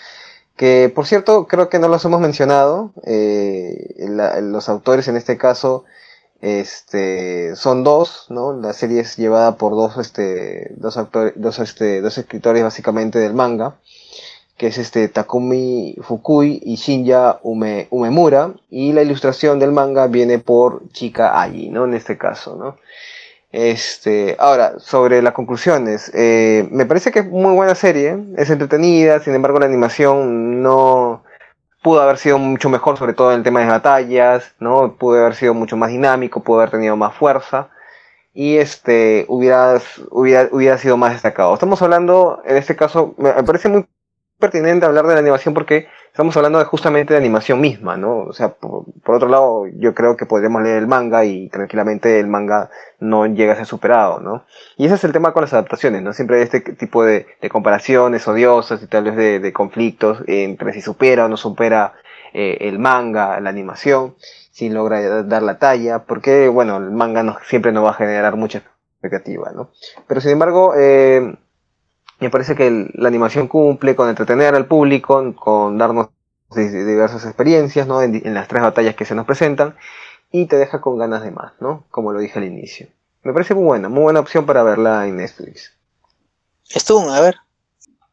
Que 0.56 0.92
por 0.94 1.06
cierto 1.06 1.46
creo 1.46 1.68
que 1.68 1.78
no 1.78 1.88
los 1.88 2.04
hemos 2.04 2.20
mencionado, 2.20 2.92
eh, 3.04 4.06
los 4.42 4.68
autores 4.68 5.08
en 5.08 5.16
este 5.16 5.38
caso 5.38 5.84
Este, 6.40 7.54
son 7.56 7.84
dos, 7.84 8.26
¿no? 8.28 8.52
La 8.52 8.72
serie 8.72 9.00
es 9.00 9.16
llevada 9.16 9.56
por 9.56 9.72
dos, 9.74 9.96
este, 9.98 10.74
dos 10.76 10.96
actores, 10.98 11.34
dos, 11.36 11.58
este, 11.60 12.00
dos 12.02 12.18
escritores 12.18 12.62
básicamente 12.64 13.18
del 13.20 13.34
manga, 13.34 13.76
que 14.56 14.68
es 14.68 14.78
este 14.78 15.08
Takumi 15.08 15.96
Fukui 16.02 16.60
y 16.62 16.76
Shinya 16.76 17.38
Ume, 17.42 17.88
Umemura, 17.90 18.52
y 18.70 18.92
la 18.92 19.02
ilustración 19.02 19.58
del 19.58 19.72
manga 19.72 20.06
viene 20.06 20.38
por 20.38 20.88
Chika 20.92 21.40
Ayi, 21.40 21.70
¿no? 21.70 21.84
En 21.84 21.94
este 21.94 22.18
caso, 22.18 22.56
¿no? 22.56 22.76
Este, 23.50 24.36
ahora, 24.38 24.78
sobre 24.78 25.20
las 25.20 25.34
conclusiones, 25.34 26.10
eh, 26.14 26.66
me 26.70 26.86
parece 26.86 27.10
que 27.10 27.18
es 27.20 27.26
muy 27.26 27.54
buena 27.54 27.74
serie, 27.74 28.16
es 28.38 28.48
entretenida, 28.50 29.20
sin 29.20 29.34
embargo 29.34 29.58
la 29.58 29.66
animación 29.66 30.62
no 30.62 31.22
pudo 31.82 32.00
haber 32.00 32.16
sido 32.16 32.38
mucho 32.38 32.70
mejor, 32.70 32.96
sobre 32.96 33.12
todo 33.12 33.32
en 33.32 33.38
el 33.38 33.42
tema 33.44 33.60
de 33.60 33.66
batallas, 33.66 34.54
¿no? 34.60 34.96
Pudo 34.96 35.20
haber 35.20 35.34
sido 35.34 35.52
mucho 35.54 35.76
más 35.76 35.90
dinámico, 35.90 36.42
pudo 36.42 36.60
haber 36.60 36.70
tenido 36.70 36.96
más 36.96 37.14
fuerza 37.14 37.68
y 38.34 38.56
este 38.56 39.26
hubiera, 39.28 39.80
hubiera, 40.10 40.48
hubiera 40.52 40.78
sido 40.78 40.96
más 40.96 41.12
destacado. 41.12 41.52
Estamos 41.54 41.82
hablando, 41.82 42.42
en 42.46 42.56
este 42.56 42.76
caso, 42.76 43.14
me 43.18 43.32
parece 43.42 43.68
muy 43.68 43.86
pertinente 44.42 44.84
hablar 44.84 45.06
de 45.06 45.14
la 45.14 45.20
animación 45.20 45.54
porque 45.54 45.86
estamos 46.06 46.36
hablando 46.36 46.58
de 46.58 46.64
justamente 46.64 47.14
de 47.14 47.18
animación 47.18 47.60
misma, 47.60 47.96
¿no? 47.96 48.18
O 48.18 48.32
sea, 48.32 48.48
por, 48.48 48.84
otro 49.06 49.28
lado, 49.28 49.66
yo 49.78 49.94
creo 49.94 50.16
que 50.16 50.26
podríamos 50.26 50.62
leer 50.62 50.78
el 50.78 50.88
manga 50.88 51.24
y 51.24 51.48
tranquilamente 51.48 52.18
el 52.18 52.26
manga 52.26 52.68
no 52.98 53.24
llega 53.26 53.52
a 53.52 53.56
ser 53.56 53.66
superado, 53.66 54.18
¿no? 54.18 54.44
Y 54.76 54.86
ese 54.86 54.96
es 54.96 55.04
el 55.04 55.12
tema 55.12 55.32
con 55.32 55.42
las 55.42 55.52
adaptaciones, 55.52 56.02
¿no? 56.02 56.12
Siempre 56.12 56.38
hay 56.38 56.42
este 56.42 56.60
tipo 56.60 57.04
de, 57.04 57.26
comparaciones 57.52 58.26
odiosas 58.26 58.82
y 58.82 58.88
tal 58.88 59.04
vez 59.04 59.42
de, 59.42 59.52
conflictos 59.52 60.24
entre 60.26 60.72
si 60.72 60.80
supera 60.82 61.26
o 61.26 61.28
no 61.28 61.36
supera 61.36 61.94
eh, 62.34 62.58
el 62.62 62.80
manga, 62.80 63.38
la 63.38 63.50
animación, 63.50 64.16
si 64.50 64.70
logra 64.70 65.22
dar 65.22 65.42
la 65.42 65.58
talla, 65.58 66.00
porque, 66.00 66.48
bueno, 66.48 66.78
el 66.78 66.90
manga 66.90 67.22
no, 67.22 67.38
siempre 67.46 67.70
no 67.70 67.84
va 67.84 67.90
a 67.90 67.94
generar 67.94 68.34
mucha 68.34 68.58
expectativa, 68.58 69.52
¿no? 69.54 69.70
Pero 70.08 70.20
sin 70.20 70.32
embargo, 70.32 70.74
eh, 70.76 71.36
me 72.22 72.30
parece 72.30 72.54
que 72.54 72.90
la 72.94 73.08
animación 73.08 73.48
cumple 73.48 73.96
con 73.96 74.08
entretener 74.08 74.54
al 74.54 74.66
público, 74.66 75.34
con 75.34 75.76
darnos 75.76 76.08
diversas 76.54 77.24
experiencias 77.24 77.86
¿no? 77.86 78.02
en, 78.02 78.34
las 78.34 78.48
tres 78.48 78.62
batallas 78.62 78.94
que 78.94 79.04
se 79.04 79.14
nos 79.14 79.26
presentan 79.26 79.74
y 80.30 80.46
te 80.46 80.56
deja 80.56 80.80
con 80.80 80.98
ganas 80.98 81.22
de 81.22 81.30
más, 81.30 81.52
¿no? 81.60 81.84
Como 81.90 82.12
lo 82.12 82.20
dije 82.20 82.38
al 82.38 82.44
inicio. 82.44 82.88
Me 83.22 83.32
parece 83.32 83.54
muy 83.54 83.64
buena, 83.64 83.88
muy 83.88 84.02
buena 84.02 84.20
opción 84.20 84.46
para 84.46 84.62
verla 84.62 85.06
en 85.06 85.16
Netflix. 85.16 85.72
Estuvo, 86.70 87.10
a 87.10 87.20
ver. 87.20 87.36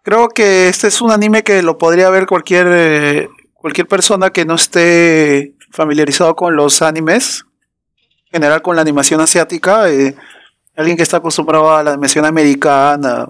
Creo 0.03 0.29
que 0.29 0.67
este 0.67 0.87
es 0.87 1.01
un 1.01 1.11
anime 1.11 1.43
que 1.43 1.61
lo 1.61 1.77
podría 1.77 2.09
ver 2.09 2.25
cualquier, 2.25 2.67
eh, 2.69 3.29
cualquier 3.53 3.87
persona 3.87 4.31
que 4.31 4.45
no 4.45 4.55
esté 4.55 5.53
familiarizado 5.71 6.35
con 6.35 6.55
los 6.55 6.81
animes, 6.81 7.45
en 8.25 8.41
general 8.41 8.61
con 8.61 8.75
la 8.75 8.81
animación 8.81 9.21
asiática, 9.21 9.89
eh, 9.89 10.15
alguien 10.75 10.97
que 10.97 11.03
está 11.03 11.17
acostumbrado 11.17 11.73
a 11.73 11.83
la 11.83 11.91
animación 11.91 12.25
americana, 12.25 13.27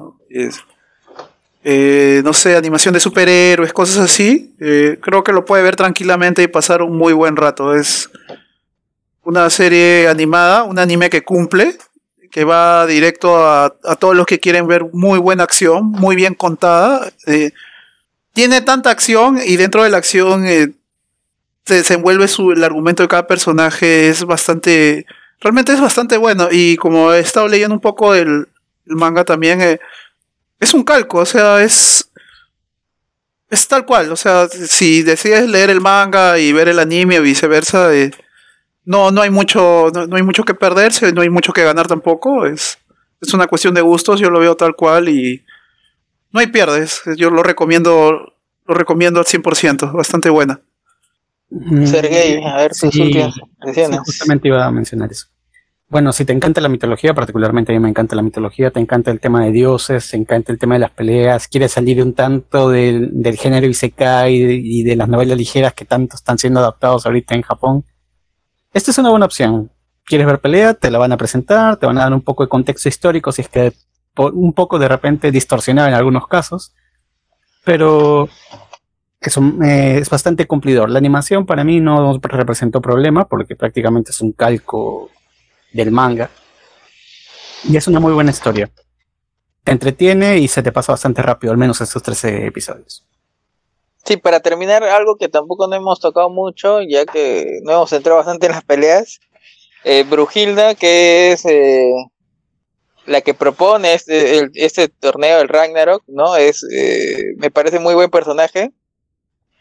eh, 1.63 2.21
no 2.23 2.33
sé, 2.33 2.55
animación 2.55 2.93
de 2.93 3.01
superhéroes, 3.01 3.73
cosas 3.73 3.97
así, 3.97 4.55
eh, 4.59 4.97
creo 5.01 5.23
que 5.23 5.33
lo 5.33 5.43
puede 5.43 5.63
ver 5.63 5.75
tranquilamente 5.75 6.41
y 6.41 6.47
pasar 6.47 6.81
un 6.81 6.97
muy 6.97 7.11
buen 7.11 7.35
rato. 7.35 7.75
Es 7.75 8.09
una 9.23 9.49
serie 9.49 10.07
animada, 10.07 10.63
un 10.63 10.79
anime 10.79 11.09
que 11.09 11.23
cumple, 11.23 11.77
que 12.31 12.45
va 12.45 12.85
directo 12.85 13.45
a, 13.45 13.75
todos 13.99 14.15
los 14.15 14.25
que 14.25 14.39
quieren 14.39 14.67
ver 14.67 14.85
muy 14.93 15.19
buena 15.19 15.43
acción, 15.43 15.91
muy 15.91 16.15
bien 16.15 16.33
contada. 16.33 17.11
Eh, 17.27 17.51
tiene 18.33 18.61
tanta 18.61 18.91
acción 18.91 19.39
y 19.43 19.57
dentro 19.57 19.83
de 19.83 19.89
la 19.89 19.97
acción 19.97 20.45
se 20.45 20.73
desenvuelve 21.73 22.27
su, 22.29 22.51
el 22.51 22.63
argumento 22.63 23.03
de 23.03 23.09
cada 23.09 23.27
personaje, 23.27 24.07
es 24.07 24.23
bastante, 24.23 25.05
realmente 25.41 25.73
es 25.73 25.81
bastante 25.81 26.15
bueno. 26.15 26.47
Y 26.49 26.77
como 26.77 27.11
he 27.11 27.19
estado 27.19 27.49
leyendo 27.49 27.75
un 27.75 27.81
poco 27.81 28.15
el, 28.15 28.47
el 28.87 28.95
manga 28.95 29.25
también, 29.25 29.61
es 30.59 30.73
un 30.73 30.83
calco, 30.83 31.19
o 31.19 31.25
sea, 31.25 31.61
es. 31.63 32.05
Es 33.51 33.67
tal 33.67 33.83
cual, 33.83 34.11
o 34.11 34.15
sea, 34.15 34.47
si 34.47 35.01
decides 35.01 35.49
leer 35.49 35.71
el 35.71 35.81
manga 35.81 36.37
y 36.37 36.53
ver 36.53 36.67
el 36.67 36.77
anime 36.77 37.17
o 37.17 37.23
viceversa, 37.23 37.95
eh, 37.95 38.11
no, 38.85 39.09
no 39.09 39.23
hay 39.23 39.31
mucho, 39.31 39.87
no, 39.91 40.15
hay 40.15 40.21
mucho 40.21 40.43
que 40.43 40.53
perderse, 40.53 41.11
no 41.13 41.21
hay 41.21 41.29
mucho 41.29 41.51
que 41.51 41.63
ganar 41.63 41.87
tampoco. 41.87 42.45
Es, 42.45 42.77
es 43.19 43.33
una 43.33 43.47
cuestión 43.47 43.73
de 43.73 43.81
gustos, 43.81 44.19
yo 44.19 44.29
lo 44.29 44.39
veo 44.39 44.55
tal 44.55 44.75
cual 44.75 45.09
y 45.09 45.43
no 46.31 46.39
hay 46.39 46.47
pierdes. 46.47 47.01
Yo 47.17 47.31
lo 47.31 47.41
recomiendo, 47.41 48.33
lo 48.67 48.73
recomiendo 48.75 49.19
al 49.19 49.25
100%, 49.25 49.93
bastante 49.93 50.29
buena. 50.29 50.61
Sergey, 51.85 52.43
a 52.43 52.57
ver 52.57 52.75
sus 52.75 52.95
últimas 52.95 53.33
justamente 54.05 54.47
iba 54.47 54.63
a 54.63 54.71
mencionar 54.71 55.11
eso. 55.11 55.25
Bueno, 55.89 56.13
si 56.13 56.23
te 56.23 56.33
encanta 56.33 56.61
la 56.61 56.69
mitología, 56.69 57.15
particularmente 57.15 57.71
a 57.71 57.75
mí 57.75 57.79
me 57.79 57.89
encanta 57.89 58.15
la 58.15 58.21
mitología, 58.21 58.69
te 58.69 58.79
encanta 58.79 59.09
el 59.09 59.19
tema 59.19 59.43
de 59.43 59.51
dioses, 59.51 60.11
te 60.11 60.17
encanta 60.17 60.51
el 60.51 60.59
tema 60.59 60.75
de 60.75 60.79
las 60.81 60.91
peleas, 60.91 61.47
quieres 61.47 61.71
salir 61.71 62.03
un 62.03 62.13
tanto 62.13 62.69
del, 62.69 63.09
del 63.11 63.37
género 63.37 63.65
Isekai 63.65 64.35
y, 64.35 64.81
y 64.81 64.83
de 64.83 64.95
las 64.95 65.09
novelas 65.09 65.35
ligeras 65.35 65.73
que 65.73 65.85
tanto 65.85 66.15
están 66.15 66.37
siendo 66.37 66.59
adaptados 66.59 67.07
ahorita 67.07 67.33
en 67.33 67.41
Japón, 67.41 67.85
esta 68.71 68.91
es 68.91 68.97
una 68.99 69.09
buena 69.09 69.25
opción. 69.25 69.71
¿Quieres 70.05 70.27
ver 70.27 70.39
pelea? 70.39 70.75
Te 70.75 70.91
la 70.91 70.99
van 70.99 71.11
a 71.11 71.17
presentar, 71.17 71.77
te 71.77 71.87
van 71.87 71.97
a 71.97 72.01
dar 72.01 72.13
un 72.13 72.21
poco 72.21 72.43
de 72.43 72.49
contexto 72.49 72.87
histórico, 72.87 73.31
si 73.31 73.41
es 73.41 73.49
que 73.49 73.73
un 74.15 74.53
poco 74.53 74.77
de 74.77 74.87
repente 74.87 75.31
distorsionado 75.31 75.87
en 75.87 75.95
algunos 75.95 76.27
casos, 76.27 76.75
pero 77.63 78.29
eso, 79.19 79.41
eh, 79.63 79.97
es 79.99 80.09
bastante 80.09 80.45
cumplidor. 80.45 80.89
La 80.91 80.99
animación 80.99 81.47
para 81.47 81.63
mí 81.63 81.79
no 81.79 82.19
representó 82.21 82.79
problema 82.79 83.27
porque 83.27 83.55
prácticamente 83.55 84.11
es 84.11 84.21
un 84.21 84.33
calco 84.33 85.09
del 85.71 85.91
manga. 85.91 86.29
Y 87.63 87.77
es 87.77 87.87
una 87.87 87.99
muy 87.99 88.13
buena 88.13 88.31
historia. 88.31 88.69
Te 89.63 89.71
entretiene 89.71 90.37
y 90.37 90.47
se 90.47 90.63
te 90.63 90.71
pasa 90.71 90.93
bastante 90.93 91.21
rápido, 91.21 91.51
al 91.51 91.57
menos 91.57 91.81
estos 91.81 92.01
13 92.01 92.47
episodios. 92.47 93.05
Sí, 94.05 94.17
para 94.17 94.39
terminar, 94.39 94.83
algo 94.83 95.17
que 95.17 95.27
tampoco 95.27 95.67
no 95.67 95.75
hemos 95.75 95.99
tocado 95.99 96.29
mucho, 96.29 96.81
ya 96.81 97.05
que 97.05 97.59
no 97.63 97.73
hemos 97.73 97.93
entrado 97.93 98.17
bastante 98.17 98.47
en 98.47 98.53
las 98.53 98.63
peleas. 98.63 99.19
Eh, 99.83 100.03
Brujilda, 100.09 100.75
que 100.75 101.33
es 101.33 101.45
eh, 101.45 101.91
la 103.05 103.21
que 103.21 103.33
propone 103.33 103.93
este, 103.93 104.49
este 104.53 104.87
torneo, 104.87 105.41
el 105.41 105.49
Ragnarok, 105.49 106.03
¿no? 106.07 106.35
Es, 106.35 106.65
eh, 106.71 107.33
me 107.37 107.51
parece 107.51 107.79
muy 107.79 107.93
buen 107.93 108.09
personaje 108.09 108.71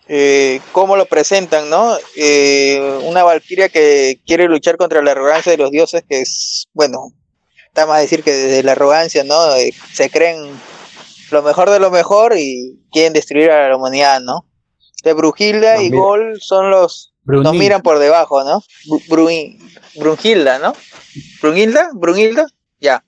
eh, 0.09 0.61
cómo 0.73 0.97
lo 0.97 1.05
presentan, 1.05 1.69
¿no? 1.69 1.97
Eh, 2.17 3.01
una 3.05 3.23
valquiria 3.23 3.69
que 3.69 4.21
quiere 4.27 4.49
luchar 4.49 4.79
contra 4.79 5.03
la 5.03 5.13
arrogancia 5.13 5.53
de 5.53 5.59
los 5.59 5.71
dioses, 5.71 6.03
que 6.09 6.23
es, 6.23 6.67
bueno, 6.73 7.13
está 7.67 7.85
más 7.85 8.01
decir 8.01 8.23
que 8.23 8.33
desde 8.33 8.63
la 8.63 8.73
arrogancia, 8.73 9.23
¿no? 9.25 9.55
Eh, 9.57 9.75
se 9.93 10.09
creen 10.09 10.59
lo 11.31 11.43
mejor 11.43 11.69
de 11.69 11.79
lo 11.79 11.91
mejor 11.91 12.35
y 12.37 12.81
quieren 12.91 13.13
destruir 13.13 13.51
a 13.51 13.69
la 13.69 13.77
humanidad, 13.77 14.21
¿no? 14.21 14.47
De 15.05 15.13
Brujilda 15.13 15.83
y 15.83 15.91
Gol 15.91 16.39
son 16.41 16.71
los... 16.71 17.13
Nos 17.25 17.55
miran 17.55 17.83
por 17.83 17.99
debajo, 17.99 18.43
¿no? 18.43 18.63
Brunhilda, 19.09 20.59
¿no? 20.59 20.73
Brunhilda, 21.43 21.91
Brunhilda, 21.93 22.47
ya. 22.81 23.05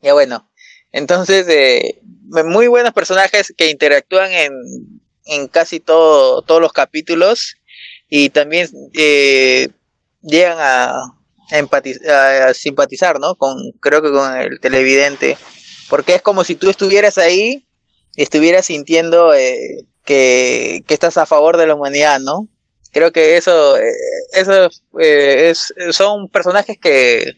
Ya 0.00 0.12
bueno. 0.12 0.48
Entonces, 0.92 1.44
eh, 1.48 2.00
muy 2.44 2.68
buenos 2.68 2.92
personajes 2.92 3.52
que 3.56 3.70
interactúan 3.70 4.30
en 4.30 4.52
en 5.24 5.48
casi 5.48 5.80
todo, 5.80 6.42
todos 6.42 6.60
los 6.60 6.72
capítulos 6.72 7.56
y 8.08 8.30
también 8.30 8.68
eh, 8.94 9.68
llegan 10.22 10.58
a, 10.60 11.14
empatizar, 11.50 12.54
simpatizar, 12.54 13.20
¿no? 13.20 13.34
Con, 13.34 13.72
creo 13.80 14.00
que 14.02 14.10
con 14.10 14.36
el 14.36 14.60
televidente, 14.60 15.36
porque 15.88 16.14
es 16.14 16.22
como 16.22 16.42
si 16.42 16.54
tú 16.54 16.70
estuvieras 16.70 17.18
ahí 17.18 17.66
y 18.16 18.22
estuvieras 18.22 18.66
sintiendo 18.66 19.34
eh, 19.34 19.84
que, 20.04 20.84
estás 20.88 21.16
a 21.18 21.26
favor 21.26 21.56
de 21.56 21.66
la 21.66 21.74
humanidad, 21.74 22.20
¿no? 22.20 22.48
Creo 22.92 23.12
que 23.12 23.36
eso, 23.36 23.76
eh, 23.76 23.92
eso 24.32 24.70
es, 24.98 25.74
son 25.90 26.28
personajes 26.28 26.78
que, 26.78 27.34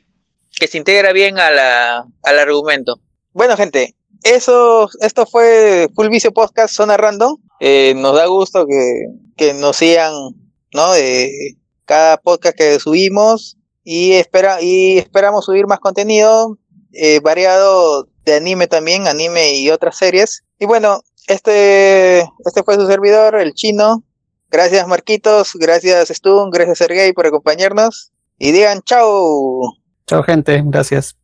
que 0.59 0.67
se 0.69 0.79
integra 0.79 1.13
bien 1.13 1.39
a 1.39 1.51
la, 1.51 2.07
al 2.23 2.39
argumento. 2.39 3.01
Bueno, 3.33 3.57
gente, 3.57 3.95
eso, 4.23 4.89
esto 5.01 5.27
fue 5.27 5.89
Full 5.95 6.09
Vicio 6.09 6.33
Podcast 6.33 6.75
Zona 6.75 6.97
Random. 6.97 7.37
Eh, 7.61 7.95
nos 7.97 8.15
da 8.15 8.27
gusto 8.27 8.67
que, 8.67 9.55
nos 9.55 9.77
sigan, 9.77 10.13
¿no? 10.73 10.93
De 10.93 11.57
cada 11.85 12.17
podcast 12.17 12.57
que 12.57 12.79
subimos 12.79 13.57
y, 13.85 14.13
espera, 14.13 14.61
y 14.61 14.99
esperamos 14.99 15.45
subir 15.45 15.67
más 15.67 15.79
contenido 15.79 16.59
eh, 16.93 17.21
variado 17.21 18.09
de 18.25 18.35
anime 18.35 18.67
también, 18.67 19.07
anime 19.07 19.55
y 19.55 19.71
otras 19.71 19.97
series. 19.97 20.45
Y 20.59 20.67
bueno, 20.67 21.03
este, 21.29 22.21
este 22.21 22.63
fue 22.65 22.77
su 22.77 22.87
servidor, 22.87 23.39
el 23.41 23.55
chino. 23.55 24.03
Gracias 24.51 24.87
Marquitos, 24.87 25.55
gracias 25.55 26.09
Stun, 26.09 26.51
gracias 26.51 26.79
Sergey 26.79 27.13
por 27.13 27.27
acompañarnos. 27.27 28.13
Y 28.39 28.53
digan 28.53 28.81
chao. 28.83 29.61
Chao 30.07 30.23
gente, 30.23 30.63
gracias. 30.65 31.17